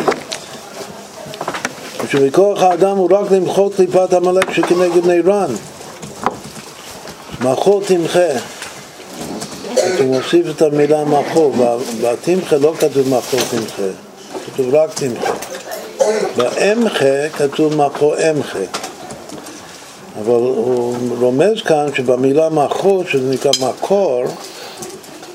[2.09, 5.53] שבכוח האדם הוא רק למחות קליפת עמלק שכנגד נירן
[7.41, 8.39] מחו תמחה
[9.99, 11.51] הוא מוסיף את המילה מחו,
[12.01, 13.83] בתמחה לא כתוב מחו תמחה,
[14.45, 15.33] כתוב רק תמחה.
[16.37, 18.84] באמחה כתוב מחו אמחה.
[20.19, 24.23] אבל הוא רומז כאן שבמילה מחו, שזה נקרא מקור,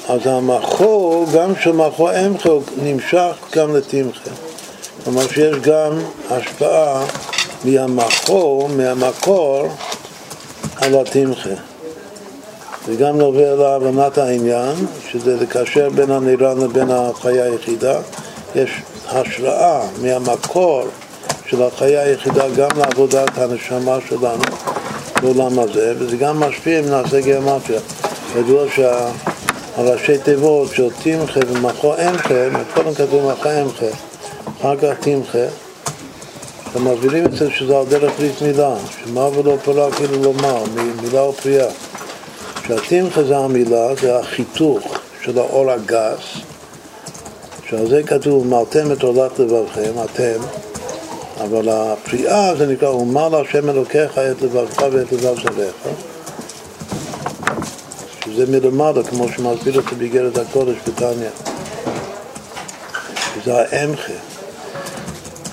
[0.09, 4.31] אז המחו, גם של מחו אמחה, הוא נמשך גם לתמחה.
[5.05, 5.99] כלומר שיש גם
[6.31, 7.07] השפעה
[7.65, 9.69] מהמחו, מהמקור,
[10.77, 11.51] על התמחה.
[12.87, 14.75] זה גם נובע להבנת העניין,
[15.11, 18.01] שזה לקשר בין הנירן לבין החיה היחידה.
[18.55, 18.71] יש
[19.09, 20.83] השראה מהמקור
[21.51, 24.45] של החיה היחידה גם לעבודת הנשמה שלנו
[25.23, 27.81] בעולם הזה, וזה גם משפיע אם נעשה גיאומטריה.
[28.39, 32.35] ידוע שהראשי תיבות של תמחה ומחו אמחה,
[32.75, 33.87] קודם כתוב מחו אמחה,
[34.61, 35.45] אחר כך תמחה,
[36.75, 38.75] הם מסבירים את זה שזה על דרך ברית מילה,
[39.05, 40.63] שמה ולא פרה כאילו לומר,
[41.03, 41.71] מילה או פריאה.
[42.67, 46.25] שהתמחה זה המילה, זה החיתוך של האור הגס,
[47.69, 50.70] שעל זה כתוב, מלתם את עולת לבבכם, אתם,
[51.45, 55.75] אבל הפריאה זה נקרא, ומר להשם אלוקיך את לבבך ואת לבב זרעך,
[58.25, 61.29] שזה מלמעלה, כמו שמסביר זה באיגרת הקודש בתניא.
[63.35, 64.13] שזה האמחה.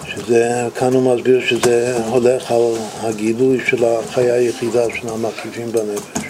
[0.08, 6.28] שזה, כאן הוא מסביר שזה הולך על הגילוי של החיה היחידה של המקיפים בנפש.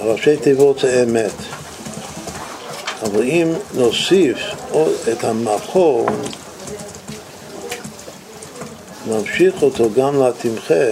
[0.00, 1.32] הראשי תיבות זה אמת.
[3.02, 4.38] אבל אם נוסיף
[5.12, 6.06] את המחור,
[9.08, 10.84] נמשיך אותו גם לתמחה,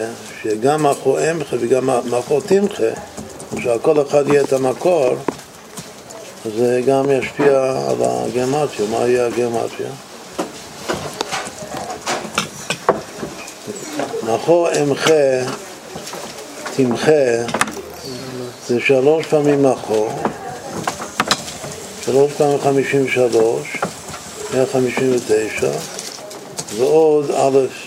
[0.42, 2.82] שגם מחור אמחה וגם מחור תמחה,
[3.62, 5.14] שעל אחד יהיה את המקור,
[6.56, 8.86] זה גם ישפיע על הגרמטיה.
[8.90, 9.86] מה יהיה הגרמטיה?
[14.22, 15.52] מחור אמחה,
[16.76, 17.12] תמחה,
[18.68, 20.08] זה שלוש פעמים מחור,
[22.04, 23.76] שלוש פעמים חמישים ושלוש,
[24.54, 25.70] מאה חמישים ותשע,
[26.76, 27.85] ועוד א'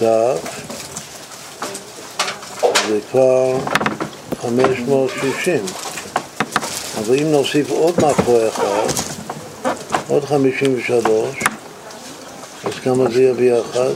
[0.00, 0.60] דף,
[2.88, 3.56] זה כבר
[4.42, 5.64] חמש מאות שישים.
[6.98, 8.86] אבל אם נוסיף עוד מאחור אחד,
[10.08, 11.38] עוד חמישים ושלוש,
[12.64, 13.92] אז כמה זה יביא אחד?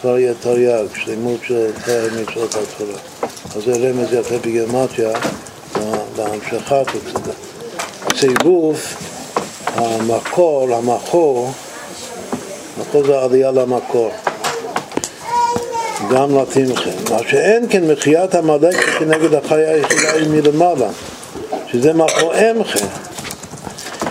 [0.00, 2.98] כבר יהיה תרי"ג, שלמות של תאר מצוות התורה.
[3.56, 5.18] אז זה רמז יפה בגימטריה
[6.16, 6.86] בהמשכת
[8.20, 8.96] צירוף
[9.66, 11.52] המקור, המקור,
[12.80, 14.10] מקור זה עלייה למקור,
[16.10, 16.90] גם לתמכם.
[17.10, 20.88] מה שאין כן מחיית עמלק כנגד החיה היחידה היא מלמעלה,
[21.72, 22.86] שזה מקור אמחה.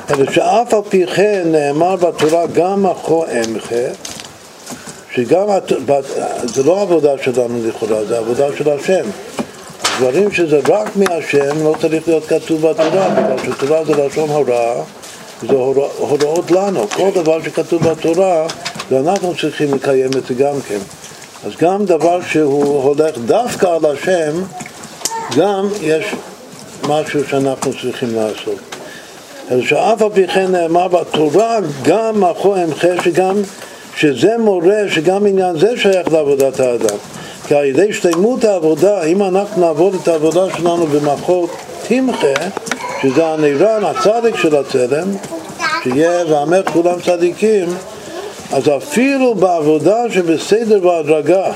[0.09, 3.93] אלא שאף על פי כן נאמר בתורה גם מקור אמחה
[5.11, 5.47] שגם,
[6.43, 9.05] זה לא עבודה שלנו לכאורה, זה עבודה של השם.
[9.99, 14.81] דברים שזה רק מהשם לא צריך להיות כתוב בתורה, בגלל שתורה זה לשון הוראה,
[15.41, 16.89] זה הורא, הוראות לנו.
[16.89, 18.47] כל דבר שכתוב בתורה,
[18.91, 20.79] ואנחנו צריכים לקיים את זה גם כן.
[21.45, 24.33] אז גם דבר שהוא הולך דווקא על השם,
[25.37, 26.05] גם יש
[26.87, 28.59] משהו שאנחנו צריכים לעשות.
[29.51, 33.35] אז שאף על פי כן נאמר בתורה, גם מאחורי אמחה שגם
[33.95, 36.97] שזה מורה שגם עניין זה שייך לעבודת האדם.
[37.47, 41.49] כי על ידי שלמות העבודה, אם אנחנו נעבוד את העבודה שלנו במחוז
[41.87, 42.33] תמחה,
[43.01, 45.07] שזה הנירן, הצדיק של הצלם,
[45.83, 47.67] שיהיה ועמך כולם צדיקים,
[48.51, 51.51] אז אפילו בעבודה שבסדר והדרגה,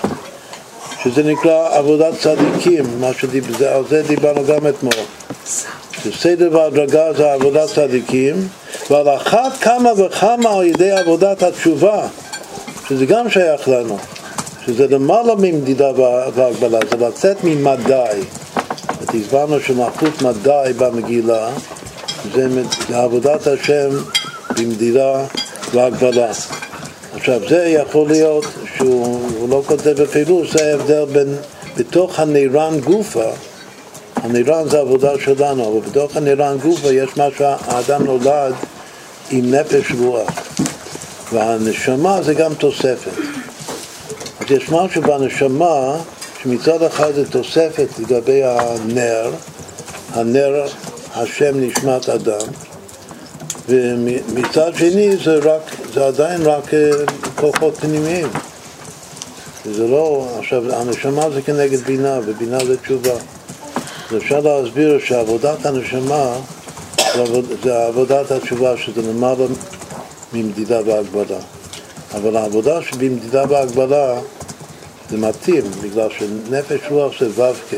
[1.04, 4.94] שזה נקרא עבודת צדיקים, מה שדיבר, על זה דיברנו גם אתמול.
[6.08, 8.48] בסדר והדרגה זה עבודת צדיקים,
[8.90, 12.08] ועל אחת כמה וכמה על ידי עבודת התשובה,
[12.90, 13.98] שזה גם שייך לנו,
[14.66, 15.92] שזה למעלה ממדידה
[16.36, 18.22] והגבלה, זה לצאת ממדי.
[19.14, 21.50] הסברנו שמלכות מדי במגילה
[22.36, 22.48] זה
[22.94, 23.90] עבודת השם
[24.58, 25.26] במדידה
[25.74, 26.32] והגבלה.
[27.22, 28.46] עכשיו זה יכול להיות
[28.78, 31.36] שהוא לא כותב בפירוש, זה ההבדל בין
[31.78, 33.30] בתוך הנירן גופה,
[34.16, 38.54] הנירן זה עבודה שלנו, אבל בתוך הנירן גופה יש מה שהאדם נולד
[39.32, 40.30] עם נפש רוח.
[41.34, 43.12] והנשמה זה גם תוספת.
[44.40, 45.96] אז יש משהו בנשמה
[46.44, 49.32] שמצד אחד זה תוספת לגבי הנר,
[50.14, 50.66] הנר
[51.16, 52.48] השם נשמת אדם,
[53.70, 56.90] ומצד שני זה, רק, זה עדיין רק אה,
[57.36, 58.28] כוחות פנימיים.
[59.66, 63.14] זה לא, עכשיו הנשמה זה כנגד בינה, ובינה זה תשובה.
[64.12, 66.34] אז אפשר להסביר שעבודת הנשמה
[67.64, 69.46] זה עבודת התשובה, שזה למעלה
[70.34, 71.40] ממדידה והגבלה.
[72.16, 74.20] אבל העבודה שבמדידה והגבלה
[75.10, 77.76] זה מתאים, בגלל שנפש רוח זה ו"ק.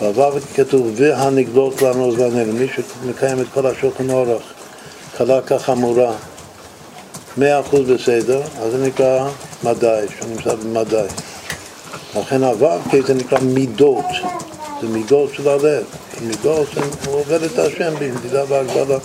[0.00, 4.42] בו"ק כתוב והנגלות לנו זמננו, מי שמקיים את כל השולחן אורך,
[5.16, 6.12] קלה כחמורה,
[7.36, 9.28] מאה אחוז בסדר, אז זה נקרא
[9.64, 11.06] מדי, שנמצא במדי.
[12.16, 14.04] לכן הו"ק זה נקרא מידות,
[14.80, 15.84] זה מידות של הלב.
[16.26, 16.68] מידות,
[17.06, 18.98] הוא עובד את השם במדידה והגבלה,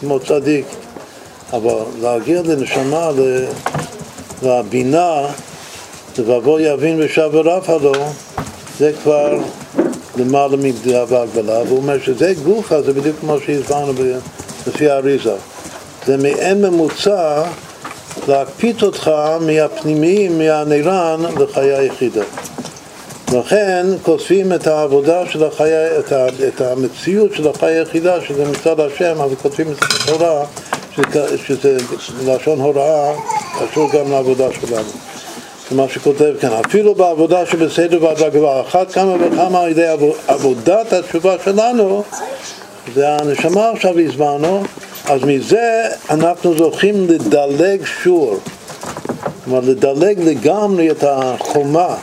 [0.00, 0.66] כמו צדיק.
[1.52, 3.10] אבל להגיע לנשמה,
[4.42, 5.26] לבינה,
[6.18, 7.92] לבוא יבין ושב ורף הלו,
[8.78, 9.38] זה כבר
[10.16, 13.92] למעלה מבדיעה והגבלה, והוא אומר שזה גופה, זה בדיוק כמו שהסברנו
[14.66, 15.34] לפי האריזה.
[16.06, 17.42] זה מעין ממוצע
[18.28, 19.10] להקפיץ אותך
[19.40, 22.22] מהפנימיים, מהנירן, לחיה יחידה.
[23.32, 28.80] לכן כותבים את העבודה של החיה, את, ה, את המציאות של החיה היחידה, שזה מצד
[28.80, 30.44] השם, אבל כותבים את התורה,
[30.96, 31.76] שזה, שזה
[32.26, 33.12] לשון הוראה,
[33.60, 34.90] קשור גם לעבודה שלנו.
[35.70, 39.86] זה מה שכותב כאן, אפילו בעבודה שבסדר והדרגה, אחת כמה וכמה על ידי
[40.28, 42.02] עבודת התשובה שלנו,
[42.94, 44.62] זה הנשמה עכשיו הזמנו,
[45.04, 48.38] אז מזה אנחנו זוכים לדלג שור,
[49.44, 51.94] כלומר לדלג לגמרי את החומה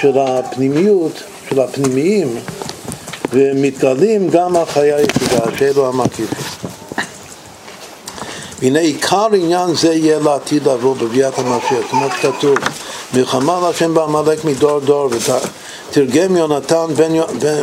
[0.00, 2.36] של הפנימיות, של הפנימיים,
[3.32, 6.46] ומתגלים גם החיי היחידה, שאלו המקיפים.
[8.62, 12.58] הנה עיקר עניין זה יהיה לעתיד לבוא בביאת המשיח, כמו שכתוב,
[13.14, 15.10] מלחמה להשם בעמלק מדור דור,
[15.90, 17.12] ותרגם יונתן בן...
[17.38, 17.62] בן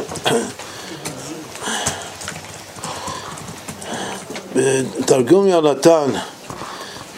[5.05, 6.11] תרגום יונתן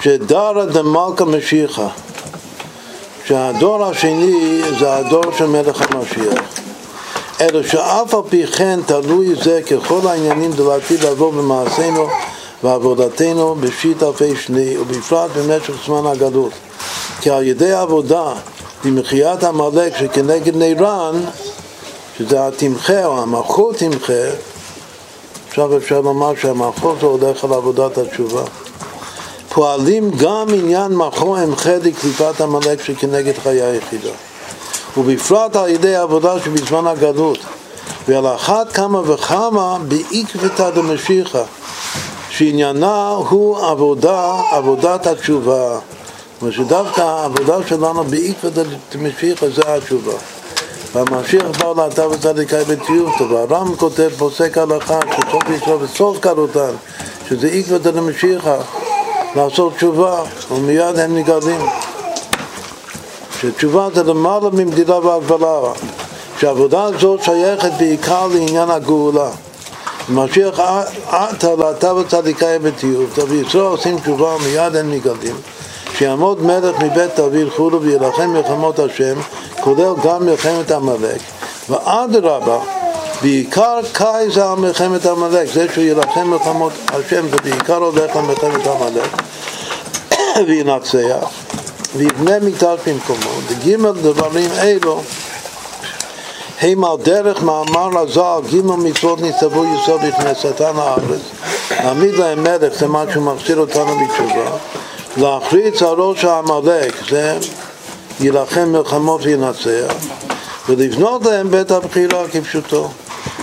[0.02, 1.88] שדרא דמלכה משיחה
[3.26, 6.44] שהדור השני זה הדור של מלך המשיח.
[7.41, 12.08] אלא שאף על פי כן תלוי זה ככל העניינים דלעתיד לבוא במעשינו
[12.64, 16.52] ועבודתנו בשיט אלפי שני ובפרט במשך זמן הגלות.
[17.22, 18.34] כי על ידי העבודה
[18.86, 21.22] במחיית עמלק שכנגד נירן
[22.18, 24.24] שזה התמחה או המלכות תמחה
[25.52, 28.44] עכשיו אפשר לומר שהמלכות זה הולך על עבודת התשובה.
[29.49, 34.10] פועלים גם עניין מחו אמחה לקליפת עמלק שכנגד חיי היחידה.
[34.98, 37.38] ובפרט על ידי העבודה שבזמן הגלות.
[38.07, 41.44] ועל אחת כמה וכמה בעקבתא דמשיחא
[42.30, 45.80] שעניינה הוא עבודה, עבודת התשובה.
[46.41, 50.18] זאת שדווקא העבודה שלנו בעקבתא דמשיחא זה התשובה
[50.94, 53.42] והמשיח בא לאתר וצדיקי בטיוב טובה.
[53.42, 56.72] הר"ם כותב פוסק הלכה שסוף ישראל וסוף קלותן
[57.30, 58.58] שזה עקבתא דמשיחא
[59.36, 61.62] לעשות תשובה, ומיד הם נגדים.
[63.40, 65.72] שתשובה זה למעלה ממדידה והגבלה,
[66.40, 69.30] שהעבודה הזאת שייכת בעיקר לעניין הגאולה.
[70.10, 70.60] משיח
[71.10, 75.36] עתה לעתה וצדיקי בטיוב, וישראל עושים תשובה ומיד הם נגדים.
[76.02, 79.15] שיעמוד מלך מבית דוד חולו וילחם מלחמות השם,
[79.60, 81.22] כולל גם מלחמת עמלק,
[81.69, 82.60] ואדרבה
[83.22, 88.22] בעיקר קאי זה על מלחמת עמלק, זה שהוא יילחם מלחמות השם זה בעיקר הולך על
[88.22, 89.10] מלחמת עמלק
[90.48, 91.30] וינצח.
[91.95, 95.02] ויבנה מקדש במקומו, וגימל דברים אלו
[96.61, 101.22] הם על דרך מאמר הזל, גימל מצוות נצטוו יסוד לכנסתן הארץ,
[101.72, 104.57] להעמיד להם מלך, זה מה שהוא מחזיר אותנו בתשובה,
[105.18, 107.38] להחריץ על ראש העמלק, זה
[108.20, 109.94] יילחם מלחמות וינצח,
[110.70, 112.90] ולבנות להם בית הבחירה כפשוטו.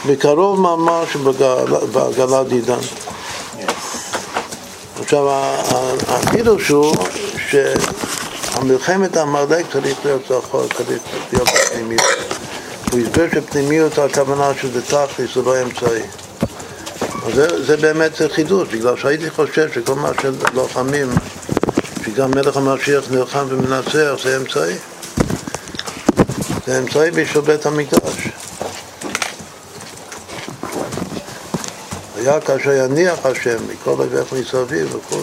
[0.06, 1.16] בקרוב ממש
[1.92, 2.78] בעגלת עידן.
[5.02, 5.28] עכשיו,
[6.08, 6.94] החידוש הוא
[7.48, 10.90] שהמלחמת עמלק צריך להיות זכור, צריך
[11.32, 12.02] להיות בפנימיות.
[12.92, 16.02] הוא הסבר שפנימיות הכוונה שזה תכלס, זה לא אמצעי.
[17.34, 21.08] זה, זה באמת חידוש, בגלל שהייתי חושב שכל מה שלוחמים,
[22.18, 24.74] שגם מלך המשיח נלחם ומנצח, זה אמצעי.
[26.66, 28.28] זה אמצעי בשביל בית המקדש.
[32.16, 35.22] היה כאשר יניח השם מכל אביך מסביב וכו'.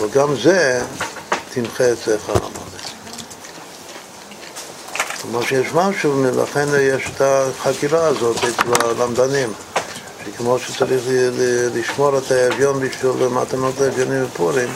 [0.00, 0.82] וגם זה
[1.54, 2.52] תמחה אצלך עמלק.
[5.22, 9.52] כלומר שיש משהו, ולכן יש את החקירה הזאת אצל הלמדנים,
[10.42, 11.02] שכמו שצריך
[11.74, 14.68] לשמור את האביון בשביל מתנות האביונים בפורים,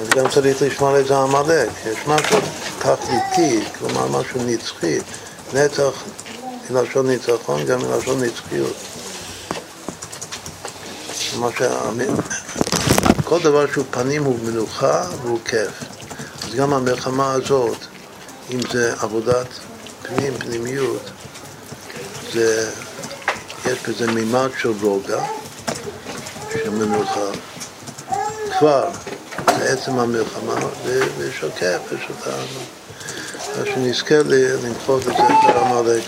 [0.00, 1.68] אז גם צריך לשמור את זה עמלק.
[1.86, 2.38] יש משהו
[2.78, 4.98] תכליתי, כלומר משהו נצחי,
[5.54, 6.02] נצח
[6.70, 8.76] מלשון ניצחון, גם מלשון נצחיות.
[13.24, 15.82] כל דבר שהוא פנים הוא מנוחה והוא כיף.
[16.48, 17.78] אז גם המלחמה הזאת,
[18.50, 19.46] אם זה עבודת
[20.02, 21.10] פנים, פנימיות,
[22.32, 22.70] זה,
[23.66, 25.24] יש בזה מימד של רוגע,
[26.52, 27.30] של מנוחה.
[28.58, 28.88] כבר,
[29.46, 30.54] בעצם המלחמה,
[31.58, 32.62] כיף, ושל טענה.
[33.58, 34.14] אז שנזכה
[34.64, 36.02] למחות את זה את עמלק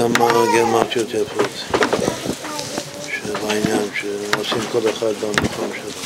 [0.00, 1.50] כמה גרמטיות יפות
[3.08, 6.00] של העניין, שעושים כל אחד במקום שלו.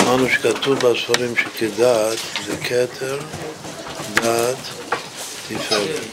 [0.00, 3.18] אמרנו שכתוב בספרים שכדעת זה כתר,
[4.14, 4.56] דעת,
[5.48, 6.06] תפארת.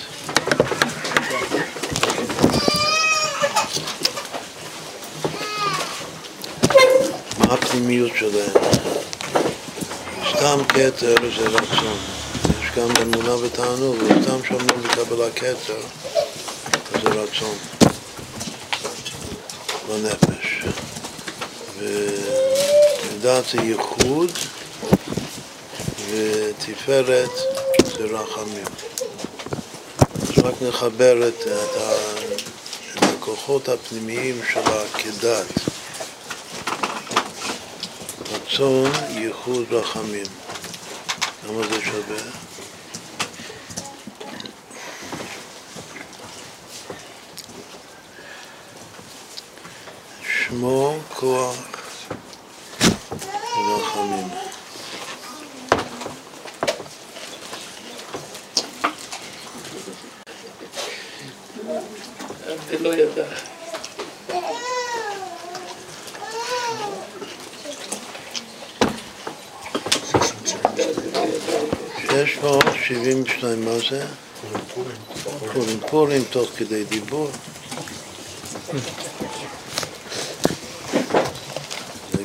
[7.38, 8.64] מה הפנימיות שלהם?
[10.30, 12.23] סתם כתר זה רצון.
[12.78, 15.82] גם אמונה ותענוג, וסתם שאומרים בקבלה כתר,
[17.04, 17.56] זה רצון
[19.88, 20.64] בנפש.
[21.80, 24.32] ודת זה ייחוד,
[26.10, 27.30] ותפארת
[27.98, 28.66] זה רחמים.
[30.22, 31.94] אז רק נחבר את, את, ה,
[32.98, 35.46] את הכוחות הפנימיים שלה כדת.
[38.32, 40.26] רצון, ייחוד, רחמים.
[41.48, 42.18] כמה זה שווה?
[50.54, 51.56] שמו, כוח
[53.58, 54.28] ורחמים.
[62.70, 63.26] ולא ידע.
[72.02, 74.06] שש מאות שבעים ושניים, מה זה?
[75.54, 75.80] פורים.
[75.90, 77.30] פורים תוך כדי דיבור.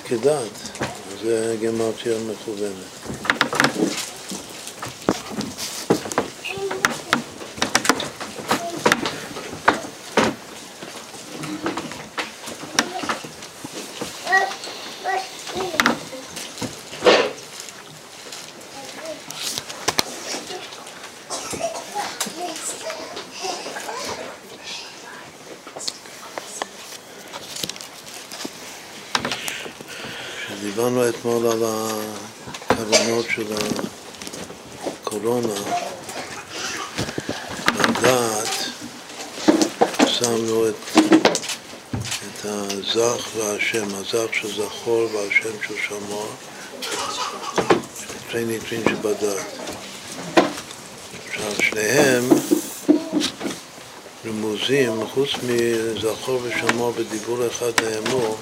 [0.08, 0.80] כדת,
[1.22, 3.08] זה גמרתיה מכוונת.
[30.78, 31.62] דיברנו אתמול על
[32.70, 33.46] הכוונות של
[34.86, 35.60] הקורונה,
[37.78, 38.48] לדעת,
[40.06, 40.98] שמנו את,
[42.40, 42.46] את
[43.74, 46.28] והשם, הזך של זכור והשם של שמור,
[48.30, 49.46] שני ניטרין שבדעת.
[51.28, 52.24] עכשיו שניהם
[54.26, 58.36] רמוזים, חוץ מזכור ושמור בדיבור אחד נאמרו,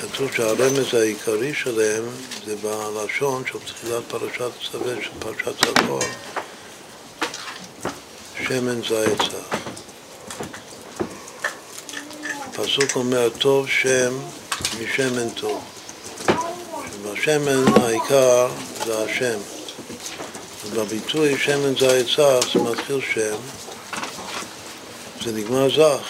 [0.00, 2.04] כתוב שהרמז העיקרי שלהם
[2.46, 6.00] זה בלשון של תחילת פרשת צווה, של פרשת זכור,
[8.46, 9.39] שמן זית צח.
[12.70, 14.18] הפסוק אומר, טוב שם
[14.80, 15.60] משמן טוב.
[16.92, 18.48] שבשמן העיקר
[18.86, 19.38] זה השם.
[20.70, 23.36] ובביטוי שמן זית צח זה מתחיל שם,
[25.24, 26.06] זה נגמר זך.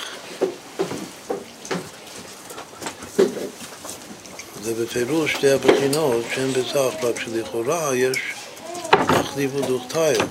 [4.62, 8.18] זה בפירוש שתי הבחינות שם וזך, רק שלכאורה יש
[8.90, 10.26] תחליף ודוכתיו,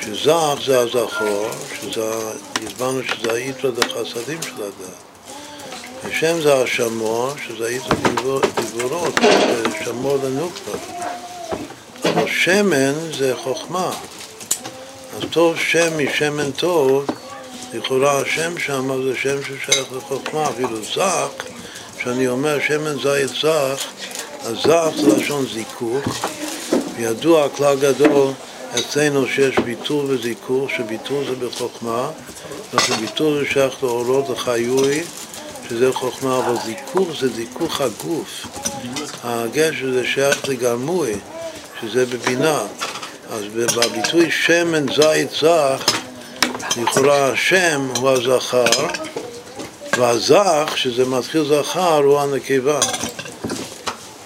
[0.00, 1.48] שזך זה הזכור,
[1.80, 2.32] שזה,
[2.66, 5.15] הסברנו שזה היתרה דחסדים של הדת,
[6.16, 9.20] ושם זה השמור, שזה דיבור, דיבורות,
[9.84, 10.78] שמור לנוקבה,
[12.04, 13.90] אבל שמן זה חוכמה,
[15.16, 17.06] אז טוב שם משמן טוב,
[17.74, 21.28] לכאורה השם שם זה שם ששייך לחוכמה, אפילו זך
[21.98, 23.84] כשאני אומר שמן זית זך,
[24.44, 26.26] אז זך זה לשון זיכוך,
[26.96, 28.32] וידוע כלל גדול
[28.78, 32.10] אצלנו שיש ביטול וזיכוך, שביטול זה בחוכמה,
[32.74, 35.02] ושביטול זה שייך לאורות לחיוי,
[35.68, 38.46] שזה חוכמה, אבל זיכוך זה זיכוך הגוף.
[39.24, 41.14] הגשר זה שייך לגרמוי,
[41.80, 42.62] שזה בבינה.
[43.30, 45.84] אז בביטוי שמן זית זך,
[46.76, 48.86] לכאורה השם הוא הזכר,
[49.96, 52.80] והזך, שזה מתחיל זכר, הוא הנקבה.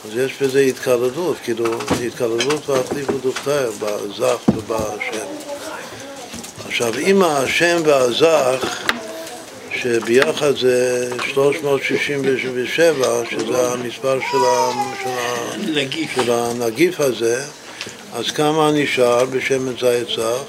[0.05, 1.65] אז יש בזה התקללות, כאילו,
[2.07, 5.27] התקללות והחליף ודוכתיה, בזך ובשם.
[6.67, 8.90] עכשיו, אם השם והזך,
[9.83, 14.71] שביחד זה 367, שזה המספר של, ה,
[15.03, 16.15] של, ה, נגיף.
[16.15, 17.45] של הנגיף הזה,
[18.15, 20.43] אז כמה נשאר בשמן זית זך?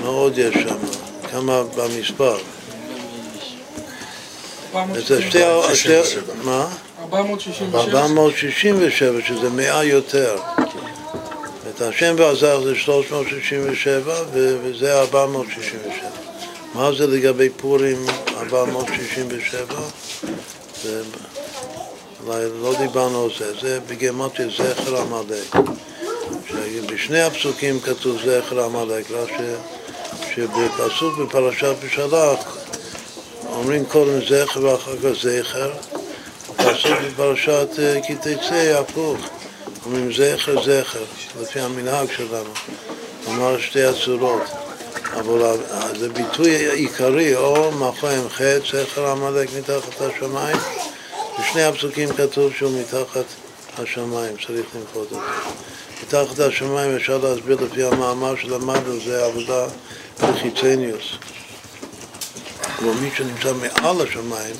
[0.00, 0.76] מה עוד יש שם?
[1.30, 2.38] כמה במספר?
[4.94, 5.42] זה שתי...
[6.44, 6.68] מה?
[7.00, 7.62] 466.
[7.74, 10.36] 467, שזה מאה יותר.
[11.70, 16.09] את השם והזר זה 367 ו- וזה 467.
[16.74, 18.06] מה זה לגבי פורים
[18.36, 19.74] 467?
[20.82, 21.02] זה,
[22.62, 25.54] לא דיברנו על זה, זה בגמטיה זכר עמלק.
[26.48, 32.56] שבשני הפסוקים כתוב זכר עמלק, רק ש- שבפסוק בפרשת בשלח
[33.52, 35.70] אומרים קודם זכר ואחר כך זכר,
[36.56, 39.18] פסוק בפרשת אה, כי תצא הפוך,
[39.86, 41.02] אומרים זכר זכר,
[41.42, 42.50] לפי המנהג שלנו,
[43.28, 44.42] אמר שתי הצורות.
[45.12, 45.56] אבל
[45.98, 50.56] זה ביטוי עיקרי, או מאחוריהם חטא, סכר עמלק מתחת השמיים.
[51.40, 53.24] בשני הפסוקים כתוב שהוא מתחת
[53.78, 55.20] השמיים, צריך למחות אותו.
[56.02, 59.66] מתחת השמיים אפשר להסביר לפי המאמר שלמדנו, זה עבודה
[60.20, 61.02] בחיצניוס.
[62.76, 64.54] כלומר מי שנמצא מעל השמיים,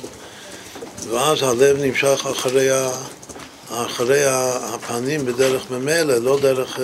[1.09, 2.69] ואז הלב נמשך אחרי,
[3.69, 6.79] אחרי הפנים בדרך ממילא, לא דרך,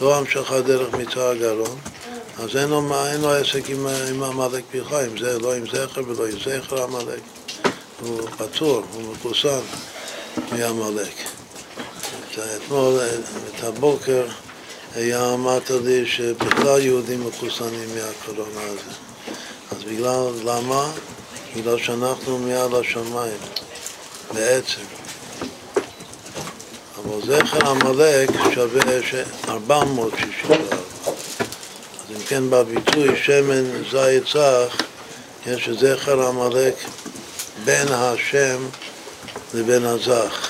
[0.00, 1.78] לא המשכה דרך מצער הגרון,
[2.38, 6.00] אז אין לו, אין לו עסק עם, עם עמלק פרחה, עם זה, לא עם זכר
[6.06, 7.20] ולא עם זכר עמלק.
[8.00, 9.60] הוא פצור, הוא מחוסן
[10.52, 11.14] מעמלק.
[12.56, 13.00] אתמול,
[13.48, 14.26] את הבוקר,
[14.94, 18.90] היה אמרת לי שבכלל יהודים מחוסנים מהקורונה הזה.
[19.70, 20.92] אז בגלל, למה?
[21.56, 23.38] בגלל שאנחנו מעל השמיים,
[24.34, 24.80] בעצם.
[26.98, 28.82] אבל זכר עמלק שווה
[29.48, 30.54] 464.
[30.54, 30.93] אז
[32.28, 34.76] כן בביטוי שמן זית צח,
[35.46, 36.74] יש זכר עמלק
[37.64, 38.66] בין השם
[39.54, 40.48] לבין הזך,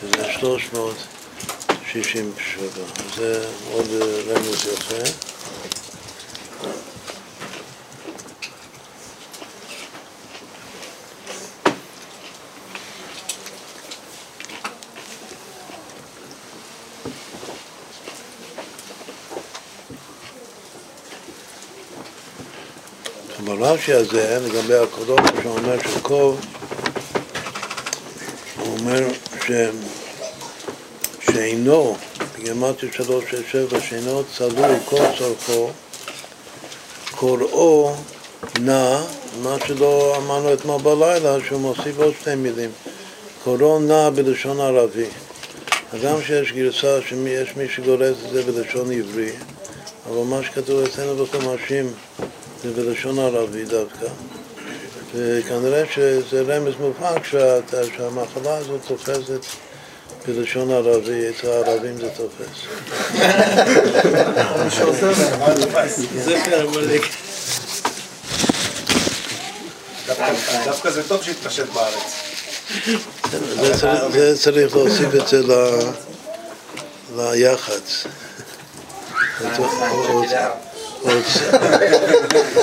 [0.00, 2.66] שזה 367.
[3.16, 3.86] זה עוד
[4.28, 5.10] רמז יפה.
[23.60, 26.40] ברש"י הזה, לגבי הקולות, שהוא אומר שקוב,
[28.56, 29.08] הוא אומר
[29.46, 29.50] ש...
[31.20, 31.96] שאינו,
[32.92, 35.70] שלוש שש שבע, שאינו צלוי כל צורכו,
[37.16, 37.94] קוראו
[38.60, 39.00] נע,
[39.42, 42.70] מה שלא אמרנו אתמול בלילה, שהוא מוסיף עוד שתי מילים,
[43.44, 45.06] קוראו נע בלשון ערבי.
[45.92, 49.32] הגם שיש גרסה שיש מי שגורס את זה בלשון עברי,
[50.08, 51.92] אבל מה שכתוב אצלנו בחומשים
[52.62, 54.06] זה בלשון ערבי דווקא.
[55.14, 57.26] וכנראה שזה רמז מובהק
[57.96, 59.40] שהמחלה הזאת תופסת
[60.26, 62.60] בלשון ערבי, אצל הערבים זה תופס.
[70.64, 72.30] דווקא זה טוב שהתפשט בארץ.
[74.12, 75.42] זה צריך להוסיף את זה
[77.16, 78.06] ליח"צ.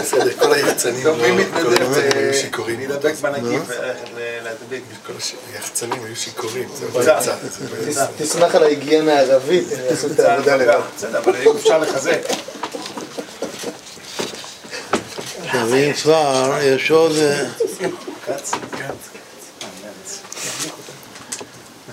[0.02, 2.80] בסדר, כל היחצנים היו שיכורים.
[2.80, 3.62] להידבק בנגיף
[4.16, 4.84] ולהדביק.
[5.08, 5.14] כל
[5.54, 6.70] היחצנים היו שיכורים,
[7.00, 7.12] זה.
[8.18, 10.80] תסמך על ההיגיינה הערבית, הם יעשו את העבודה לבד.
[10.98, 12.20] בסדר, אבל אם אפשר לחזק.
[15.46, 17.12] עכשיו, אם כבר, יש עוד...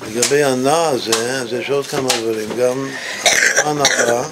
[0.08, 2.48] לגבי הנע הזה, אז יש עוד כמה דברים.
[2.58, 2.88] גם
[3.56, 4.24] הנעה,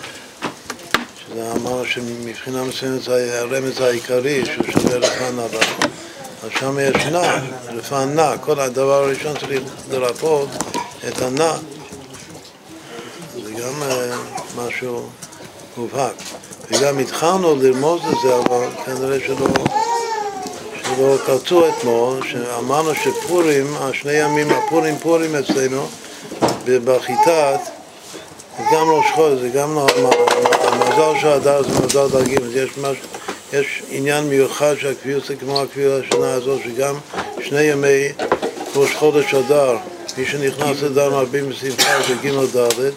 [1.32, 5.58] שזה אמר שמבחינה מסוימת זה הרמז העיקרי, שהוא שווה לפן הבא.
[6.44, 8.38] אז שם יש נע, נע.
[8.38, 10.48] כל הדבר הראשון צריך לרפות
[11.08, 11.52] את הנע.
[13.44, 14.16] זה גם אה,
[14.56, 15.06] משהו
[15.76, 16.14] מובהק.
[16.70, 19.46] וגם התחלנו לרמוז את זה, אבל כנראה שלא,
[20.82, 25.86] שלא קלטו אתמול, שאמרנו שפורים, השני ימים, הפורים פורים אצלנו,
[26.64, 27.60] בחיטת,
[28.58, 29.86] זה גם ראש חודש, זה גם לא,
[30.92, 32.96] המזל של הדר זה מזל דרגים, אז יש, מש,
[33.52, 36.94] יש עניין מיוחד שהקביעות זה כמו הקביעות השנה הזאת, שגם
[37.40, 38.08] שני ימי
[38.76, 39.76] ראש חודש אדר,
[40.18, 42.90] מי שנכנס לדר מרבים בשמחה זה ג' ד',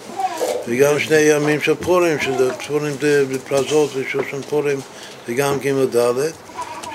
[0.68, 4.80] וגם שני ימים של פורים, שזה פורים בפרזות ושושן פורים,
[5.28, 6.30] זה גם ג' ד',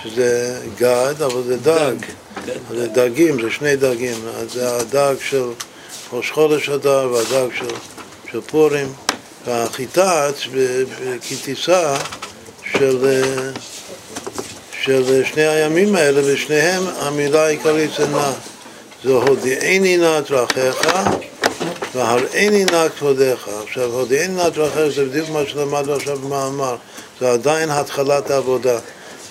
[0.02, 1.94] שזה גד, אבל זה דג.
[2.70, 4.16] זה דגים, זה שני דגים.
[4.36, 5.44] אז זה הדג של
[6.12, 7.74] ראש חודש אדר והדג של,
[8.32, 8.92] של פורים,
[9.46, 10.34] והחיטת
[11.30, 11.96] כטיסה
[12.72, 13.22] של,
[14.82, 18.30] של שני הימים האלה, ושניהם המילה העיקרית זה נע.
[19.04, 20.88] זה הודיעני נא דרכיך
[21.94, 23.48] והראיני נא כבודיך.
[23.64, 26.76] עכשיו, הודיעני נא דרכיך זה בדיוק מה שלמדנו עכשיו במאמר.
[27.20, 28.78] זה עדיין התחלת העבודה.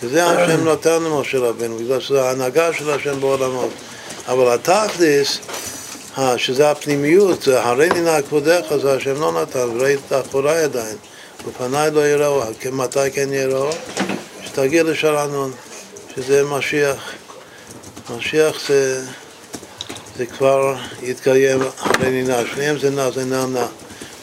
[0.04, 3.70] וזה השם נתן למשה רבנו, בגלל שזה ההנהגה של השם בעולמות.
[4.28, 5.40] אבל התכלס,
[6.38, 10.96] שזה הפנימיות, זה הריני נא כבודיך, זה השם לא נתן, וראית אחוריי עדיין.
[11.48, 12.42] ופניי לא יראו,
[12.72, 13.70] מתי כן יראו?
[14.46, 15.52] שתגיע לשרענון,
[16.16, 17.14] שזה משיח.
[18.18, 19.02] משיח זה...
[20.20, 23.66] זה כבר יתקיים אחרי נינה, שניהם זה נע, זה נע נע.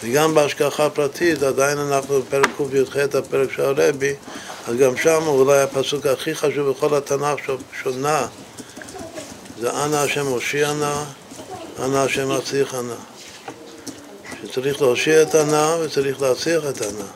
[0.04, 4.14] וגם בהשגחה פרטית, עדיין אנחנו בפרק קי"ח, הפרק של הרבי,
[4.68, 7.50] אז גם שם אולי הפסוק הכי חשוב בכל התנ"ך
[7.82, 8.26] של נע,
[9.60, 11.04] זה אנא השם הושיע נא,
[11.84, 12.94] אנא השם להצליח נא.
[14.42, 17.06] שצריך להושיע את הנע וצריך להצליח את הנע.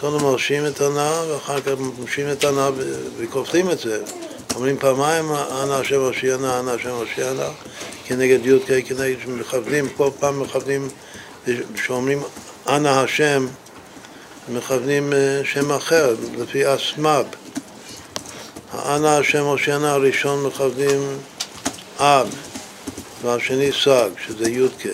[0.00, 4.02] קודם מרשים את הנא ואחר כך מרשים את הנא ו- וכופלים את זה.
[4.54, 7.48] אומרים פעמיים אנא השם הושיע נא, אנא השם הושיע נא,
[8.04, 10.88] כנגד י"ק, כנגד שמכוונים, כל פעם מכוונים,
[11.74, 12.22] כשאומרים
[12.68, 13.46] אנא השם,
[14.48, 17.24] מכוונים אה, שם אחר, לפי אסמב.
[18.72, 21.18] האנא השם הושיע נא הראשון מכוונים
[21.98, 22.28] אב,
[23.22, 24.86] והשני סג, שזה י"ק.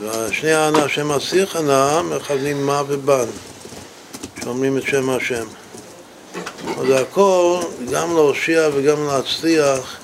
[0.00, 3.26] והשני האנא השם השיח הנא מכוונים מה ובן,
[4.42, 5.46] שאומרים את שם השם.
[6.80, 7.60] אז הכל
[7.90, 9.98] גם להושיע וגם להצליח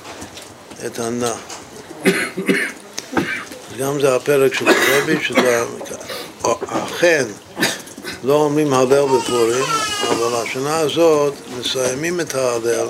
[0.86, 1.34] את הנא.
[3.78, 5.64] גם זה הפרק של הרבי, שזה
[6.68, 7.24] אכן
[8.24, 9.64] לא אומרים הלל בפורים,
[10.08, 12.86] אבל השנה הזאת מסיימים את ההלל,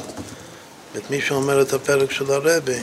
[0.97, 2.81] את מי שאומר את הפרק של הרבי,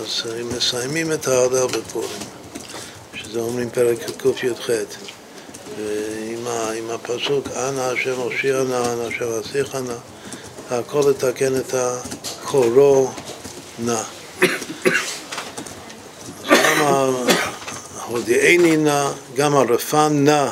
[0.00, 0.22] אז
[0.56, 2.20] מסיימים את ההלל בפורים,
[3.14, 4.70] שזה אומרים פרק קי"ח.
[5.76, 9.94] ועם הפסוק אנא השם הושיע נא, אנא השם אסיך נא,
[10.70, 13.10] והכל לתקן את הקורו
[13.78, 14.02] נא.
[16.50, 17.14] גם
[18.06, 20.48] הודיעני נא, גם הרפן נא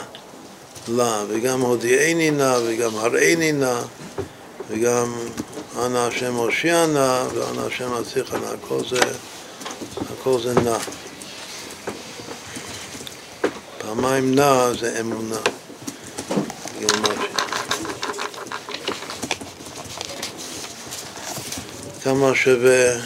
[0.89, 3.81] לה, וגם הודיעני נא, וגם הראני נא,
[4.71, 5.15] וגם
[5.79, 9.01] אנא השם הושיע נא, ואנא השם אסיך נא, הכל זה,
[9.97, 10.79] הכל זה נא.
[13.79, 15.39] פעמיים נע זה אמונה.
[22.05, 23.01] כמה שווה,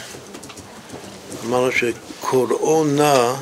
[1.45, 3.33] אמרנו שקוראו נע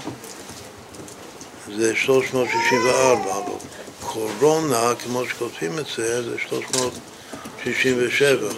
[1.75, 3.53] זה 364, אבל
[4.01, 8.49] קורונה, כמו שכותבים את זה, זה 367.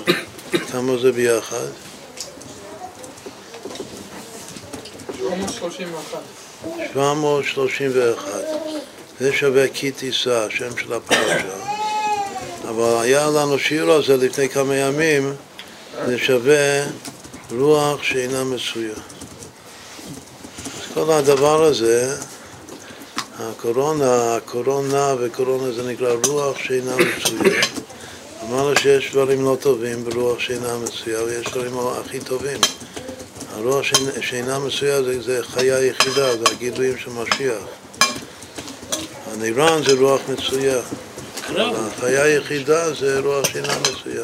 [0.71, 1.67] כמה זה ביחד?
[6.93, 8.31] 731.
[9.19, 11.55] זה שווה כי תישא, השם של הפרשה.
[12.69, 15.33] אבל היה לנו שיר על זה לפני כמה ימים,
[16.05, 16.85] זה שווה
[17.51, 18.93] רוח שאינה מצויה.
[18.93, 22.15] אז כל הדבר הזה,
[23.39, 27.61] הקורונה, הקורונה וקורונה זה נקרא רוח שאינה מצויה.
[28.43, 32.59] אמרנו שיש דברים לא טובים ברוח שאינה מצויה ויש דברים הכי טובים.
[33.59, 37.63] הרוח שאינה- שאינה מצויה זה, זה חיה יחידה, זה הגילויים של משיח.
[39.31, 40.79] הנירן זה רוח מצויה.
[41.55, 44.23] החיה היחידה זה רוח שאינה מצויה.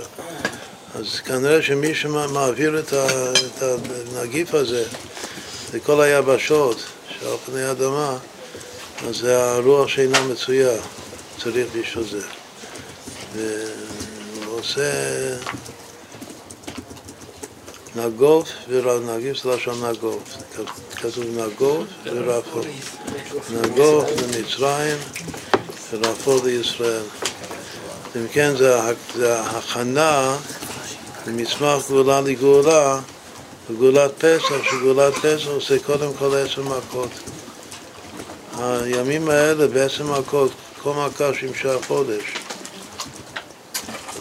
[0.95, 3.63] אז כנראה שמי שמעביר את, ה, את
[4.13, 4.83] הנגיף הזה
[5.73, 6.77] לכל היבשות
[7.19, 8.17] שעל פני האדמה,
[9.07, 10.71] אז זה הרוח שאינה מצויה,
[11.43, 12.21] צריך בשביל זה.
[13.35, 14.81] והוא עושה
[17.95, 20.23] נגוף ונגיף זה לשון נגוף.
[20.95, 22.61] כתוב נגוף ורפו.
[23.51, 24.97] נגוף למצרים
[25.91, 27.01] ורפו לישראל.
[28.15, 30.37] אם כן, זה, ה- זה ההכנה
[31.27, 32.99] למצמח גאולה לגאולה,
[33.69, 37.09] וגאולת פסח, שגאולת פסח עושה קודם כל עשר מכות.
[38.59, 40.51] הימים האלה בעשר מכות,
[40.83, 42.23] כל מכה שימשה חודש.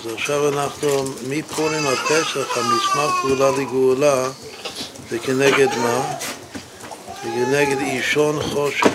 [0.04, 4.30] אז עכשיו אנחנו, מפורים עד פסח, המסמך גאולה לגאולה,
[5.10, 6.12] זה כנגד מה?
[7.06, 8.86] זה כנגד אישון חושך.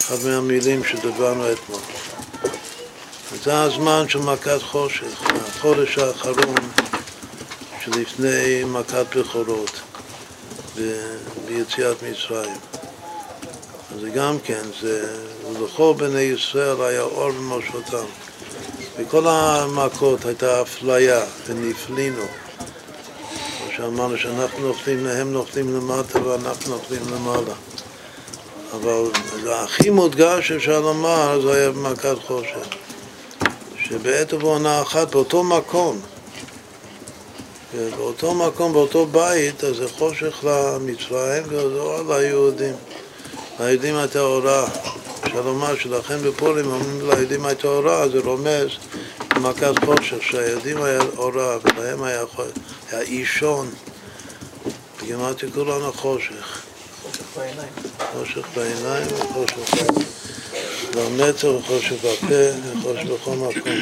[0.00, 1.80] אחת מהמילים שדיברנו אתמול.
[3.44, 6.54] זה הזמן של מכת חושך, החודש האחרון
[7.84, 9.80] שלפני מכת בכורות
[11.46, 12.56] ביציאת מצרים.
[14.00, 15.16] זה גם כן, זה,
[15.52, 18.06] ולכל בני ישראל היה אור במושבותם.
[18.98, 22.22] בכל המכות הייתה אפליה ונפלינו.
[23.58, 27.54] כמו שאמרנו שאנחנו נופלים, הם נופלים למטה ואנחנו נופלים למעלה.
[28.72, 29.10] אבל
[29.52, 32.66] הכי מודגש שאפשר לומר, זה היה במכת חושך.
[33.84, 36.00] שבעת ובעונה אחת באותו מקום,
[37.96, 42.74] באותו מקום, באותו בית, אז זה חושך למצרים וזה אור ליהודים.
[43.60, 44.68] ליהודים הייתה אורה.
[45.36, 48.68] אפשר לומר שלכן בפורים אומרים ליהודים הייתה אורה, זה רומז
[49.36, 52.24] למכת חושך, שהיהודים היה אורה ולהם היה,
[53.00, 53.70] אישון.
[55.02, 56.62] בגימטרי כולנו חושך.
[58.12, 59.84] חושך בעיניים וחושך
[60.94, 63.72] במצח וחושך בפה וחושך בכל מקום.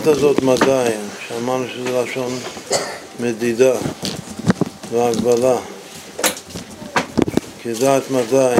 [0.00, 0.90] המלכות הזאת מדי,
[1.28, 2.38] שאמרנו שזה לשון
[3.20, 3.72] מדידה
[4.90, 5.56] והגבלה,
[7.62, 8.54] כדעת מדי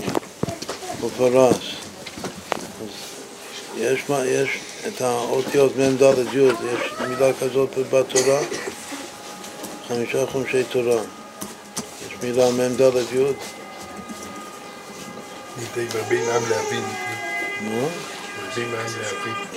[1.00, 1.56] ופרס.
[1.56, 2.88] אז
[3.76, 4.48] יש, מה- יש
[4.88, 6.02] את האותיות מ"ד
[6.32, 8.40] י', יש מילה כזאת בתורה,
[9.88, 11.02] חמישה חומשי תורה.
[12.06, 13.32] יש מילה מ"ד י',
[15.56, 16.84] מדי מרבים עם להבין.
[17.60, 17.88] נו,
[18.42, 19.49] מרבים עם להבין.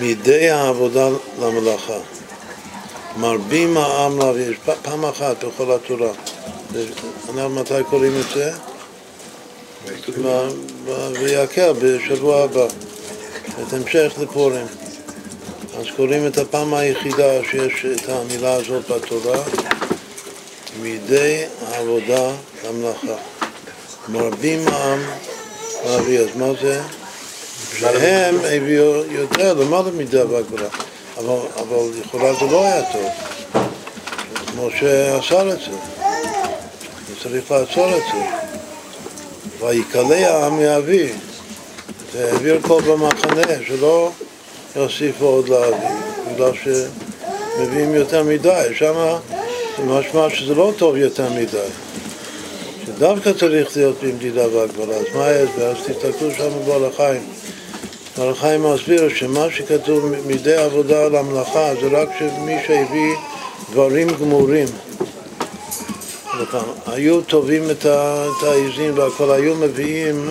[0.00, 1.08] מידי העבודה
[1.40, 1.98] למלאכה.
[3.16, 6.10] מרבים העם להביא, פעם אחת בכל התורה.
[7.28, 8.52] אנחנו מתי קוראים את זה?
[11.20, 12.66] ויקל בשבוע הבא,
[13.62, 14.66] את המשך לפורים.
[15.78, 19.42] אז קוראים את הפעם היחידה שיש את המילה הזאת בתורה,
[20.82, 22.30] מידי העבודה
[22.64, 23.16] למלאכה.
[24.08, 25.00] מרבים העם
[25.84, 26.82] להביא, אז מה זה?
[27.80, 30.68] שהם הביאו יותר למעלה מידה והגבלה,
[31.18, 33.08] אבל, אבל לכאורה זה לא היה טוב.
[34.56, 35.76] משה אסר את זה,
[37.10, 38.24] וצריך לעצור את זה.
[39.66, 41.08] ויקלע העם יביא,
[42.12, 44.10] זה העביר כל במחנה, שלא
[44.76, 45.88] יוסיפו עוד להביא,
[46.34, 49.16] בגלל שמביאים יותר מדי, שם
[49.78, 51.68] זה משמע שזה לא טוב יותר מדי.
[52.86, 55.70] שדווקא צריך להיות במדידה והגבלה, אז מה ההסבר?
[55.70, 57.37] אז תסתכלו שם בבעל החיים.
[58.18, 63.14] בעל החיים מסביר שמה שכתוב מידי עבודה על המלאכה זה רק שמי שהביא
[63.70, 64.66] דברים גמורים.
[66.86, 67.86] היו טובים את
[68.42, 70.30] העיזים והכל, היו מביאים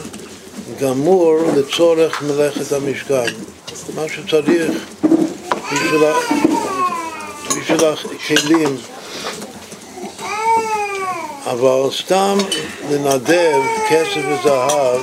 [0.82, 3.34] גמור לצורך מלאכת המשכן.
[3.96, 4.72] מה שצריך
[5.74, 6.02] בשביל
[7.48, 8.78] בשביל הכלים.
[11.46, 12.38] אבל סתם
[12.92, 15.02] לנדב כסף וזהב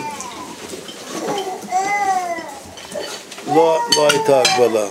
[3.55, 4.87] לא, לא הייתה הגבלה.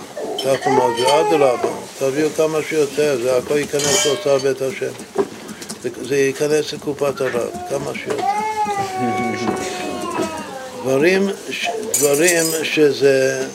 [0.46, 1.70] כך מסביר, אדרבה,
[2.00, 4.92] תביאו כמה שיותר, זה הכל ייכנס לאוצר בית השם.
[5.84, 8.24] זה, זה ייכנס לקופת הרב, כמה שיותר.
[10.84, 11.68] דברים, ש-
[12.00, 13.48] דברים שזה,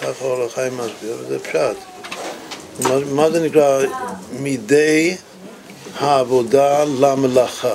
[0.00, 1.76] ככה אור החיים מסביר, זה פשט.
[2.80, 3.80] מה, מה זה נקרא
[4.32, 5.16] מידי
[5.98, 7.74] העבודה למלאכה?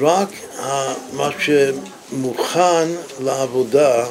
[0.00, 0.28] רק
[1.12, 2.88] מה שמוכן
[3.20, 4.04] לעבודה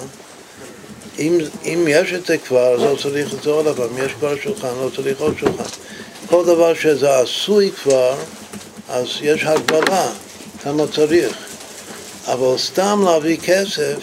[1.20, 4.36] אם, אם יש את זה כבר, אז לא צריך את זה עוד פעם, יש כבר
[4.44, 5.64] שולחן, לא צריך עוד שולחן.
[6.30, 8.16] כל דבר שזה עשוי כבר,
[8.90, 10.08] אז יש הגבלה,
[10.64, 11.38] כמה צריך.
[12.26, 13.98] אבל סתם להביא כסף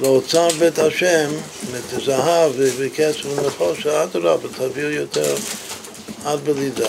[0.00, 1.30] לאוצר בית השם,
[1.78, 5.34] את זהב וכסף ונחושת, אדרבה, תביאו יותר
[6.24, 6.84] עד בלי די.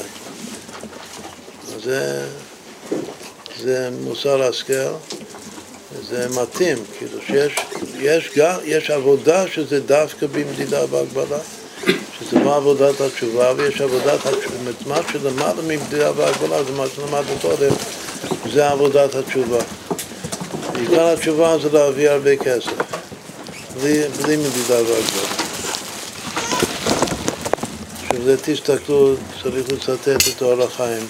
[1.84, 2.26] זה,
[3.60, 4.94] זה מוסר השכל.
[6.02, 7.56] זה מתאים, כאילו שיש
[8.00, 8.32] יש
[8.66, 11.40] יש עבודה שזה דווקא במדידה והגבלה,
[12.20, 17.72] שזה לא עבודת התשובה, ויש עבודת התשובה, מה שלמעלה ממדידה והגבלה זה מה שלמדנו קודם,
[18.54, 19.60] זה עבודת התשובה.
[20.76, 22.72] עיקר התשובה זה להביא הרבה כסף,
[23.82, 25.45] בלי, בלי מדידה והגבלה.
[28.26, 30.07] זה תסתכלו, צריך לצטט
[30.38, 31.07] את אור החיים.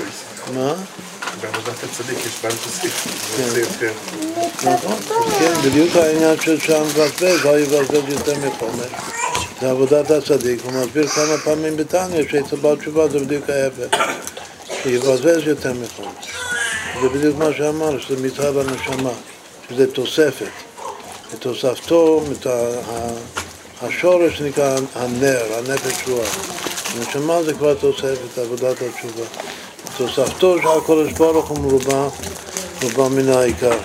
[0.00, 0.50] יש.
[0.54, 0.74] מה?
[1.40, 2.80] בעבודת הצדיק יש בלטוס.
[3.36, 3.92] זה יותר.
[4.64, 4.96] נכון,
[5.38, 8.86] כן, בדיוק העניין של שם מבזבז, לא יבזבז יותר מחומש.
[9.60, 13.96] זה עבודת הצדיק, הוא מסביר כמה פעמים בתניא שאצל בעל תשובה זה בדיוק ההפך,
[14.82, 16.26] שיבזבז יותר מחומש.
[17.02, 19.10] זה בדיוק מה שאמר, שזה מצד הנשמה,
[19.70, 20.46] שזה תוספת.
[21.34, 23.41] ותוספתו, מת- ה-
[23.82, 26.36] השורש נקרא הנר, הנפש רוח.
[26.94, 29.24] הנשמה זה כבר תוספת, עבודת התשובה.
[29.96, 32.08] תוספתו של הקודש ברוך הוא מרובה,
[32.82, 33.78] מרובה מן העיקר.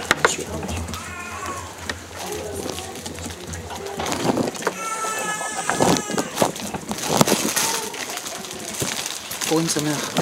[9.49, 10.13] פורים שמח.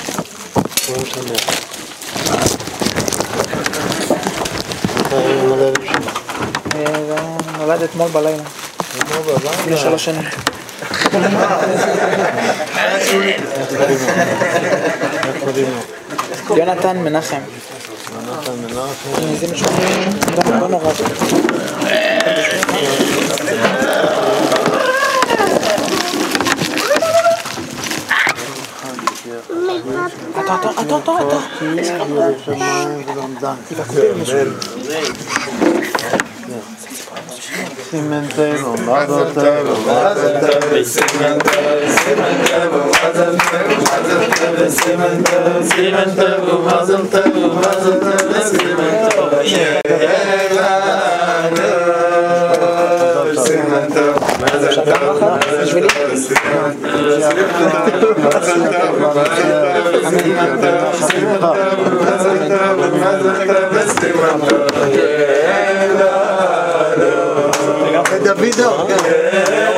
[0.86, 1.66] פורים שמח.
[6.76, 8.44] אה, נולד אתמול בלילה.
[8.98, 10.22] לפני שלוש שנים.
[16.56, 17.38] יונתן מנחם.
[18.16, 19.38] מנחם מנחם.
[20.36, 20.92] זה לא לא נורא.
[30.32, 31.38] אתה, אתה, אתה, אתה,
[37.96, 47.26] سيمنتير ومعدل تير ومعدل تير سيمنتير سيمنتير ومعدل تير ومعدل تير سيمنتير سيمنتير ومعدل تير
[47.38, 48.24] ومعدل تير
[49.44, 49.66] سيمنتير
[53.76, 54.16] سيمنتير
[64.96, 66.25] Yeah.
[68.57, 69.75] Yeah.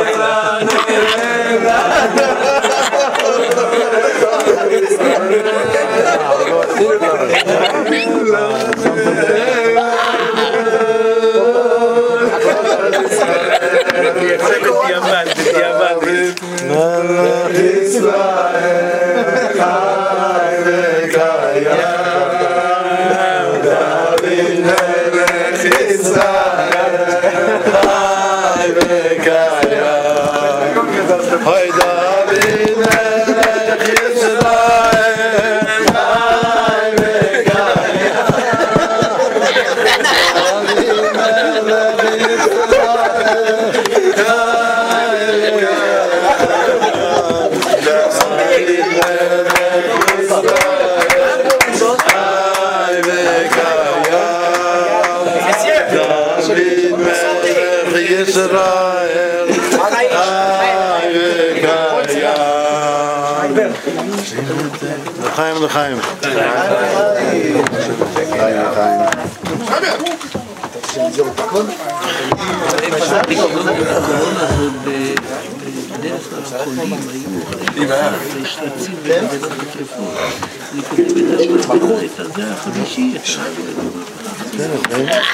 [65.78, 66.18] לחיים לחיים.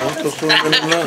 [0.01, 1.03] אל תאכלו בנמלה.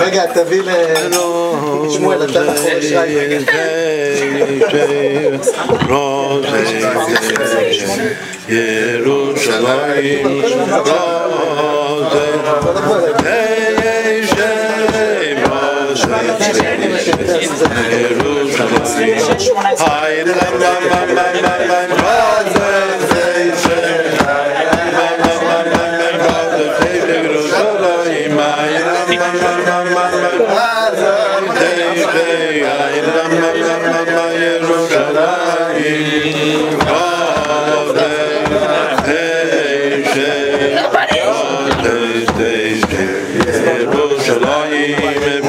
[0.00, 0.70] רגע, תביא ל...
[1.90, 2.96] שמואל, אתה מאחורי שי.
[8.48, 10.42] ירושלים
[32.28, 36.26] Hey, in d'ammer, geyr lugen g'dan, g'dan
[37.96, 40.18] vayn, hey sh,
[40.76, 41.96] du pariz, du
[42.28, 42.92] stehst,
[43.94, 45.48] du shlonni im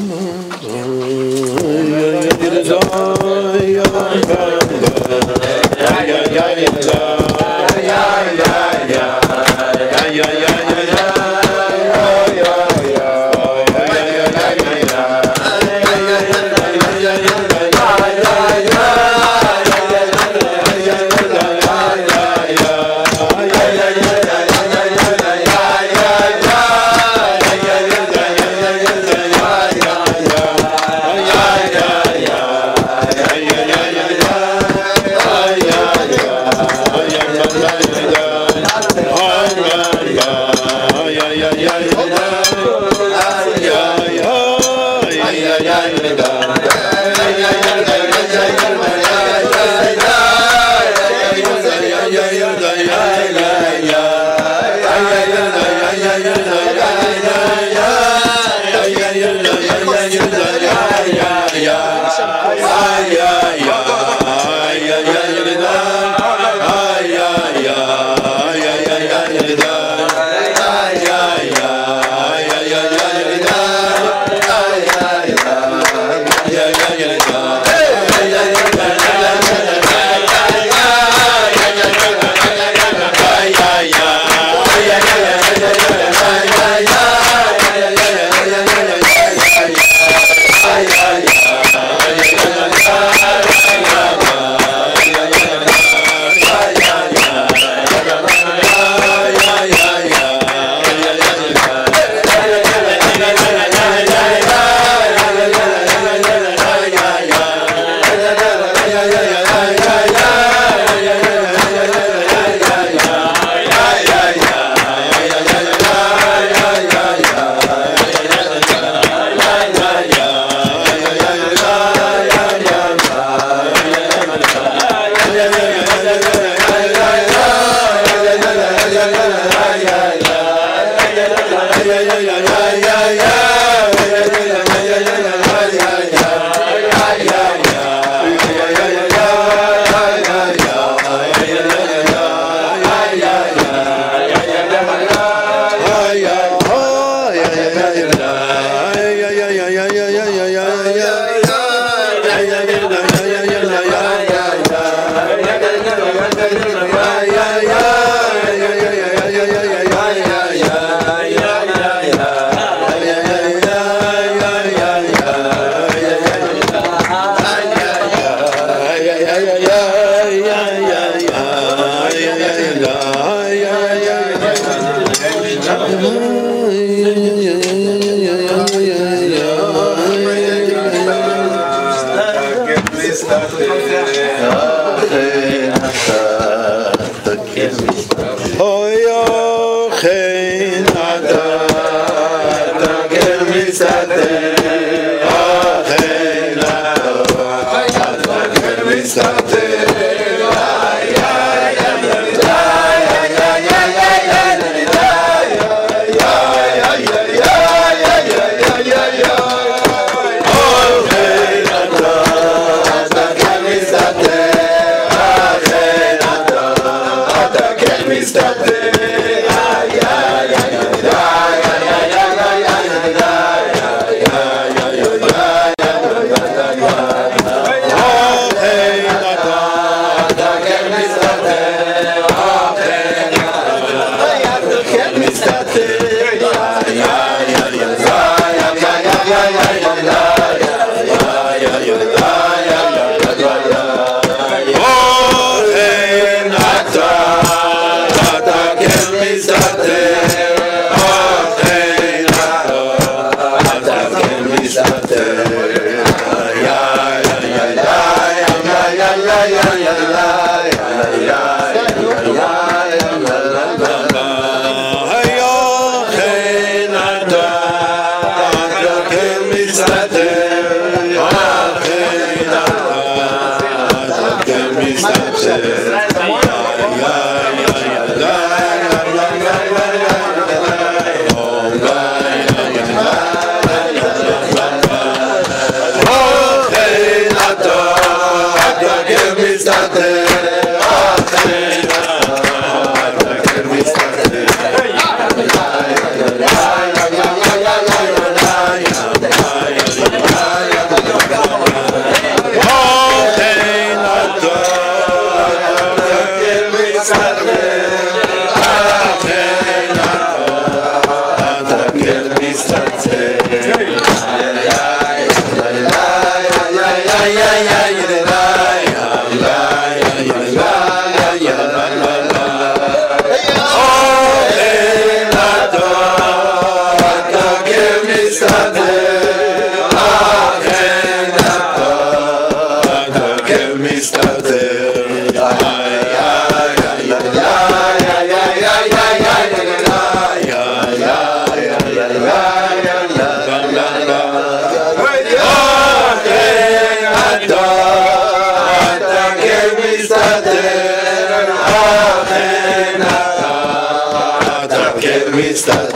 [334.01, 334.31] Mr.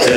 [0.08, 0.15] Yeah.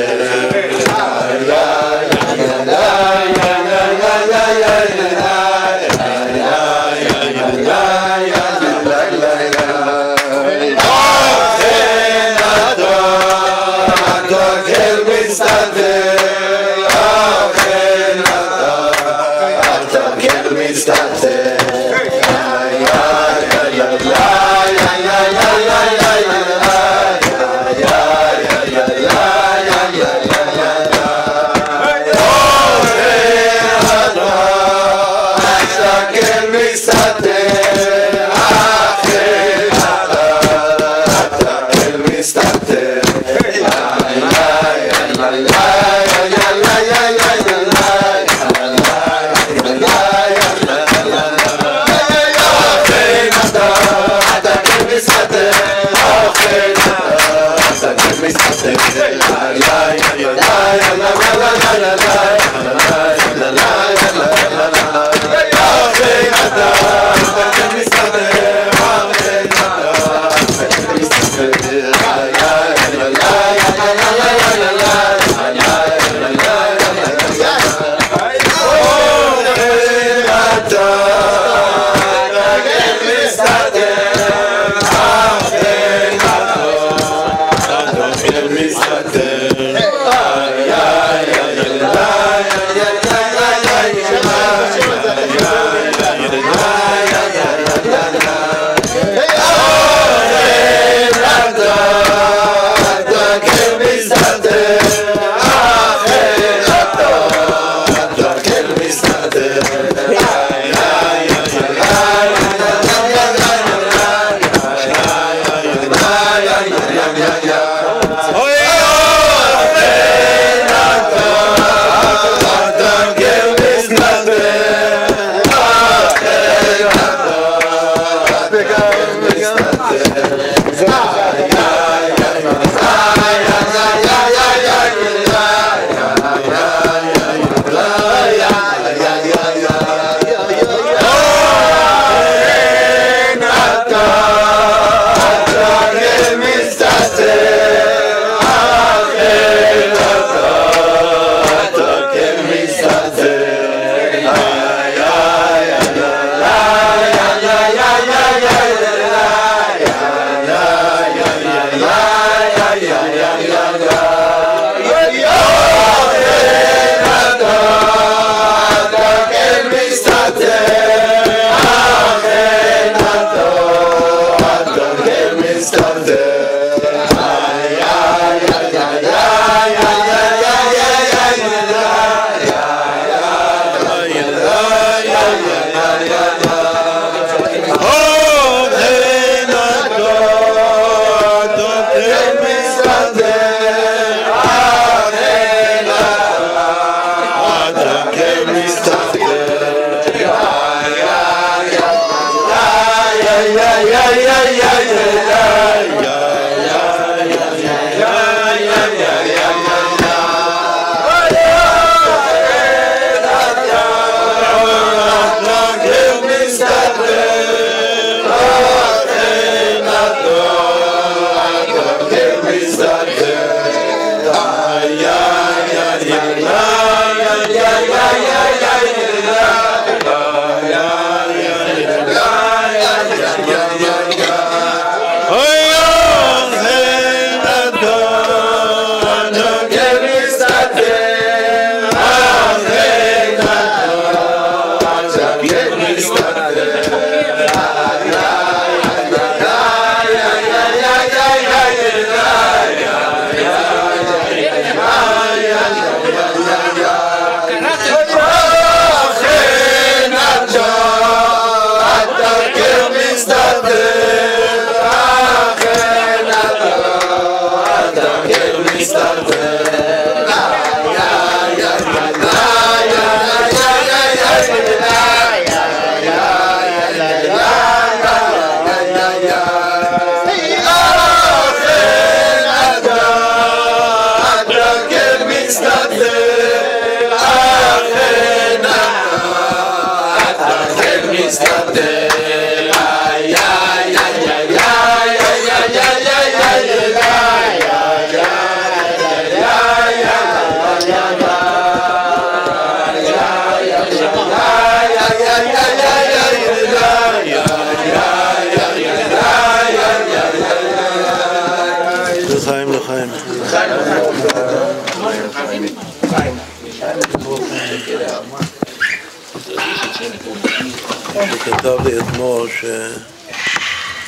[321.49, 322.49] שכתב לי אתמול.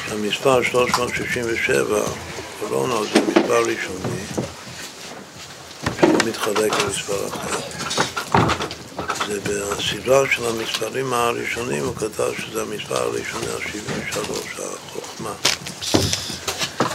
[0.08, 2.02] שהמספר 367,
[2.60, 4.24] קורונה זה מספר ראשוני,
[6.02, 7.60] שלא מתחלק למספר אחר.
[9.28, 14.18] זה בסדרה של המספרים הראשונים, הוא כתב שזה המספר הראשוני, ה-73,
[14.62, 15.34] החוכמה.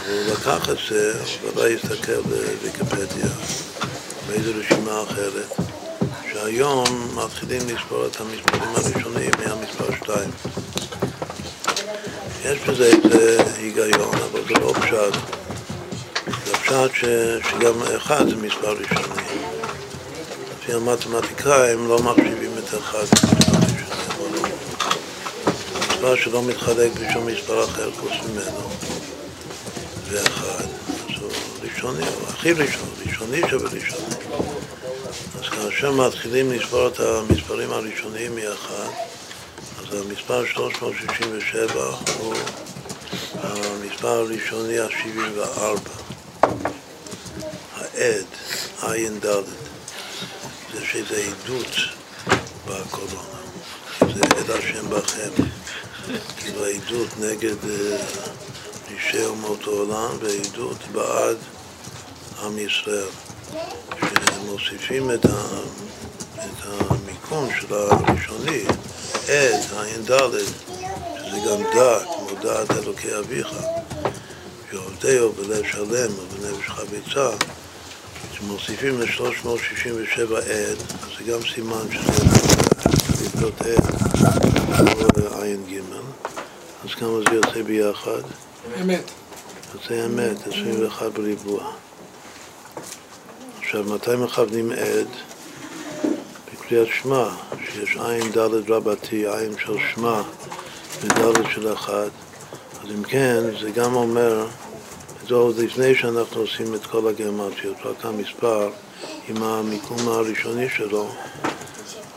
[0.07, 1.13] הוא לקח את זה,
[1.43, 3.29] ודאי הסתכל בוויקיפדיה,
[4.27, 5.66] באיזו רשימה אחרת,
[6.47, 10.29] שהיום מתחילים לספור את המספרים הראשונים מהמספר 2.
[12.45, 15.13] יש בזה איזה היגיון, אבל זה לא פשט.
[16.45, 17.05] זה פשט ש,
[17.49, 19.23] שגם אחד זה מספר ראשוני.
[20.59, 27.91] לפי המתמטיקאים לא מחשיבים את אחד כמספר ראשוני, אבל מספר שלא מתחלק בשום מספר אחר
[27.91, 28.69] חוץ ממנו.
[30.09, 34.16] ואחד, אז הוא ראשוני, הוא הכי ראשון, ראשוני שבראשוני.
[35.63, 38.89] כאשר מתחילים לספור את המספרים הראשוניים מאחד,
[39.79, 41.73] אז המספר 367
[42.19, 42.33] הוא
[43.33, 45.89] המספר הראשוני ה-74,
[47.75, 48.25] העד,
[48.81, 49.43] עין ד',
[50.73, 51.75] זה שזה עדות
[52.65, 53.39] בקורונה,
[53.99, 55.43] זה עד השם בכם,
[56.37, 57.97] כאילו העדות נגד אה,
[58.91, 61.37] אישי אומות העולם ועדות בעד
[62.43, 63.07] עם ישראל,
[64.41, 65.29] שמוסיפים את, ה,
[66.35, 68.63] את המיקום של הראשוני,
[69.27, 70.37] עד, עין ד',
[71.17, 73.47] שזה גם דעת, כמו דעת אלוקי אביך,
[74.71, 77.29] שעובדהו בלב שלם ובנפש חביצה,
[78.33, 82.23] שמוסיפים ל-367 עד, אז זה גם סימן שזה
[83.35, 85.79] להיות עד, או עין ג',
[86.85, 88.21] אז כמה זה יוצא ביחד?
[88.81, 89.11] אמת.
[89.73, 91.71] יוצא אמת, 21 בריבוע.
[93.67, 95.07] עכשיו, מתי מכוונים עד?
[96.53, 97.29] בקריאת שמע,
[97.65, 100.21] שיש עין ד' רבתי, עין של שמע
[101.03, 102.09] וד' של אחד,
[102.83, 104.45] אז אם כן, זה גם אומר,
[105.27, 108.69] זה עוד לפני שאנחנו עושים את כל הגרמטיות, רק המספר
[109.29, 111.09] עם המיקום הראשוני שלו,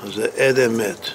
[0.02, 1.06] אז זה עד אמת.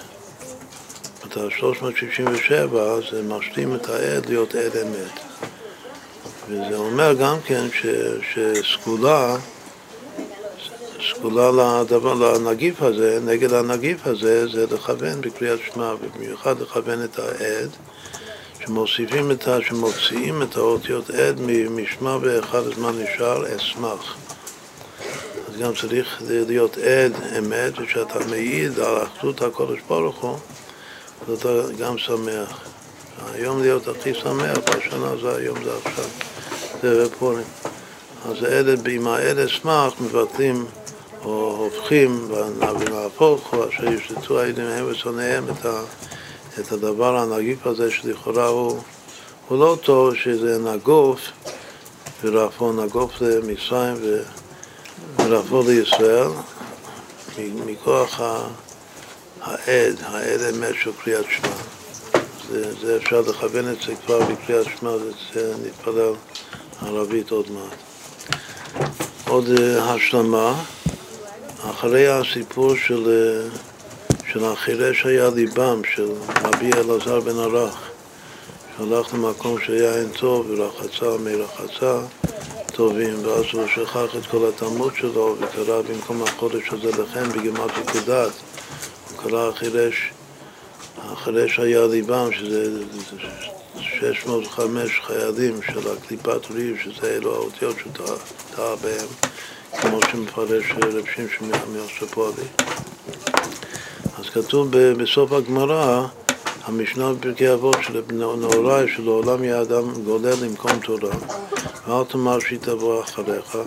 [1.27, 2.75] את ה-367
[3.11, 5.19] זה משלים את העד להיות עד אמת.
[6.49, 7.85] וזה אומר גם כן ש,
[8.33, 9.37] שסגולה,
[11.13, 17.69] סגולה לדבר, לנגיף הזה, נגד הנגיף הזה, זה לכוון בקריאת שמע, ובמיוחד לכוון את העד,
[18.59, 19.57] שמוסיפים את ה...
[19.61, 24.15] שמוציאים את האותיות עד משמע ואחד הזמן נשאר אשמח.
[25.47, 30.37] אז גם צריך להיות עד אמת, ושאתה מעיד על אחדות הקודש ברוך הוא,
[31.27, 31.49] אז אתה
[31.79, 32.59] גם שמח.
[33.33, 36.05] היום להיות הכי שמח בשנה זה היום זה עכשיו,
[36.81, 37.45] זה פורים.
[38.29, 40.65] אז האלה, עם האלה אשמח מבטלים
[41.25, 42.31] או הופכים
[42.79, 45.65] ונהפוך, או אשר ישלטו העדים הם ושונאיהם את,
[46.59, 48.79] את הדבר הנגיף הזה שלכאורה הוא,
[49.47, 51.19] הוא לא טוב, שזה נגוף
[52.23, 53.95] ורפוא נגוף למצרים
[55.17, 56.27] ורפוא לישראל
[57.65, 58.21] מכוח
[59.41, 61.49] העד, העד אמת של קריאת שמע.
[62.49, 64.91] זה, זה אפשר לכוון את זה כבר בקריאת שמע,
[65.33, 66.13] זה נתפלל
[66.81, 67.77] ערבית עוד מעט.
[69.27, 70.63] עוד uh, השלמה,
[71.69, 73.57] אחרי הסיפור של, uh,
[74.31, 76.09] של החירש היה ליבם של
[76.43, 77.89] רבי אלעזר בן ערך,
[78.77, 81.99] שהלך למקום שהיה אין טוב ורחצה מרחצה
[82.73, 88.31] טובים, ואז הוא שכח את כל התלמוד שלו וקרא במקום החודש הזה לכם בגמר פקודת,
[89.09, 90.11] הוא קרא החירש
[91.11, 92.81] החירש היה ליבם, שזה
[93.79, 97.91] 605 חיילים של הקליפת ריב, שזה אלו האותיות שהוא
[98.55, 99.07] טעה בהם,
[99.81, 102.43] כמו שמפרש רב שמשון מהספורי.
[104.19, 106.05] אז כתוב בסוף הגמרא,
[106.63, 111.15] המשנה בפרקי אבות של נהוראי, שלעולם יהיה אדם גולל למקום תורה,
[111.87, 113.57] ואל תאמר שהיא תבוא אחריך,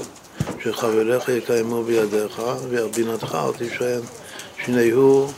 [0.63, 4.01] שחבריך יקיימו בידיך, ועל בינתך אל תישען.
[4.65, 5.29] שניהו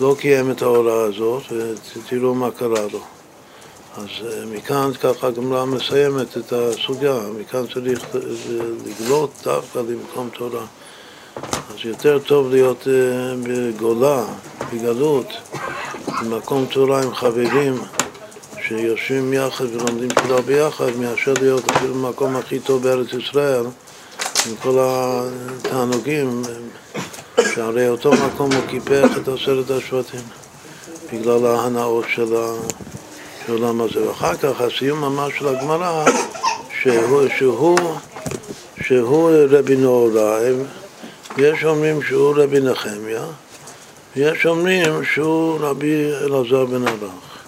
[0.00, 1.42] לא קיים את ההוראה הזאת,
[1.96, 3.15] ותראו מה קרה לו.
[3.96, 4.08] אז
[4.52, 8.06] מכאן ככה הגמרא מסיימת את הסוגיה, מכאן צריך
[8.86, 10.64] לגלות דווקא למקום תורה.
[11.36, 12.86] אז יותר טוב להיות
[13.42, 14.24] בגולה,
[14.72, 15.26] בגלות,
[16.22, 17.78] במקום תורה עם חברים
[18.68, 23.64] שיושבים יחד ולומדים תפילה ביחד, מאשר להיות אפילו במקום הכי טוב בארץ ישראל,
[24.46, 26.42] עם כל התענוגים.
[27.54, 30.20] שהרי אותו מקום הוא קיפח את עשרת השבטים
[31.12, 32.34] בגלל ההנאות של
[33.48, 34.08] העולם הזה.
[34.08, 36.04] ואחר כך הסיום ממש של הגמרא,
[36.80, 37.78] שהוא, שהוא,
[38.82, 40.52] שהוא רבי נהוראי,
[41.38, 43.24] יש אומרים שהוא רבי נחמיה,
[44.16, 47.44] ויש אומרים שהוא רבי אלעזר בן ערך.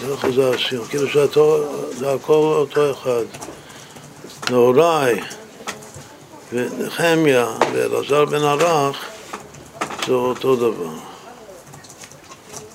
[0.00, 1.64] זה חוזר הסיום, כאילו שאתו,
[1.98, 3.24] זה הכל אותו אחד.
[4.50, 5.20] נהוראי
[6.52, 8.96] ונחמיה ואלעזר בן ערך
[10.06, 10.94] זה אותו דבר.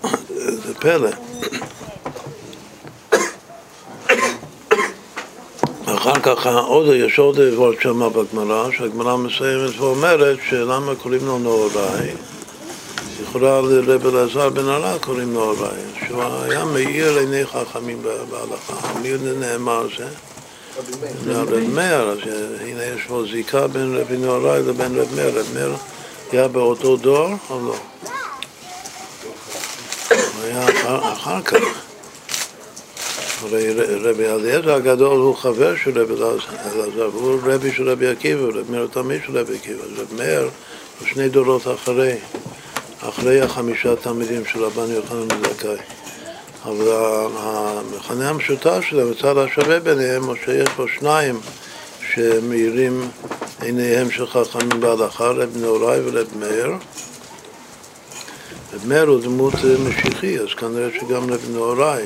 [0.65, 1.28] זה פלא.
[6.00, 12.10] אחר כך עוד, יש עוד וורט שמה בגמרא, שהגמרא מסיימת ואומרת שלמה קוראים לו נהוראי,
[13.22, 19.00] לכאורה לרב אלעזר בן עלה קוראים נהוראי, שהוא היה מאיר עיני חכמים בהלכה.
[19.02, 20.08] מי נאמר זה?
[21.28, 25.40] רב מאיר, שהנה יש פה זיקה בין רבי נהוראי לבין רב מאיר.
[25.40, 25.74] רב מאיר
[26.32, 27.76] היה באותו דור או לא?
[30.10, 30.66] הוא היה
[31.14, 31.89] אחר כך.
[33.42, 38.72] הרי רבי אליעזר הגדול הוא חבר של רבי אלעזר, והוא רבי של רבי עקיבא, רבי
[38.72, 39.84] מאיר תלמיד של רבי עקיבא.
[39.98, 40.50] רבי מאיר
[41.00, 42.16] הוא שני דורות אחרי,
[43.00, 45.77] אחרי החמישה תלמידים של רבן יוחנן זכאי.
[46.66, 46.92] אבל
[47.38, 51.40] המכנה המשותף שלהם, הצד השווה ביניהם, הוא שיש פה שניים
[52.14, 53.09] שמאירים
[53.61, 56.72] עיניהם של חכמים בהלכה, רב נהוראי ורב מאיר.
[58.74, 59.53] רב מאיר הוא דמות
[59.88, 62.03] משיחי, אז כנראה שגם רב נהוראי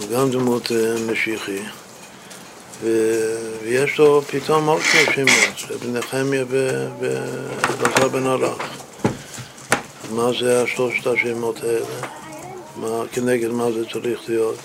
[0.00, 0.72] הוא גם דמות
[1.10, 1.58] משיחי.
[2.82, 6.44] ויש לו פתאום עוד שני שמות, רב נחמיה
[7.00, 8.62] ואלעזר בן ערך.
[10.10, 12.06] מה זה השלושת השמות האלה?
[12.76, 14.56] מה, כנגד מה זה צריך להיות?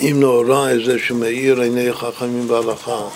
[0.00, 3.08] אם נהוראי זה שמאיר עיני חכמים בהלכה,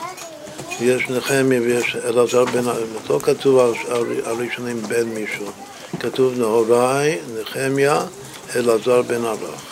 [0.81, 2.65] יש נחמיה ויש אלעזר בן...
[3.11, 3.59] לא כתוב
[4.25, 5.47] הראשונים בן מישהו,
[6.01, 8.05] כתוב נהוראי, נחמיה,
[8.57, 9.68] אלעזר בן ערך.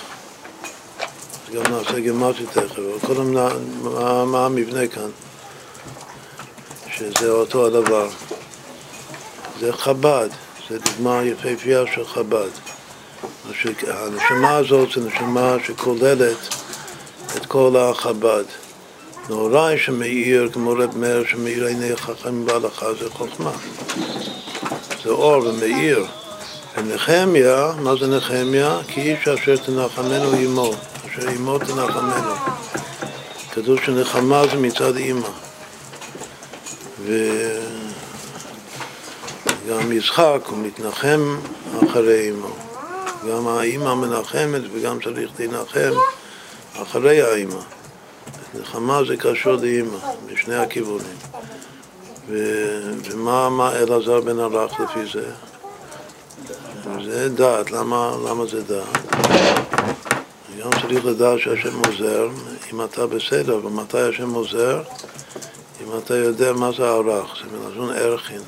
[1.55, 5.10] גם נעשה גמטי תכף, אבל קודם מה, מה המבנה כאן?
[6.97, 8.08] שזה אותו הדבר.
[9.60, 10.28] זה חב"ד,
[10.68, 12.49] זה דוגמה יפהפייה של חב"ד.
[13.89, 16.36] הנשמה הזאת זו נשמה שכוללת
[17.36, 18.44] את כל החב"ד.
[19.28, 23.52] נהוראי שמאיר, כמו רב מאיר שמאיר עיני חכמים בהלכה, זה חוכמה.
[25.05, 26.07] זה אור ומאיר.
[26.76, 28.78] ונחמיה, מה זה נחמיה?
[28.89, 30.75] כי איש אשר תנחמנו עמו,
[31.18, 32.34] אשר עמו תנחמנו.
[33.52, 35.28] כתוב שנחמה זה מצד אימא.
[37.02, 37.22] וגם
[39.92, 41.36] יצחק הוא מתנחם
[41.84, 42.48] אחרי אמו.
[43.30, 45.92] גם האימא מנחמת וגם צריך להנחם
[46.82, 47.60] אחרי האימא.
[48.60, 49.98] נחמה זה קשור לאימא,
[50.32, 51.16] משני הכיוונים.
[52.28, 52.36] ו...
[53.04, 55.30] ומה מה אלעזר בן ערך לפי זה?
[57.04, 59.65] זה דעת, למה, למה זה דעת?
[60.60, 62.28] גם צריך לדעת שהשם עוזר,
[62.73, 64.83] אם אתה בסדר, ומתי השם עוזר?
[65.83, 68.41] אם אתה יודע מה זה ערך, זה מלשון ערכין,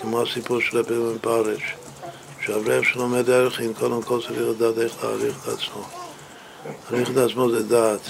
[0.00, 1.62] כמו הסיפור של רבי מפרש.
[2.40, 5.82] שאברך שלומד ערכין, קודם כל צריך לדעת איך להעריך את עצמו.
[6.90, 8.00] להעריך את עצמו זה דעת.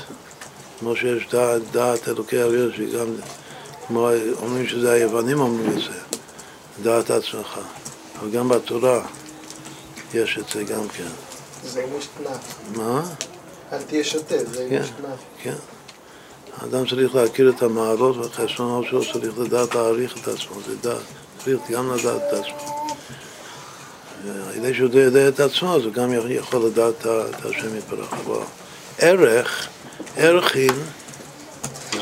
[0.79, 3.07] כמו שיש דעת, דעת אלוקי אוויר, שגם,
[3.87, 4.09] כמו
[4.43, 5.99] אומרים שזה היוונים אומרים את זה,
[6.83, 7.59] דעת עצמך.
[8.21, 9.07] אבל גם בתורה
[10.15, 11.26] יש את זה גם כן.
[11.67, 12.36] זה אימוש תנא.
[12.83, 13.03] מה?
[13.73, 15.09] אל תהיה שוטה, זה אימוש תנא.
[15.43, 15.55] כן.
[16.61, 21.03] האדם צריך להכיר את המעלות והחסרונות שלו, צריך לדעת להעריך את עצמו, זה דעת.
[21.45, 22.77] צריך גם לדעת את עצמו.
[24.49, 28.12] על ידי שהוא יודע את עצמו, אז הוא גם יכול לדעת את השם יתברך.
[28.12, 28.39] אבל
[28.99, 29.69] ערך,
[30.17, 30.73] ערכין,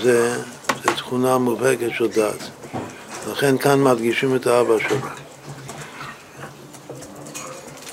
[0.02, 0.42] זה,
[0.84, 2.50] זה תכונה מובהקת של דת.
[3.30, 4.96] לכן כאן מדגישים את האבא שלו.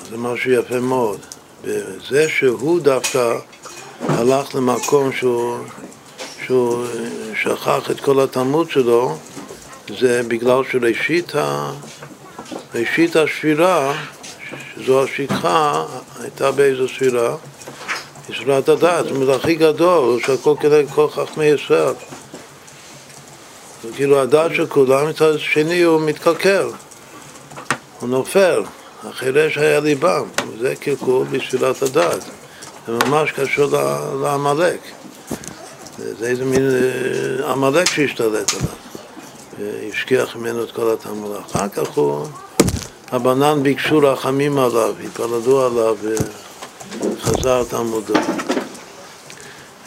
[0.09, 1.19] זה משהו יפה מאוד.
[1.63, 3.37] וזה שהוא דווקא
[4.07, 5.57] הלך למקום שהוא,
[6.45, 6.85] שהוא
[7.43, 9.17] שכח את כל התלמוד שלו,
[9.99, 11.31] זה בגלל שראשית.
[12.75, 13.93] ראשית השבירה,
[14.75, 15.85] שזו השכחה,
[16.19, 17.35] הייתה באיזו ספירה?
[18.27, 21.93] ספירת הדעת, זאת אומרת הכי גדול, של כל כדי כל חכמי ישראל.
[23.95, 26.67] כאילו הדעת של כולם, מצד שני הוא מתקלקל,
[27.99, 28.63] הוא נופל,
[29.03, 30.23] החירש היה ליבם,
[30.59, 32.23] זה קלקול בספירת הדעת,
[32.87, 33.71] זה ממש קשור
[34.21, 34.79] לעמלק,
[35.97, 36.69] זה איזה מין
[37.47, 38.67] עמלק שהשתלט עליו,
[39.59, 41.39] והשכיח ממנו את כל התעמולה.
[41.51, 42.27] אחר כך הוא
[43.11, 45.97] הבנן ביקשו רחמים עליו, התפלדו עליו
[47.01, 48.13] וחזר תלמודו.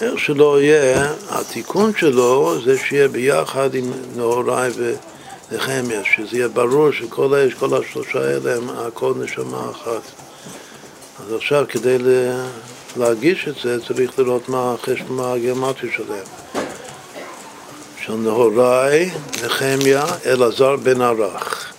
[0.00, 4.70] איך שלא יהיה, התיקון שלו זה שיהיה ביחד עם נהוראי
[5.55, 10.02] ונחמיה, שזה יהיה ברור שכל האש, כל השלושה האלה הם הכל נשמה אחת.
[11.20, 11.99] אז עכשיו כדי
[12.97, 16.24] להגיש את זה צריך לראות מה החשבון מה הגיאומטרי שלהם.
[18.00, 19.10] של נהוראי,
[19.44, 21.73] נחמיה, אלעזר בן ערך.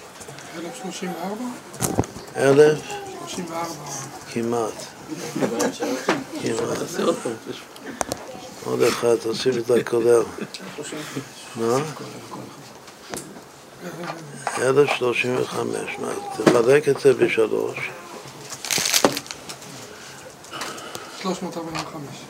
[0.58, 1.44] 1034?
[2.36, 2.80] 1000
[3.20, 3.66] 34.
[4.34, 4.72] כמעט.
[6.42, 6.78] כמעט.
[8.66, 10.24] עוד אחד, תוסיף את הכולל.
[11.56, 11.78] מה?
[14.58, 15.98] 1035.
[16.02, 16.08] מה,
[16.44, 17.78] תחלק את זה בשלוש.
[21.22, 22.26] 345.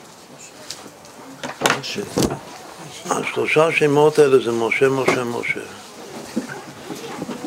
[3.09, 5.59] השלושה שמות האלה זה משה, משה, משה.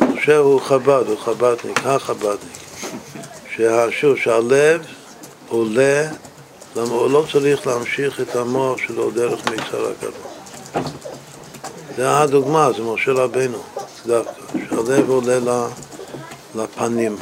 [0.01, 2.59] משה הוא חב"ד, הוא חב"דניק, החב"דניק.
[3.57, 4.87] שהשוב, שהלב
[5.49, 6.09] עולה,
[6.77, 10.13] למה הוא לא צריך להמשיך את המוח שלו דרך מיצר הגדול.
[11.97, 13.59] זה הדוגמה, זה משה רבנו,
[14.09, 14.33] דווקא,
[14.71, 15.67] שהלב עולה
[16.55, 17.17] לפנים.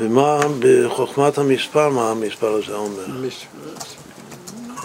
[0.00, 3.04] ומה בחוכמת המספר, מה המספר הזה אומר?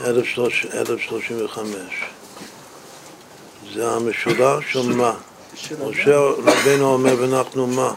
[0.06, 1.72] 1035.
[3.74, 5.14] זה המשולש של מה?
[5.88, 7.94] משה רבנו אומר ואנחנו מה?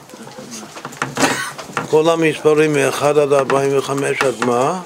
[1.91, 4.81] כל המספרים מ-1 עד 45 עד מה?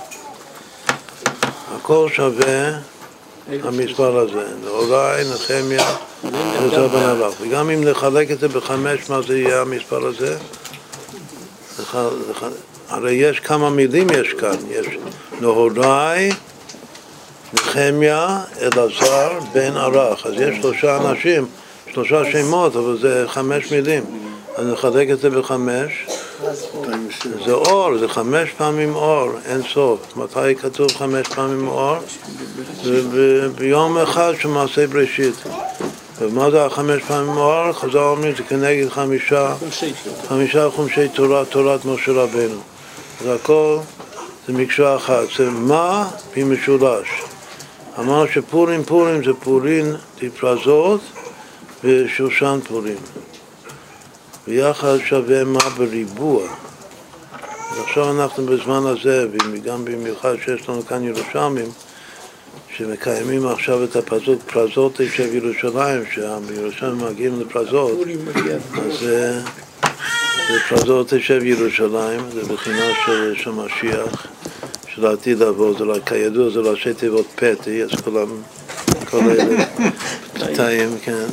[1.77, 2.92] הכל שווה
[3.63, 4.45] המספר הזה.
[4.65, 5.97] נאורי, נחמיה,
[6.63, 7.33] וזה בן עליו.
[7.41, 10.37] וגם אם נחלק את זה בחמש, מה זה יהיה המספר הזה?
[12.89, 14.57] הרי יש כמה מילים יש כאן.
[14.71, 14.87] יש
[15.41, 16.31] נהורי,
[17.53, 20.27] נחמיה, אלעזר, בן ערך.
[20.27, 21.47] אז יש שלושה אנשים,
[21.93, 24.05] שלושה שמות, אבל זה חמש מילים.
[24.57, 26.07] אז נחלק את זה בחמש.
[27.45, 30.17] זה אור, זה חמש פעמים אור, אין סוף.
[30.17, 31.97] מתי כתוב חמש פעמים אור?
[32.83, 35.35] זה ביום אחד של מעשה בראשית.
[36.19, 37.73] ומה זה החמש פעמים אור?
[37.73, 39.55] חז"ל אומרים זה כנגד חמישה,
[40.29, 42.61] חמישה חומשי תורה, תורת משה רבנו.
[43.21, 43.79] אז הכל
[44.47, 47.09] זה מקשה אחת, זה מה במשולש.
[47.99, 51.01] אמר שפורים פורים זה פורין דפרזות
[51.85, 52.97] ושושן פורים.
[54.47, 56.49] ביחד שווה מה בריבוע.
[57.79, 61.71] עכשיו אנחנו בזמן הזה, וגם במיוחד שיש לנו כאן ירושלמים,
[62.77, 67.99] שמקיימים עכשיו את הפרזות, פרזות של ירושלים, שהירושלמים מגיעים לפרזות,
[68.75, 74.27] אז זה פרזות של ירושלים, זה בחינה של, של משיח,
[74.95, 78.29] של העתיד לבוא, זה לא, כידוע זה ראשי תיבות פתי, אז כולם,
[79.11, 79.65] כל אלה
[80.35, 81.27] פתאים, כן,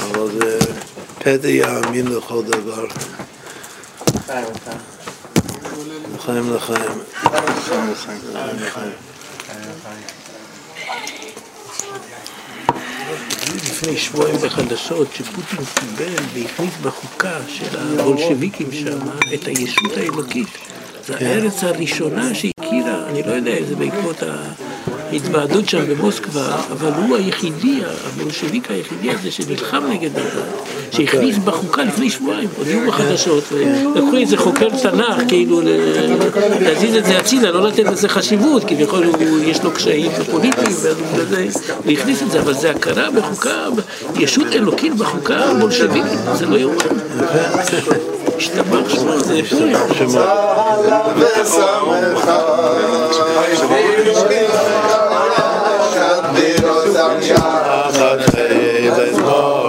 [0.00, 0.58] אבל זה
[1.24, 2.84] פתי יאמין לכל דבר,
[6.14, 6.90] לחיים לחיים.
[13.54, 18.98] לפני שבועיים בחדשות שפוטין קיבל והכניס בחוקה של הבולשביקים שם
[19.34, 20.48] את הישות האלוקית.
[21.06, 24.22] זו הארץ הראשונה שהכירה, אני לא יודע אם זה בעקבות
[25.12, 30.44] ההתוועדות שם במוסקבה, אבל הוא היחידי, הבולשביק היחידי הזה שנלחם נגד הדת,
[30.90, 35.60] שהכניס בחוקה לפני שבועיים, הודיעו בחדשות, ולקחו איזה חוקר תנ"ך, כאילו
[36.60, 39.06] להזיז את זה הצידה, לא לתת לזה חשיבות, כביכול
[39.44, 41.48] יש לו קשיים פוליטיים, ואז הוא בזה-
[41.86, 43.66] והכניס את זה, אבל זה הכרה בחוקה,
[44.16, 46.76] ישות אלוקית בחוקה הבולשביקית, זה לא יאומן.
[48.36, 49.40] השתבח שמו, זה
[57.04, 57.20] פורים.
[58.96, 59.63] Shana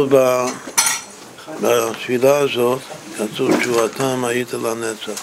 [0.00, 0.14] כתוב
[1.60, 2.80] בתפילה הזאת,
[3.16, 5.22] כתוב תשועתם היית לנצח.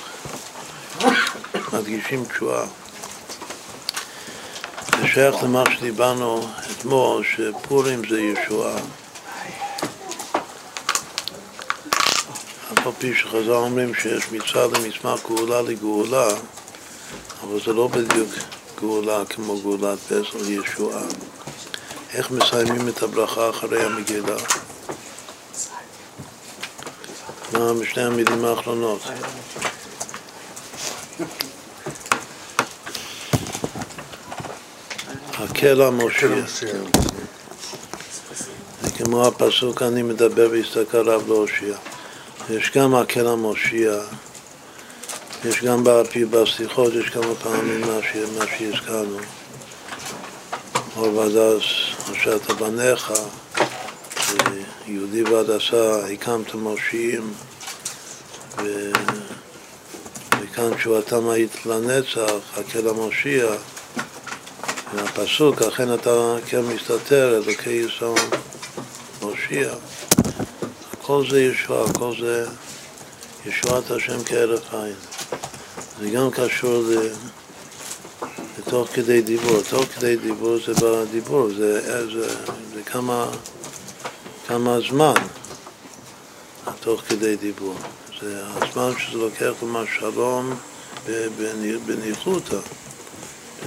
[1.73, 2.65] מדגישים תשועה.
[5.01, 8.77] זה שייך למה שדיברנו אתמול, שפורים זה ישועה.
[12.73, 16.27] אף על פי שחז"ל אומרים שיש מצד למסמך גאולה לגאולה,
[17.43, 18.29] אבל זה לא בדיוק
[18.81, 21.03] גאולה כמו גאולת פסח ישועה.
[22.13, 24.37] איך מסיימים את הברכה אחרי המגילה?
[27.53, 29.01] מה משני המילים האחרונות?
[35.33, 36.29] הקל המושיע.
[38.81, 41.75] זה כמו הפסוק אני מדבר והסתכל רב להושיע.
[42.49, 43.93] יש גם הקל המושיע,
[45.45, 45.83] יש גם
[46.29, 48.15] בשיחות, יש כמה פעמים מה, ש...
[48.37, 49.17] מה שהזכרנו.
[50.95, 51.61] עוד אז
[52.07, 53.11] הושעת בניך,
[54.87, 57.33] יהודי והדסה, הקמת מושיעים,
[58.63, 58.91] ו...
[60.41, 63.45] וכאן תשובתם היית לנצח, הקל המושיע,
[64.93, 68.13] והפסוק, אכן אתה כן מסתתר, אלוקי ישראל
[69.21, 69.73] מושיע.
[70.93, 72.45] הכל זה ישועה, הכל זה
[73.45, 74.95] ישועת השם כהרף עין.
[75.99, 77.09] זה גם קשור ל...
[78.59, 79.61] לתוך כדי דיבור.
[79.69, 82.27] תוך כדי דיבור זה בדיבור, זה, זה,
[82.73, 83.31] זה כמה,
[84.47, 85.13] כמה זמן
[86.79, 87.75] תוך כדי דיבור.
[88.21, 90.53] זה הזמן שזה לוקח למה שלום
[91.85, 92.57] בניחותא,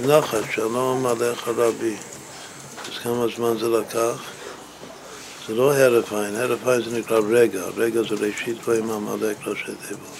[0.01, 1.95] בנחת, שלום עליך רבי.
[2.85, 4.21] אז כמה זמן זה לקח?
[5.47, 9.37] זה לא הרף עין, הרף עין זה נקרא רגע, רגע זה ראשית לא עם עמלק
[9.47, 10.17] ראשי תיבות.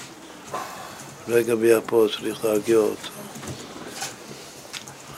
[1.28, 3.10] רגע ביפו צריך להרגיע אותו.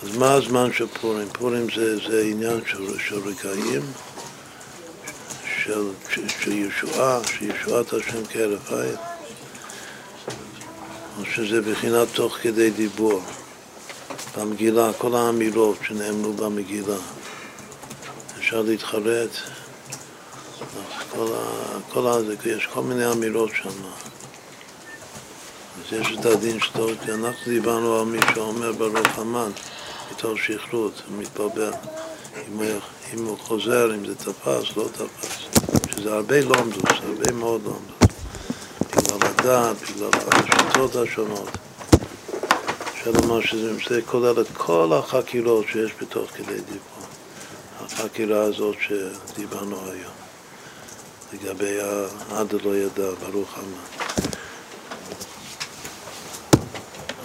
[0.03, 1.27] אז מה הזמן של פורים?
[1.29, 3.81] פורים זה, זה עניין של, של רגעים,
[5.65, 5.89] של,
[6.39, 8.95] של ישועה, של ישועת השם כהרף עין,
[11.19, 13.21] או שזה בחינת תוך כדי דיבור.
[14.37, 16.95] במגילה, כל האמירות שנאמרו במגילה,
[18.37, 19.29] אפשר להתחרט,
[21.11, 23.69] כל, ה, כל ה, יש כל מיני אמירות שם.
[23.69, 29.51] אז יש את הדין שלו, כי אנחנו דיברנו על מי שאומר ברוך המן,
[30.11, 31.71] מתוך שכרות, מתבלבל.
[33.13, 35.52] אם הוא חוזר, אם זה תפס, לא תפס.
[36.03, 38.17] שזה הרבה לומדוס, הרבה מאוד לומדוס.
[38.91, 41.49] בגלל הדת, בגלל השיטות השונות.
[42.93, 47.07] אפשר לומר שזה כולל את כל החקירות שיש בתוך כדי דיבור.
[47.85, 50.13] החקירה הזאת שדיברנו היום,
[51.33, 54.07] לגבי העד לא ידע, ברוך המן.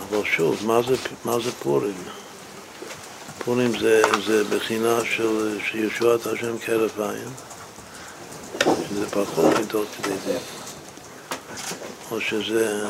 [0.08, 2.02] אבל שוב, מה זה, מה זה פורים?
[3.38, 7.28] פורים זה, זה בחינה של ישועת השם כהרף עין,
[8.88, 10.38] שזה פחות כדי דין.
[12.10, 12.86] או שזה,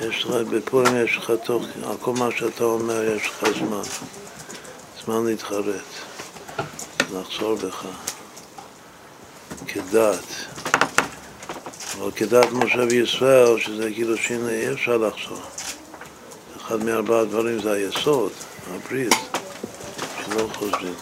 [0.00, 3.82] יש לך, בפורים יש לך תוך, על כל מה שאתה אומר יש לך זמן,
[5.04, 5.84] זמן להתחרט,
[7.14, 7.84] לחזור בך,
[9.66, 10.24] כדת.
[11.98, 15.40] אבל כדת משה וישראל, שזה כאילו שהנה אי אפשר לחזור.
[16.56, 18.32] אחד מארבעה הדברים זה היסוד,
[18.74, 19.14] הברית,
[20.24, 20.94] שלא חוזרים.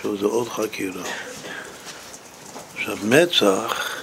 [0.00, 1.02] עכשיו זה עוד חקירה.
[2.74, 3.96] עכשיו מצח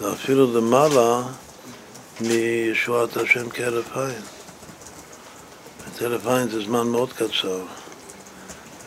[0.00, 1.22] זה אפילו למעלה
[2.20, 4.22] מישועת השם כהרף עין.
[5.98, 7.60] כהרף עין זה זמן מאוד קצר,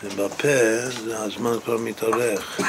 [0.03, 2.59] ובפה זה הזמן כבר מתארך.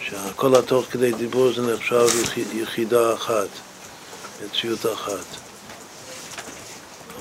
[0.00, 2.06] שכל התוך כדי דיבור זה נחשב
[2.52, 3.48] יחידה אחת,
[4.44, 5.26] מציאות אחת.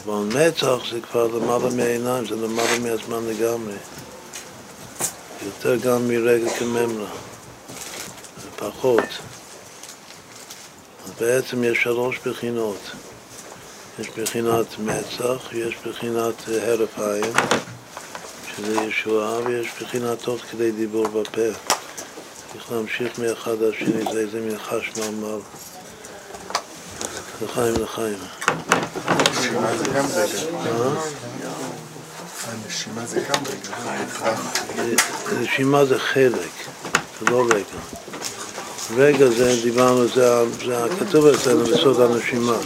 [0.06, 3.76] אבל מצח זה כבר למעלה מהעיניים, זה למעלה מהזמן לגמרי.
[5.46, 7.10] יותר גם מרגע כממרה,
[8.56, 9.04] פחות.
[11.06, 12.92] אז בעצם יש שלוש בחינות.
[14.00, 17.34] יש בחינת מצח, יש בחינת הרף עין,
[18.56, 21.50] שזה ישועה, ויש בחינת תוך כדי דיבור בפה.
[22.54, 25.40] צריך להמשיך מאחד לשני, זה איזה מין חש מאמר.
[27.42, 28.18] לחיים, לחיים.
[32.48, 33.76] הנשימה זה גם רגע.
[33.86, 34.86] אה?
[35.32, 36.52] הנשימה זה חלק,
[37.20, 37.80] זה לא רגע.
[38.96, 42.58] רגע זה, דיברנו, זה, זה כתוב אצלנו בסוד הנשימה.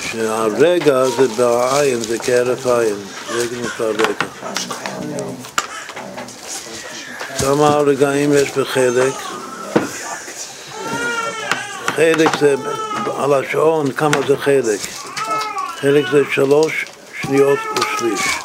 [0.00, 2.96] שהרגע זה בעין, זה כהרף עין,
[3.30, 4.26] רגע נקרא רגע.
[7.38, 9.14] כמה רגעים יש בחלק?
[11.96, 12.54] חלק זה,
[13.16, 14.80] על השעון, כמה זה חלק?
[15.80, 16.86] חלק זה שלוש
[17.22, 17.58] שניות
[18.02, 18.38] ושליש.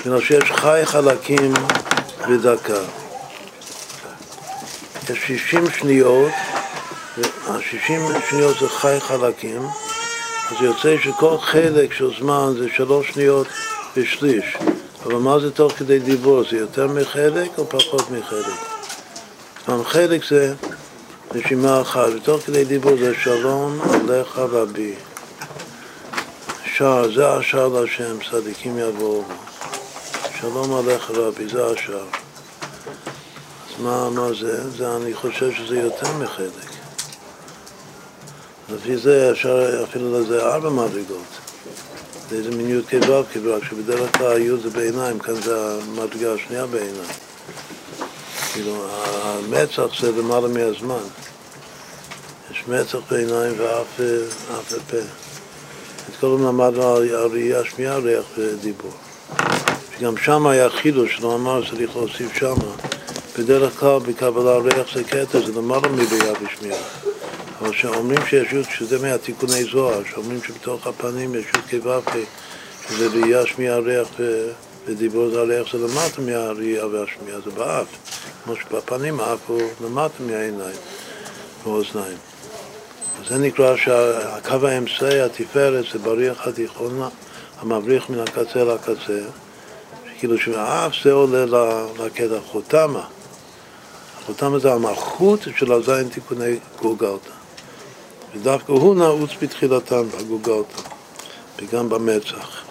[0.00, 1.54] בגלל שיש חי חלקים
[2.28, 2.80] בדקה.
[5.10, 6.32] יש 60 שניות,
[7.46, 9.62] ה-60 שניות זה חי חלקים,
[10.50, 13.46] אז יוצא שכל חלק של זמן זה שלוש שניות
[13.96, 14.56] ושליש.
[15.04, 16.42] אבל מה זה תוך כדי דיבור?
[16.50, 18.58] זה יותר מחלק או פחות מחלק?
[19.64, 20.54] פעם חלק זה
[21.34, 24.94] נשימה אחת, ותוך כדי דיבור זה שלום עליך רבי.
[26.78, 29.34] שער, זה השער להשם, צדיקים יבואו בו.
[30.40, 32.06] שלום עליך רבי, זה השער.
[33.68, 34.70] אז מה, מה זה?
[34.70, 34.96] זה?
[34.96, 36.70] אני חושב שזה יותר מחלק.
[38.68, 41.26] לפי זה אפשר אפילו לזה ארבע מדרגות.
[42.30, 45.78] זה איזה מין י' כ' ו' כ' רק שבדרך כלל הי' זה בעיניים, כאן זה
[45.82, 47.10] המדרגה השנייה בעיניים.
[48.52, 48.86] כאילו,
[49.22, 51.04] המצח זה למעלה מהזמן.
[52.50, 54.00] יש מצח בעיניים ואף
[54.60, 54.94] אף
[56.20, 58.90] כל הזמן למדנו על ראייה, שמיעה, ריח ודיבור.
[59.98, 62.54] שגם שם היה חידוש, שלא אמר שצריך להוסיף שם.
[63.38, 66.78] בדרך כלל בקבלה ריח זה קטע, זה למעלה מראייה ושמיעה.
[67.60, 72.12] אבל שאומרים שיש י' שזה מהתיקוני זוהר, שאומרים שבתוך הפנים יש י' כו'
[72.88, 74.48] שזה ראייה, שמיעה, ריח ו...
[74.86, 77.86] ודיבור זה הריח זה למטה מהראייה והשמיעה, זה באף.
[78.44, 80.76] כמו שבפנים האף הוא למטה מהעיניים
[81.64, 82.16] והאוזניים.
[83.28, 87.08] זה נקרא שהקו האמצעי, התפארת, זה בריח התיכון
[87.60, 89.20] המבריח מן הקצה לקצה,
[90.18, 91.44] כאילו שהאף זה עולה
[91.98, 93.04] לקטע חותמה.
[94.22, 97.30] החותמה זה המלכות של הזין תיקוני גולגלתא.
[98.34, 100.82] ודווקא הוא נעוץ בתחילתן בגולגלתא,
[101.58, 102.62] וגם במצח.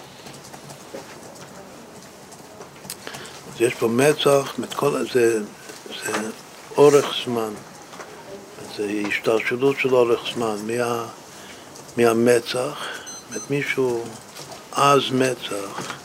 [3.54, 4.56] אז יש פה מצח,
[5.14, 5.40] זה,
[6.06, 6.12] זה
[6.78, 7.54] אורך זמן,
[8.78, 11.06] זה השתלשלות של אורך זמן, מה,
[11.98, 12.88] מהמצח,
[13.34, 14.04] זאת מישהו
[14.72, 15.98] אז מצח,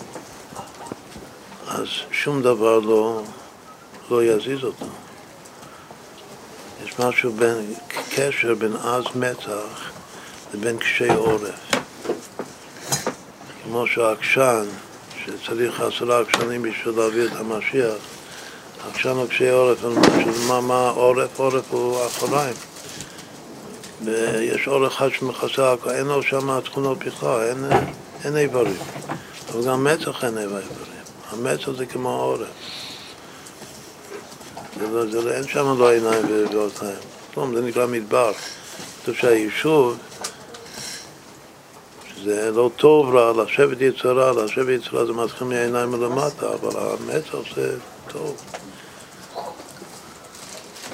[1.68, 3.22] אז שום דבר לא,
[4.10, 4.86] לא יזיז אותו.
[6.84, 7.74] יש משהו בין,
[8.14, 9.90] קשר בין עז מצח
[10.54, 11.70] לבין קשי עורף.
[13.64, 14.64] כמו שהעקשן,
[15.24, 18.11] שצריך עשרה עקשנים בשביל להביא את המשיח,
[18.90, 19.78] עקשן הוא קשי עורף,
[20.48, 21.40] מה, מה עורף?
[21.40, 22.54] עורף הוא אחוריים.
[24.04, 27.64] ויש עורף אחד שמכסה, אין לו שם תכונות בכלל, אין,
[28.24, 28.76] אין איברים.
[29.52, 30.68] אבל גם מצח אין איברים.
[31.30, 32.48] המצח זה כמו עורף.
[34.80, 36.96] לא, לא, אין שם לא עיניים ואוזניים.
[37.34, 38.32] כלום, זה נקרא מדבר.
[39.02, 39.96] כתוב שהיישוב,
[42.24, 47.76] זה לא טוב רע, לשבת יצרה, לשבת יצרה זה מתחיל מהעיניים מלמטה, אבל המצח זה
[48.08, 48.36] טוב.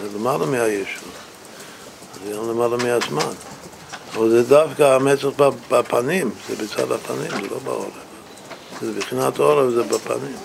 [0.03, 1.09] זה למעלה מהישות,
[2.25, 3.33] זה גם למעלה מהזמן.
[4.15, 5.29] אבל זה דווקא המצח
[5.71, 7.91] בפנים, זה בצד הפנים, זה לא בעורף.
[8.81, 10.37] זה בחינת עורף, זה בפנים.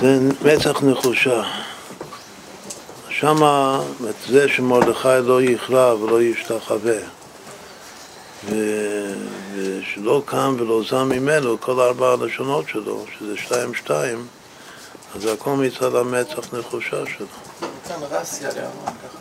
[0.00, 1.42] זה מצח נחושה.
[3.08, 3.82] שמה,
[4.28, 6.98] זה שמרדכי לא יכרע ולא ישתחווה,
[8.44, 9.14] ו-
[9.56, 14.26] ושלא קם ולא זם ממנו, כל ארבע הלשונות שלו, שזה שתיים שתיים,
[15.14, 17.26] אז זה הכל מצד המצח נחושה שלו.
[17.88, 19.20] כאן רסי עליה אמרה ככה.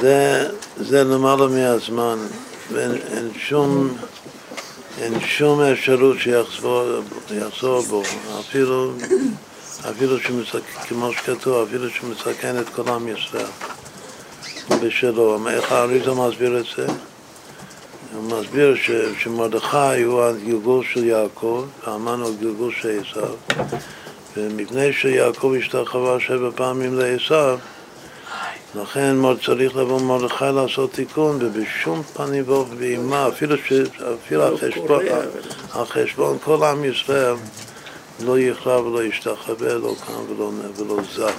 [0.00, 2.18] זה, זה למעלה מהזמן,
[2.72, 3.96] ואין אין שום,
[4.98, 6.84] אין שום אפשרות שיחזור
[7.30, 8.02] יחזור בו,
[8.40, 8.92] אפילו,
[9.90, 10.56] אפילו שמסכ...
[10.88, 13.46] כמו שכתוב, אפילו שמסכן את כל עם ישראל
[14.82, 15.48] בשלו.
[15.48, 16.86] איך האריזה מסביר את זה?
[18.14, 23.34] הוא מסביר ש, שמרדכי הוא הגלגול של יעקב, והמן הוא הגלגול של עשיו,
[24.36, 27.58] ומפני שיעקב השתחווה שבע פעמים לעשיו,
[28.74, 32.44] לכן צריך לבוא מרדכי לעשות תיקון, ובשום פנים
[32.78, 33.72] ואימה, אפילו, ש,
[34.24, 35.04] אפילו החשבון,
[35.74, 37.34] החשבון כל עם ישראל
[38.24, 41.30] לא יכרע ולא ישתחווה, לא קם ולא, ולא זע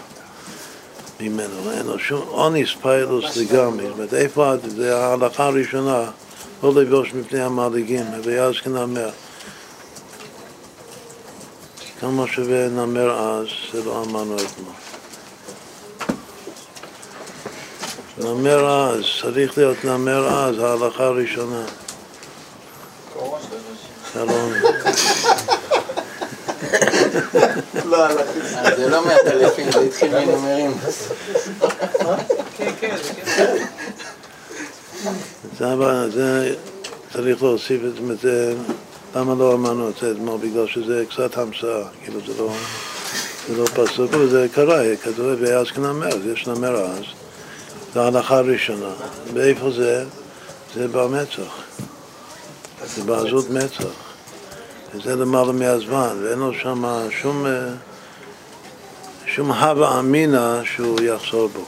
[1.20, 1.72] ממנו.
[1.72, 3.84] אין לו שום אוניס פיילוס לגמרי.
[3.88, 6.06] זאת אומרת, איפה, זה ההלכה הראשונה,
[6.64, 9.10] לא לבוש מפני המעליגים, ואז כנמר.
[12.00, 14.74] כמה שווה נמר אז, זה לא אמרנו אתמול.
[18.18, 21.64] נמר אז, צריך להיות נמר אז, ההלכה הראשונה.
[24.14, 24.52] שלום.
[27.86, 28.24] לא, לא.
[28.78, 30.74] זה לא מהטלפים, זה התחיל מנומרים.
[30.82, 31.14] זה,
[32.02, 32.16] אבל-
[36.10, 36.56] זה
[37.14, 38.56] צריך להוסיף את זה,
[39.16, 40.38] למה לא אמרנו את זה אתמול?
[40.38, 42.54] בגלל שזה קצת המצאה, כאילו זה לא,
[43.48, 47.04] זה לא פסוק, אבל זה קרה, כתוב ואז כנמר, יש נמר אז,
[47.94, 48.94] זה ההלכה הראשונה.
[49.34, 50.06] ואיפה זה?
[50.76, 51.64] זה במצח,
[52.96, 54.08] זה בעזות מצח.
[54.96, 56.86] וזה למעלה מהזמן, ואין לו שם
[57.22, 57.52] שום, אה,
[59.26, 61.66] שום הווה אמינא שהוא יחזור בו.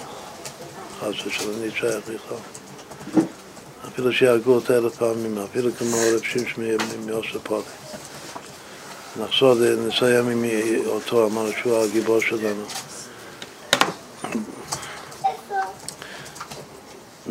[1.00, 2.59] חס ושלום נתשייך בכלל.
[3.88, 6.70] אפילו שיהרגו אותה אלף פעמים, אפילו כמו רב שמשמי
[7.06, 7.62] מיוספולי.
[9.24, 9.56] נחזור,
[9.88, 10.46] נסיים עם
[10.86, 12.64] אותו, אמרנו שהוא הגיבור שלנו.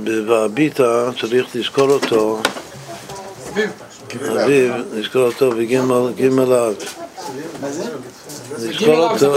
[0.05, 2.41] בביטה צריך לזכור אותו,
[4.43, 6.75] אביב, לזכור אותו בגימל אב.
[8.59, 9.37] לזכור אותו,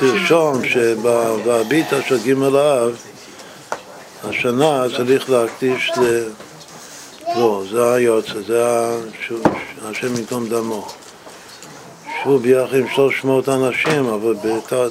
[0.00, 2.96] תרשום שבביטה של גימל אב,
[4.28, 6.28] השנה צריך להקדיש ל...
[7.36, 8.64] לא, זה היוצא, זה
[9.82, 10.86] השם ייקום דמו.
[12.22, 14.34] שהוא ביחד עם 300 אנשים, אבל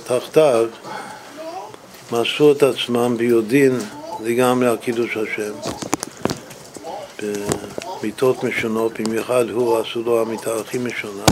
[0.03, 0.65] תחתיו
[2.11, 3.79] מסרו את עצמם ביודעין
[4.23, 5.53] לגמרי על קידוש השם.
[8.01, 11.23] במיתות משונות, במיוחד הוא עשו לו המיטה הכי משונה.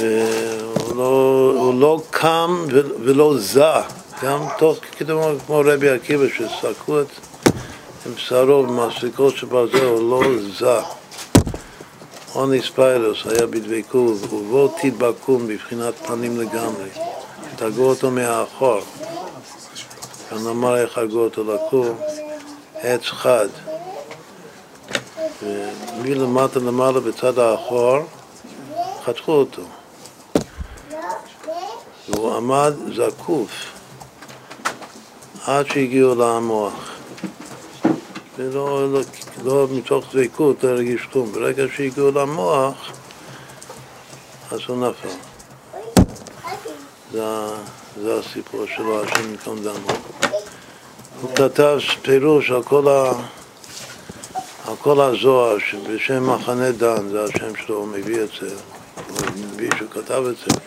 [0.00, 2.64] והוא לא, לא קם
[3.04, 3.82] ולא זע,
[4.22, 7.06] גם תוך כמו, כמו רבי עקיבא שסקו את
[8.06, 10.22] עם בשרו במסריקות של ברזל, הוא לא
[10.58, 10.82] זע.
[12.34, 16.88] אוניס פיילוס היה בדבקות, ובו תדבקום בבחינת פנים לגמרי.
[17.56, 18.80] תגעו אותו מהאחור.
[20.30, 21.96] כאן אמר איך הגו אותו לקום,
[22.74, 23.48] עץ חד.
[25.42, 27.98] ומלמטה למעלה בצד האחור,
[29.04, 29.62] חתכו אותו.
[32.08, 33.81] והוא עמד זקוף
[35.46, 36.90] עד שהגיעו למוח.
[38.38, 39.00] ולא לא,
[39.44, 41.32] לא מתוך דבקות, לא הרגיש כלום.
[41.32, 42.92] ברגע שהגיעו למוח,
[44.50, 45.08] אז הוא נפל.
[47.12, 47.24] זה,
[48.02, 49.92] זה הסיפור שלו, השם ייקום דמו.
[51.20, 53.12] הוא כתב פירוש על כל, ה,
[54.68, 58.54] על כל הזוהר שבשם מחנה דן, זה השם שלו, הוא מביא את זה,
[59.08, 60.60] הוא מביא שהוא כתב את זה,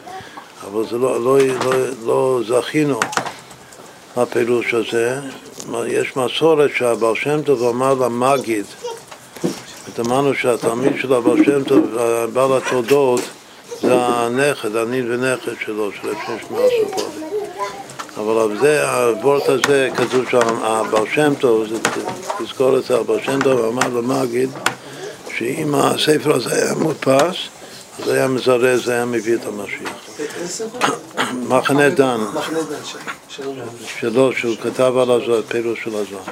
[0.68, 1.72] אבל זה לא, לא, לא,
[2.06, 3.00] לא זכינו
[4.18, 5.20] לפירוש הזה.
[5.88, 8.66] יש מסורת שהבר שם טוב אמר למגיד,
[10.00, 11.84] אמרנו שהתלמיד של הבר שם טוב,
[12.34, 13.22] בעל התודות,
[13.82, 17.26] זה הנכד, הנין ונכד שלו, של רב שמשמע הסופורי.
[18.18, 21.76] אבל זה, הוורט הזה, כתוב שהבר שם טוב, זה,
[22.40, 24.50] תזכור את זה, הבר שם טוב אמר למגיד,
[25.38, 27.36] שאם הספר הזה היה מודפס,
[28.04, 29.92] אז היה מזרז, זה היה מביא את המשיח.
[31.48, 33.00] מחנה דן, מחנה דן שם,
[34.00, 34.34] שלו.
[34.34, 36.24] שהוא כתב על הזוהר, פירוש של הזוהר.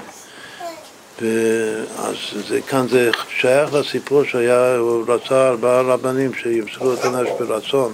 [1.22, 2.16] ואז
[2.48, 7.94] זה, כאן זה שייך לסיפור שהיה, הוא רצה ארבעה רבנים שימסרו את הנפש ברצון,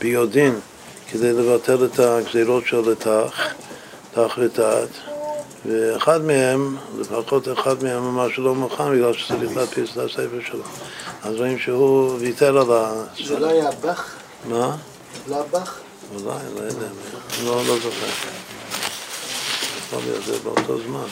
[0.00, 0.60] ביודעין,
[1.10, 3.54] כדי לבטל את הגזירות של תח,
[4.14, 4.88] תח ותת,
[5.66, 10.62] ואחד מהם, לפחות אחד מהם אמר שלא מוכן בגלל שצריך להדפיס את הספר שלו.
[11.22, 12.92] אז רואים שהוא ויתר על ה...
[13.26, 14.14] זה לא היה באך?
[14.48, 14.76] מה?
[15.28, 15.80] לא הבאך?
[16.14, 16.86] אולי, לא יודע,
[17.44, 18.06] לא, לא זוכר.
[19.86, 21.06] יכול להיות זה באותו זמן.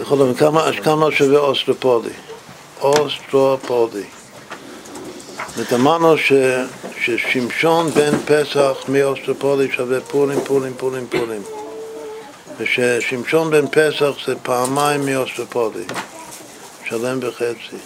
[0.00, 0.34] בכל אופן,
[0.82, 2.10] כמה, שווה אוסטרופודי?
[2.80, 4.04] אוסטרופודי.
[5.56, 6.14] זאת אמרנו
[7.00, 11.42] ששמשון בן פסח מאוסטרופודי שווה פורים, פורים, פורים, פורים.
[12.58, 15.84] וששמשון בן פסח זה פעמיים מאוסטרופודי,
[16.88, 17.76] שלם וחצי.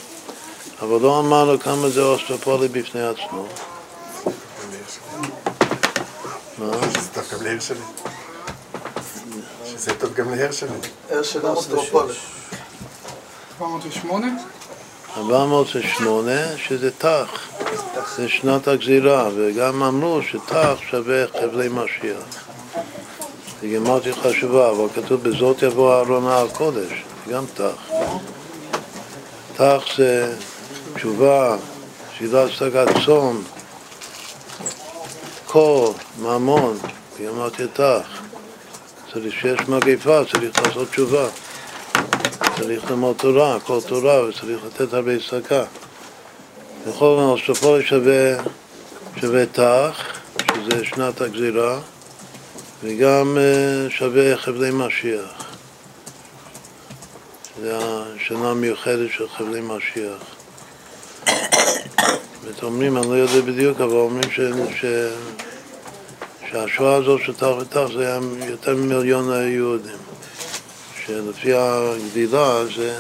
[0.83, 3.47] אבל לא אמרנו כמה זה אוסטרופודי בפני עצמו.
[6.59, 6.71] מה?
[6.95, 7.79] שזה טוב גם לעיר שלי.
[9.67, 10.71] שזה טוב גם לעיר שלי.
[11.23, 12.17] של אוסטרופולת.
[13.61, 14.27] 408?
[15.17, 17.49] 408, שזה תח,
[18.17, 22.51] זה שנת הגזירה, וגם אמרו שתח שווה חבלי משיח.
[23.61, 27.91] זה גמרתי חשובה, אבל כתוב בזאת יבוא אהרון על קודש, זה גם תח.
[29.61, 30.35] תח זה
[30.95, 31.57] תשובה,
[32.19, 33.45] שאלת השגת צום,
[35.47, 36.79] קור, ממון,
[37.25, 38.23] גמרתי תח.
[39.13, 41.29] צריך שיש מגפה, צריך לעשות תשובה.
[42.57, 45.65] צריך ללמוד תורה, כל תורה, וצריך לתת הרבה צדקה.
[46.87, 48.43] בכל אופן, אוסטרופולי שווה,
[49.21, 50.21] שווה תח,
[50.55, 51.79] שזה שנת הגזירה,
[52.83, 55.50] וגם אה, שווה חבלי משיח.
[57.61, 60.23] זה השנה המיוחדת של חבלי משיח.
[62.43, 64.41] באמת אומרים, אני לא יודע בדיוק, אבל אומרים ש...
[64.81, 64.85] ש...
[66.51, 69.97] שהשואה הזאת של תח ותח זה היה יותר ממיליון יהודים.
[71.07, 72.99] שלפי הגדילה זה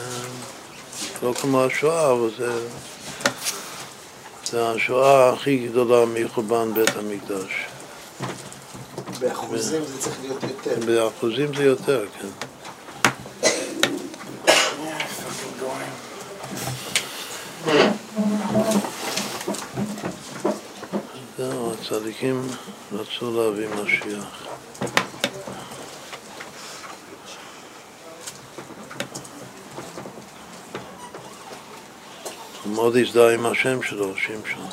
[1.23, 2.53] לא כמו השואה, אבל זה,
[4.51, 7.53] זה השואה הכי גדולה מחורבן בית המקדש.
[9.21, 10.87] באחוזים זה צריך להיות יותר.
[10.87, 12.50] באחוזים זה יותר, כן.
[21.39, 22.49] זהו, הצדיקים
[22.93, 24.47] רצו להביא משיח.
[32.65, 34.69] הוא מאוד הזדהה עם השם שלו, שמשון.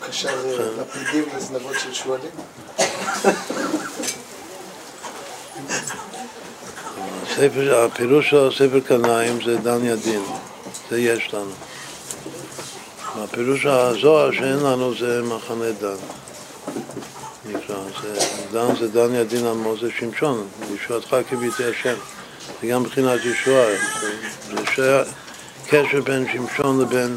[0.00, 2.30] קשר לפלידים לזנבות של שועלים.
[7.26, 10.22] הספר, הפירוש של הספר קנאים זה דן ידין,
[10.90, 11.50] זה יש לנו.
[13.24, 15.94] הפירוש הזוהר שאין לנו זה מחנה דן.
[17.44, 21.94] נקרא, זה, דן זה דן ידין עמו, זה שמשון, ישועתך כביתי השם.
[22.60, 23.66] זה גם מבחינת ישועה,
[24.00, 25.02] זה, שהיה
[25.68, 27.16] קשר בין שמשון לבין,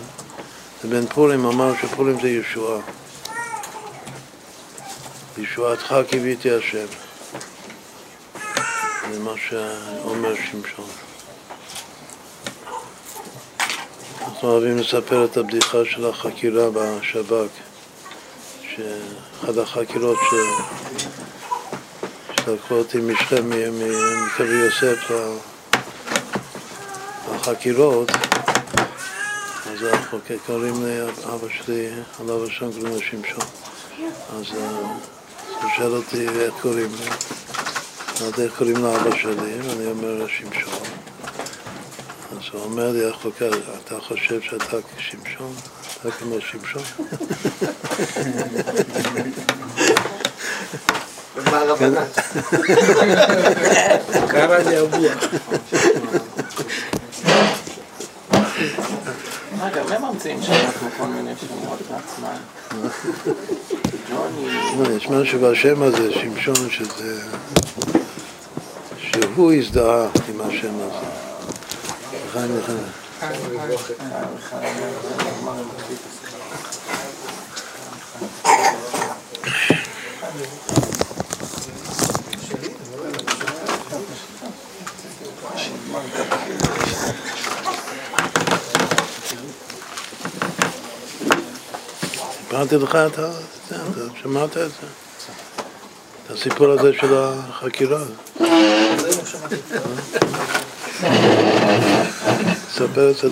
[0.83, 2.79] לבין פורים, אמרנו שפורים זה ישועה.
[5.37, 7.06] ישועתך קיוויתי השם.
[9.13, 10.85] זה מה שאומר שמשון.
[14.19, 17.47] אנחנו אוהבים לספר את הבדיחה של החקירה בשב"כ,
[18.61, 20.33] שאחת החקירות ש...
[22.35, 23.49] שלקחו אותי משכם,
[24.25, 25.11] מקווי יוסף
[27.35, 28.11] לחקירות,
[29.71, 33.45] אז החוקר קוראים לאבא שלי, עליו השם קוראים לו שמשון.
[34.29, 34.45] אז
[35.61, 37.09] הוא שואל אותי איך קוראים לי.
[38.21, 39.61] אז איך קוראים לאבא שלי?
[39.61, 40.83] ואני אומר שמשון.
[42.31, 43.49] אז הוא אומר לי, החוקר,
[43.85, 45.53] אתה חושב שאתה שמשון?
[46.01, 46.81] אתה כמו שמשון?
[51.35, 52.05] ומה הרבנה?
[54.31, 55.23] קרא לי אבוח.
[59.61, 62.37] רגע, מי ממציאים שאנחנו כל מיני שמות לעצמם?
[64.09, 64.47] ג'וני,
[64.89, 67.21] לא, יש משהו בשם הזה, שמשון, שזה...
[69.21, 71.05] שהוא הזדהה עם השם הזה.
[72.31, 72.77] חיים וחיים.
[92.39, 92.95] סיפרתי לך.
[92.95, 93.31] אתה
[94.21, 95.06] שמעת את זה?
[96.27, 97.99] את הסיפור הזה של החקירה.
[102.71, 103.27] ספר את זה.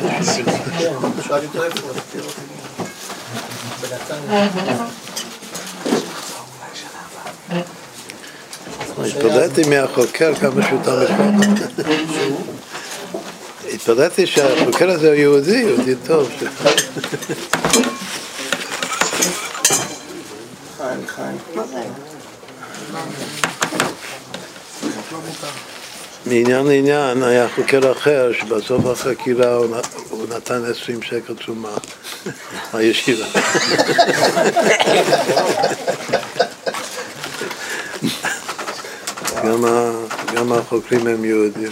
[8.98, 11.60] התפלאתי מהחוקר כמה שהוא תמיד
[13.74, 16.30] התפלאתי שהחוקר הזה הוא יהודי, יהודי טוב.
[20.78, 22.15] חיים, חיים.
[26.26, 29.56] מעניין לעניין היה חוקר אחר שבסוף החקירה
[30.10, 31.78] הוא נתן 20 שקל תרומה
[32.74, 33.26] לישיבה.
[40.36, 41.72] גם החוקרים הם יהודים.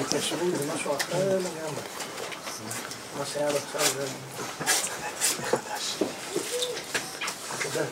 [0.00, 1.82] התיישבות זה משהו אחר לגמרי.
[3.18, 4.06] מה שהיה עד עכשיו זה...
[7.62, 7.84] תודה.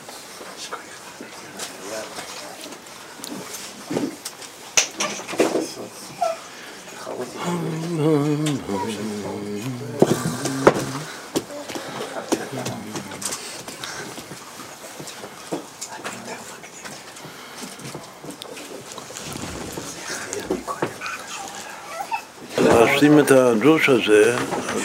[23.56, 24.82] הדרוש הזה, אז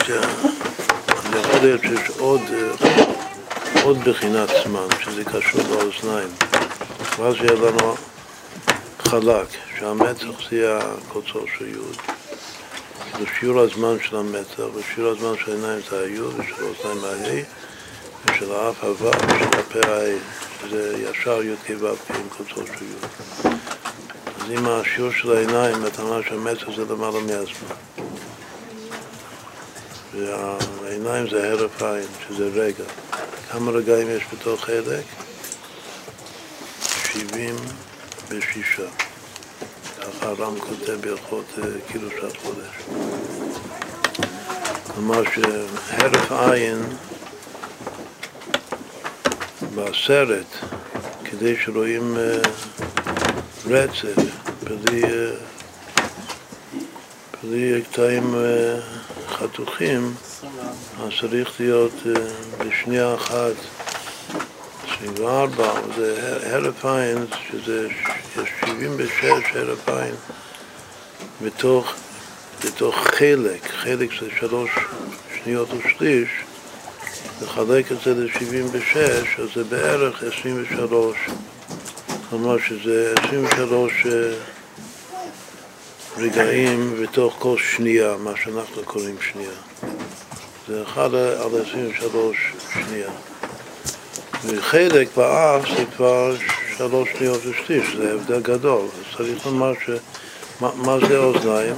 [1.08, 3.04] אז יכול להיות שיש עוד, אה,
[3.82, 6.28] עוד בחינת זמן, שזה קשור לאוזניים.
[7.18, 7.94] ואז יהיה לנו
[8.98, 9.46] חלק,
[9.78, 11.96] שהמצח זה יהיה הקוצר של יוד.
[13.12, 17.42] כאילו שיעור הזמן של המצח ושיעור הזמן של העיניים זה היוד ושל האוזניים הה'
[18.26, 20.18] ושל האף הו' ושל הפה הה',
[20.60, 23.54] שזה ישר י' כ' ו' כ' עם קוצר של יוד.
[24.40, 27.91] אז אם השיעור של העיניים, אתה אומר שהמצח זה למעלה מהזמן.
[30.22, 32.84] והעיניים זה הרף עין, שזה רגע.
[33.50, 35.04] כמה רגעים יש בתוך חלק?
[37.12, 38.80] 76.
[40.00, 42.98] ככה הר"ם כותב בהלכות אה, קידושת חודש.
[44.94, 46.82] כלומר שהרף עין
[49.74, 50.46] בסרט,
[51.24, 52.38] כדי שרואים אה,
[53.66, 54.22] רצף,
[54.62, 55.30] בלי, אה,
[57.42, 58.34] בלי קטעים
[59.42, 60.14] חתוכים,
[61.02, 62.12] אז צריך להיות אה,
[62.58, 63.52] בשנייה אחת
[64.84, 67.88] 24, זה הרף עין, שזה,
[68.36, 69.22] יש 76
[69.54, 70.14] הרף עין
[71.42, 71.94] בתוך,
[72.64, 74.70] בתוך חלק, חלק זה שלוש
[75.44, 76.28] שניות ושליש,
[77.42, 78.96] לחלק את זה ל-76,
[79.42, 81.16] אז זה בערך 23,
[82.30, 84.32] כלומר שזה 23 אה,
[86.16, 89.50] רגעים בתוך כל שנייה, מה שאנחנו קוראים שנייה.
[90.68, 92.36] זה אחד על 23
[92.72, 93.10] שנייה.
[94.44, 96.34] וחלק באף זה כבר
[96.76, 98.86] שלוש שניות ושליש, זה הבדל גדול.
[99.16, 99.90] צריך לומר ש...
[100.60, 101.74] מה, מה זה אוזניים?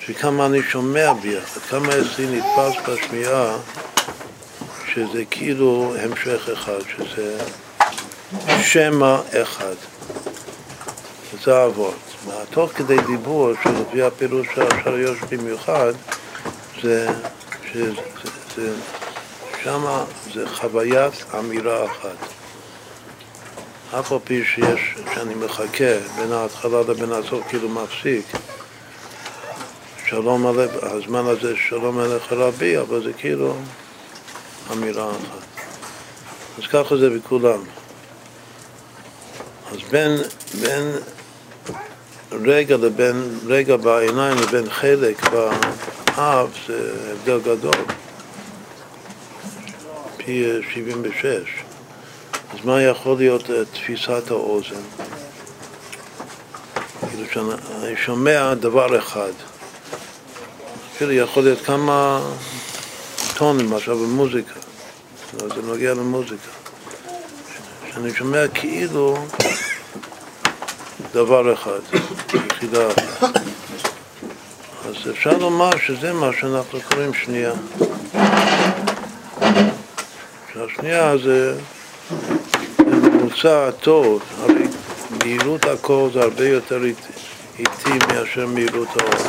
[0.00, 3.56] שכמה אני שומע ביחד, כמה אצלי נתפס בשמיעה
[4.94, 7.38] שזה כאילו המשך אחד, שזה
[8.62, 9.74] שמע אחד.
[11.44, 12.09] זה האבות.
[12.50, 15.92] תוך כדי דיבור, שלפי הפירוש של השריוש במיוחד,
[16.82, 17.08] זה,
[17.72, 17.92] שזה,
[18.56, 18.72] זה,
[19.62, 22.16] שמה זה חוויית אמירה אחת.
[23.98, 28.26] אף על פי שיש, שאני מחכה בין ההתחלה לבין הסוף, כאילו מפסיק.
[30.06, 33.54] שלום עליך, הזמן הזה שלום עליך רבי, אבל זה כאילו
[34.72, 35.64] אמירה אחת.
[36.58, 37.60] אז ככה זה בכולם.
[39.72, 40.16] אז בין,
[40.60, 40.92] בין
[42.32, 47.84] רגע לבין רגע בעיניים לבין חלק באף זה הבדל גדול.
[50.16, 51.26] פי 76.
[52.52, 54.80] אז מה יכול להיות אה, תפיסת האוזן?
[57.00, 59.32] כאילו שאני שומע דבר אחד.
[60.94, 62.20] אפילו יכול להיות כמה
[63.34, 64.54] טונים עכשיו במוזיקה.
[65.32, 66.50] זה נוגע למוזיקה.
[67.92, 69.18] שאני שומע כאילו
[71.14, 71.80] דבר אחד,
[72.34, 73.40] יחידה אחת.
[74.88, 77.52] אז אפשר לומר שזה מה שאנחנו קוראים שנייה.
[80.52, 81.54] שהשנייה זה
[82.78, 84.64] ממוצע טוב, הרי
[85.10, 86.84] מהירות הקור זה הרבה יותר
[87.58, 89.28] איטי, מאשר מהירות האור.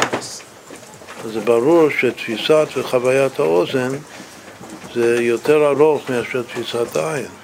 [1.25, 3.89] אז זה ברור שתפיסת וחוויית האוזן
[4.93, 7.40] זה יותר ארוך מאשר תפיסת העין.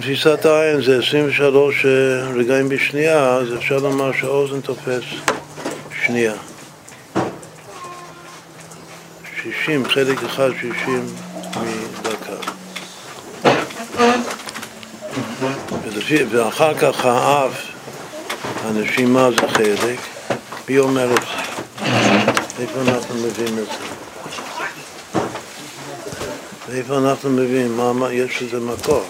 [0.00, 1.86] תפיסת העין זה 23
[2.36, 5.02] רגעים בשנייה, אז אפשר לומר שהאוזן תופס
[6.06, 6.32] שנייה.
[9.42, 11.06] 60, חלק אחד 60
[12.02, 12.52] מדקה.
[16.30, 17.52] ואחר כך האף,
[18.64, 19.98] הנשימה זה חלק,
[20.68, 21.84] מי אומר את זה?
[22.60, 23.88] איפה אנחנו מביאים את זה?
[26.68, 27.30] ואיפה אנחנו
[27.92, 29.04] מה, יש לזה מקור.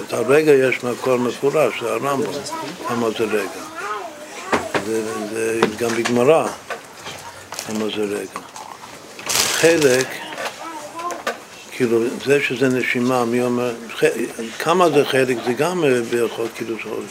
[0.00, 2.32] את הרגע יש מקור מפורש, זה הרמב"ם,
[2.88, 3.62] כמה זה רגע.
[4.86, 6.46] זה, זה גם בגמרא,
[7.66, 8.40] כמה זה רגע.
[9.30, 10.06] חלק,
[11.70, 13.74] כאילו, זה שזה נשימה, מי אומר,
[14.58, 17.10] כמה זה חלק, זה גם אה, בהלכות קידוש חודש.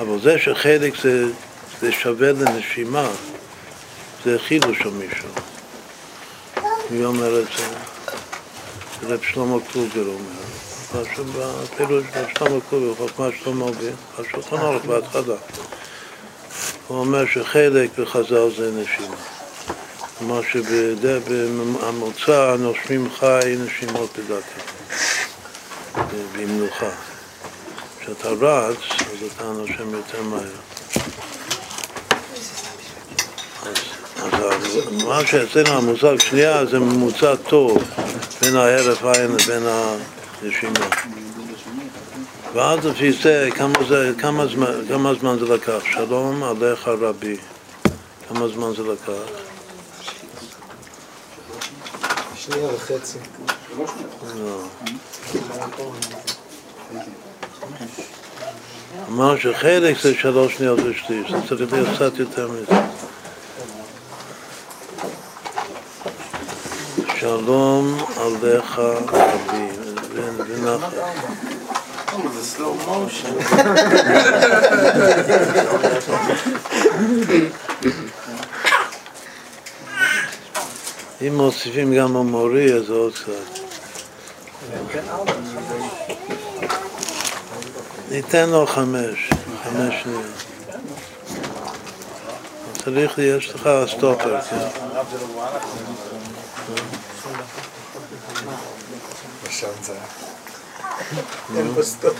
[0.00, 1.24] אבל זה שחלק זה,
[1.80, 3.08] זה שווה לנשימה,
[4.24, 5.28] זה חידוש של מישהו.
[6.90, 7.64] מי אומר את זה?
[9.02, 10.69] רב שלמה קלוגר אומר.
[10.94, 13.66] משהו בפירוש של שלמה קלוגר, חוכמה שלמה
[14.20, 15.34] בשולחן ערוך בהתחלה.
[16.88, 19.16] הוא אומר שחלק בחז"ל זה נשימה.
[20.18, 24.60] כלומר שבממוצע נושמים חי נשימות בדעתי,
[26.32, 26.90] במנוחה.
[28.00, 30.40] כשאתה רץ, אז אתה נושם יותר מהר.
[33.62, 33.76] אז,
[35.06, 37.84] מה שאצלנו המושג שנייה זה ממוצע טוב
[38.42, 39.66] בין ההרף עין לבין
[40.42, 40.86] הנשימה.
[42.54, 45.78] ואז לפי זה, כמה, זה, כמה, זמן, כמה זמן זה לקח?
[45.84, 47.36] שלום עליך רבי.
[48.28, 49.32] כמה זמן זה לקח?
[52.36, 53.18] שנייה וחצי.
[59.08, 62.80] אמר שחלק זה שלוש שניות ושליש, זה צריך להיות קצת יותר מזה.
[67.20, 69.79] שלום עליך רבי,
[70.14, 70.92] ונחת.
[72.32, 73.34] זה slow motion.
[81.26, 83.60] אם מוסיפים גם המורי, אז עוד קצת.
[88.10, 89.30] ניתן לו חמש,
[89.64, 90.24] חמש שניות.
[92.84, 94.56] צריך, יש לך סטופר, כן.
[99.60, 100.02] שם זה היה.
[101.56, 102.16] אין פה סטופ.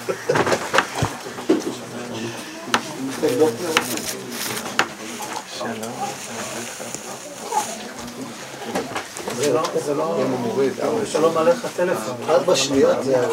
[9.36, 10.24] זה לא, זה לא,
[11.04, 12.14] שלום עליך טלפון.
[12.28, 13.28] ארבע שניות זה היה.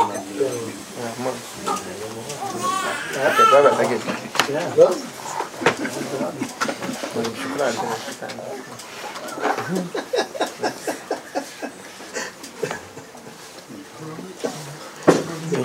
[4.78, 4.90] לא?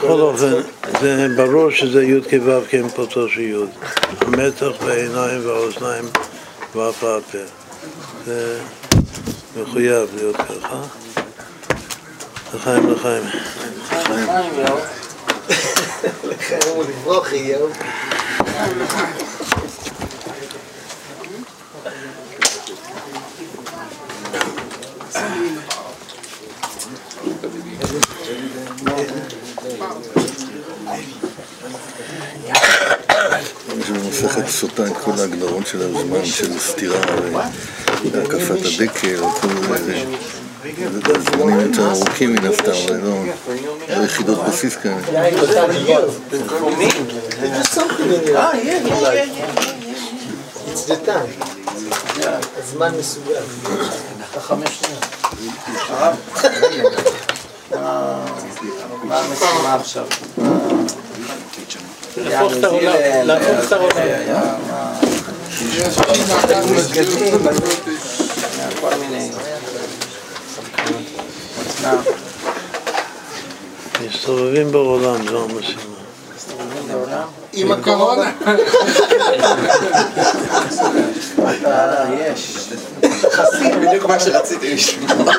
[0.02, 0.52] בכל אופן,
[1.00, 3.54] זה ברור שזה י' כו' כי הם פוצו של י'.
[4.20, 6.04] המתח בעיניים והאוזניים
[6.74, 7.38] ואף הפה.
[8.26, 8.60] זה
[9.56, 10.82] מחויב להיות ככה.
[12.54, 13.22] לחיים לחיים.
[13.88, 14.76] חיים, יאו.
[16.24, 17.66] לחיים ולברוך יהיו.
[33.96, 37.00] יש במסכת סוטה את כל ההגדרות של הזמן, של סתירה
[38.12, 39.48] והקפת הדקל, כל.
[41.06, 43.24] זה זמנים יותר ארוכים מן הסתם, לא
[43.88, 44.96] לא יחידות בסיס כאלה.
[48.34, 48.72] Ah.
[52.58, 53.42] הזמן מסוגל.
[59.04, 60.06] מה המשימה עכשיו?
[62.16, 64.62] להפוך את העולם, להפוך את העולם.
[74.06, 75.82] מסתובבים בעולם, זו המשימה.
[77.52, 78.32] עם הקורונה.
[81.66, 82.68] אה, יש.
[83.80, 85.34] בדיוק מה שרציתי לשמוע.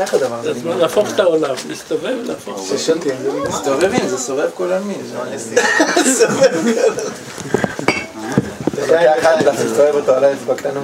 [0.00, 0.58] איך הדבר זה הזה?
[0.58, 2.68] הזמן להפוך את העולם, להסתובב ולהפוך.
[2.76, 3.30] ששותים, זה.
[3.48, 5.00] מסתובבים, זה סובב כל המין.
[5.12, 5.38] לחיים לחיים.
[9.46, 10.80] להסתובב אותו על האצבע קטנה.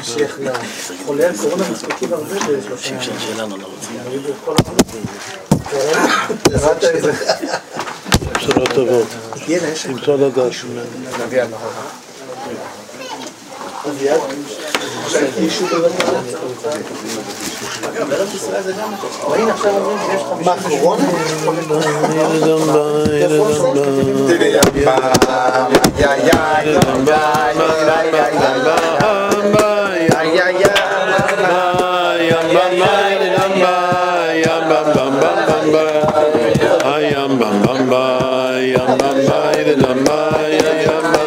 [0.00, 0.38] משיח
[1.02, 3.00] לחולי הקורונה מספיקים הרבה בשלושה ימים.
[3.20, 4.00] שלנו לא רוצים.
[15.04, 16.48] איימבמבמביי
[29.34, 30.08] איימבמבמביי
[34.44, 34.78] איימבמבמביי
[36.84, 38.76] איימבמבמביי איימבמבמביי
[39.64, 41.23] איימבמבמביי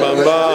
[0.02, 0.55] Bamba.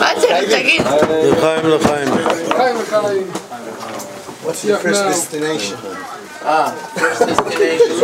[0.00, 0.28] מה זה?
[0.50, 0.82] תגיד.
[1.24, 2.08] לחיים לחיים.
[2.56, 3.30] חיים וקראים.
[4.46, 5.76] What's your first destination?
[6.46, 7.94] אה, first destination.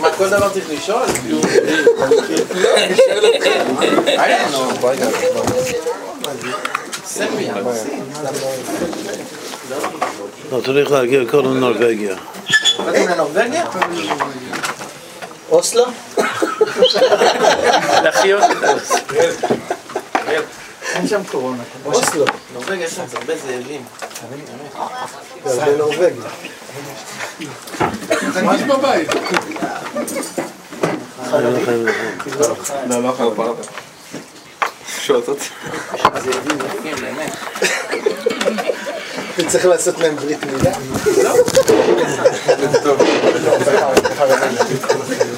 [0.00, 1.06] מה, כל דבר צריך לשאול?
[4.16, 4.66] I don't know.
[7.04, 8.00] Send me, I'll see.
[10.52, 12.16] לא צריך להגיע קודם לנורבגיה?
[15.50, 15.84] אוסלו?
[18.04, 18.94] לחיות את זה.
[20.94, 21.62] אין שם קורונה.
[21.84, 22.24] אוסלו.
[22.54, 23.84] נורבגיה יש שם הרבה זאבים.
[25.44, 26.30] זה הרבה נורבגיה.
[28.32, 29.08] תרגיש בבית.
[32.88, 33.66] לא, לא לפרט.
[35.00, 35.48] שואלת אותי.
[36.18, 37.32] זאבים יפים, באמת.
[39.38, 40.72] וצריך לעשות להם ברית מילה.
[45.14, 45.29] זה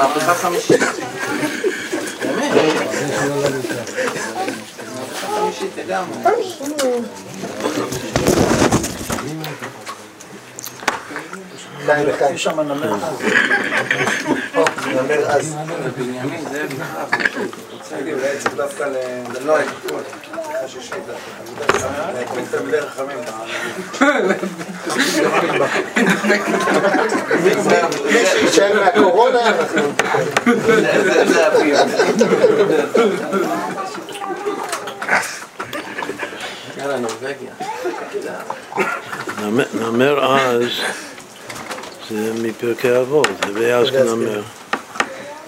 [0.00, 0.80] מהפכה חמישית.
[2.22, 2.52] באמת.
[4.96, 6.16] מהפכה חמישית לגמרי.
[11.86, 12.34] חיים וחיים.
[12.34, 13.22] יש שם נמר אז.
[14.56, 15.54] או, נמר אז.
[15.96, 16.66] בנימין, זה
[17.72, 18.96] רוצה להגיד, אולי צריך דווקא ל...
[19.44, 19.56] לא,
[22.50, 23.18] תלמידי חכמים.
[28.12, 29.82] מי שיישאר מהקורונה, אנחנו...
[36.78, 37.52] יאללה, נורבגיה.
[39.74, 40.62] נמר- אז
[42.10, 44.42] זה מפרקי אבות, זה ויעש כנמר.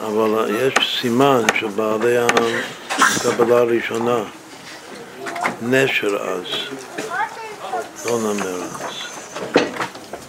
[0.06, 4.18] אבל יש סימן של בעלי הקבלה הראשונה,
[5.64, 6.44] נשר אז,
[8.06, 8.94] לא נמר אז.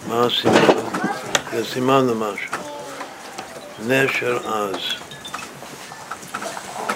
[0.08, 0.74] מה הסימן?
[1.52, 2.52] זה סימן למשהו.
[3.86, 4.76] נשר אז.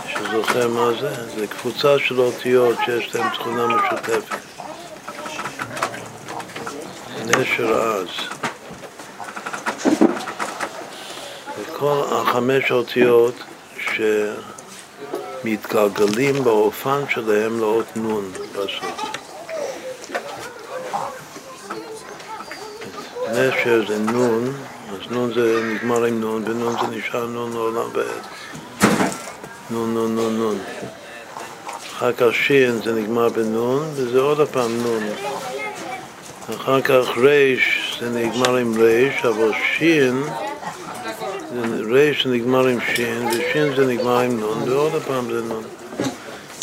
[0.06, 1.38] שזוכר מה זה?
[1.38, 4.36] זה קבוצה של אותיות שיש להן תכונה משותפת.
[7.26, 8.08] נשר אז.
[11.60, 13.34] וכל החמש אותיות
[15.42, 19.18] שמתגלגלים באופן שלהם לאות נון בסוף.
[23.32, 24.52] נשר זה נון,
[24.92, 28.06] אז נון זה נגמר עם נון, ונון זה נשאר נון לעולם ועד.
[29.70, 30.58] נון, נון, נון, נון.
[31.96, 35.02] אחר כך שין זה נגמר בנון, וזה עוד הפעם נון.
[36.56, 40.22] אחר כך ריש זה נגמר עם ריש, אבל שין,
[41.90, 45.62] ריש נגמר עם שין, ושין זה נגמר עם נון, ועוד פעם זה נון.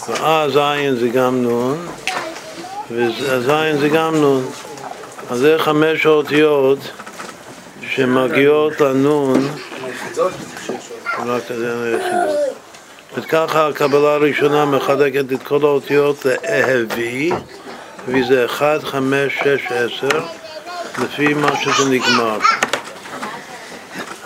[0.08, 1.88] ואז עין זה גם נון,
[2.92, 4.46] וזין זה גם נון.
[5.30, 6.80] אז זה חמש האותיות
[7.82, 9.48] שמגיעות לנון,
[11.26, 12.56] רק זה היחידות.
[13.18, 17.32] וככה הקבלה הראשונה מחלקת את כל האותיות לאהבי,
[18.08, 20.08] וזה 1, 5, 6, 10,
[21.04, 22.38] לפי מה שזה נגמר.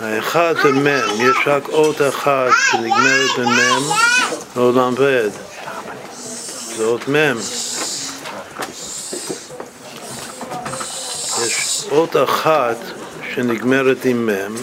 [0.00, 0.86] האחד זה מ',
[1.20, 3.82] יש רק אות אחת שנגמרת במ',
[4.56, 5.32] לעולם ועד.
[6.76, 7.34] זה אות מ'.
[11.46, 12.76] יש אות אחת
[13.34, 14.54] שנגמרת עם מ',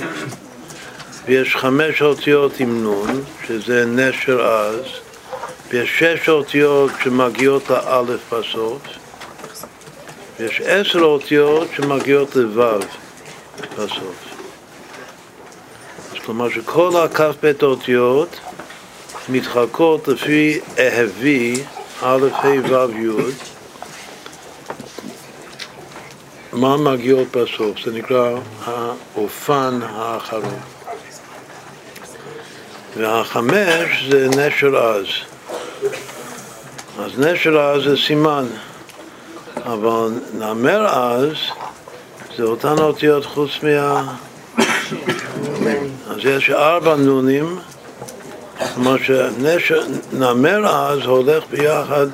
[1.25, 4.85] ויש חמש אותיות עם נ', שזה נשר אז,
[5.69, 8.81] ויש שש אותיות שמגיעות לאלף בסוף,
[10.39, 12.79] ויש עשר אותיות שמגיעות לו'
[13.77, 14.26] בסוף.
[16.27, 18.39] אז כלומר שכל הכ"ב אותיות
[19.29, 21.63] מתחלקות לפי אהבי,
[22.01, 23.31] א', ה', ו', י',
[26.53, 27.85] מה מגיעות בסוף?
[27.85, 30.59] זה נקרא האופן האחרון.
[32.97, 35.05] והחמש זה נשר עז.
[36.99, 38.45] אז נשר עז זה סימן,
[39.65, 41.35] אבל נמר עז
[42.37, 44.03] זה אותן אותיות חוץ מה...
[46.09, 47.59] אז יש ארבע נונים,
[48.73, 48.95] כלומר
[49.59, 52.07] שנמר עז הולך ביחד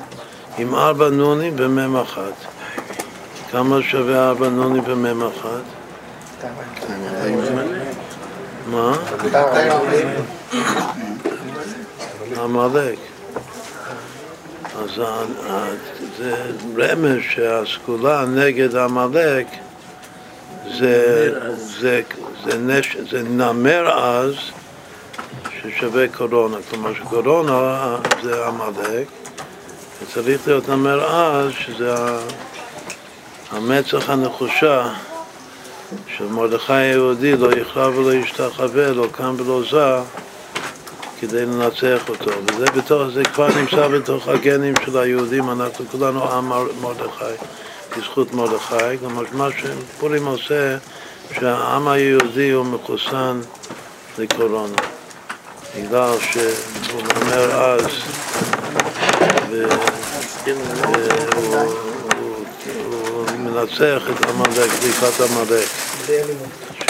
[0.58, 2.32] עם ארבע נונים במ"ם אחת.
[3.50, 5.62] כמה שווה ארבע נונים במ"ם אחת?
[8.66, 8.96] מה?
[12.42, 12.98] עמלק.
[14.78, 15.00] אז
[16.18, 16.34] זה
[16.78, 19.46] רמז שהסגולה נגד עמלק
[20.78, 22.02] זה,
[22.44, 24.34] זה, נש, זה נמר אז
[25.50, 29.06] ששווה קורונה, כלומר שקורונה זה עמלק
[30.02, 31.94] וצריך להיות נמר אז שזה
[33.50, 34.88] המצח הנחושה
[36.16, 40.02] של מרדכי היהודי לא יכרע ולא ישתחווה, לא קם ולא זע
[41.20, 42.30] כדי לנצח אותו.
[42.46, 46.48] וזה בתוך, זה כבר נמצא בתוך הגנים של היהודים, אנחנו כולנו עם
[46.80, 47.44] מרדכי,
[47.96, 48.98] בזכות מרדכי.
[49.00, 50.76] כלומר, מה שפורים עושה,
[51.40, 53.40] שהעם היהודי הוא מחוסן
[54.18, 54.76] לקורונה.
[55.76, 57.86] בגלל שהוא אומר אז,
[62.70, 65.68] והוא מנצח את עמלק, לקראת עמלק.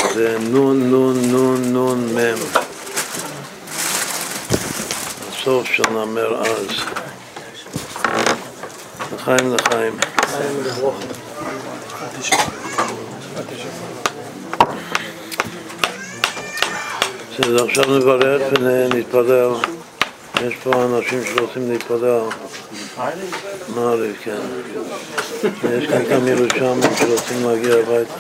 [0.01, 2.39] שזה נון נון נון נון מם.
[5.33, 6.67] הסוף של נמר אז.
[9.15, 9.97] לחיים לחיים.
[17.39, 19.51] בסדר, עכשיו נברך ונתפלל.
[20.47, 22.21] יש פה אנשים שרוצים להתפלל.
[23.75, 24.41] מעריב, כן.
[25.71, 28.15] יש כאן גם ירושלמים שרוצים להגיע הביתה.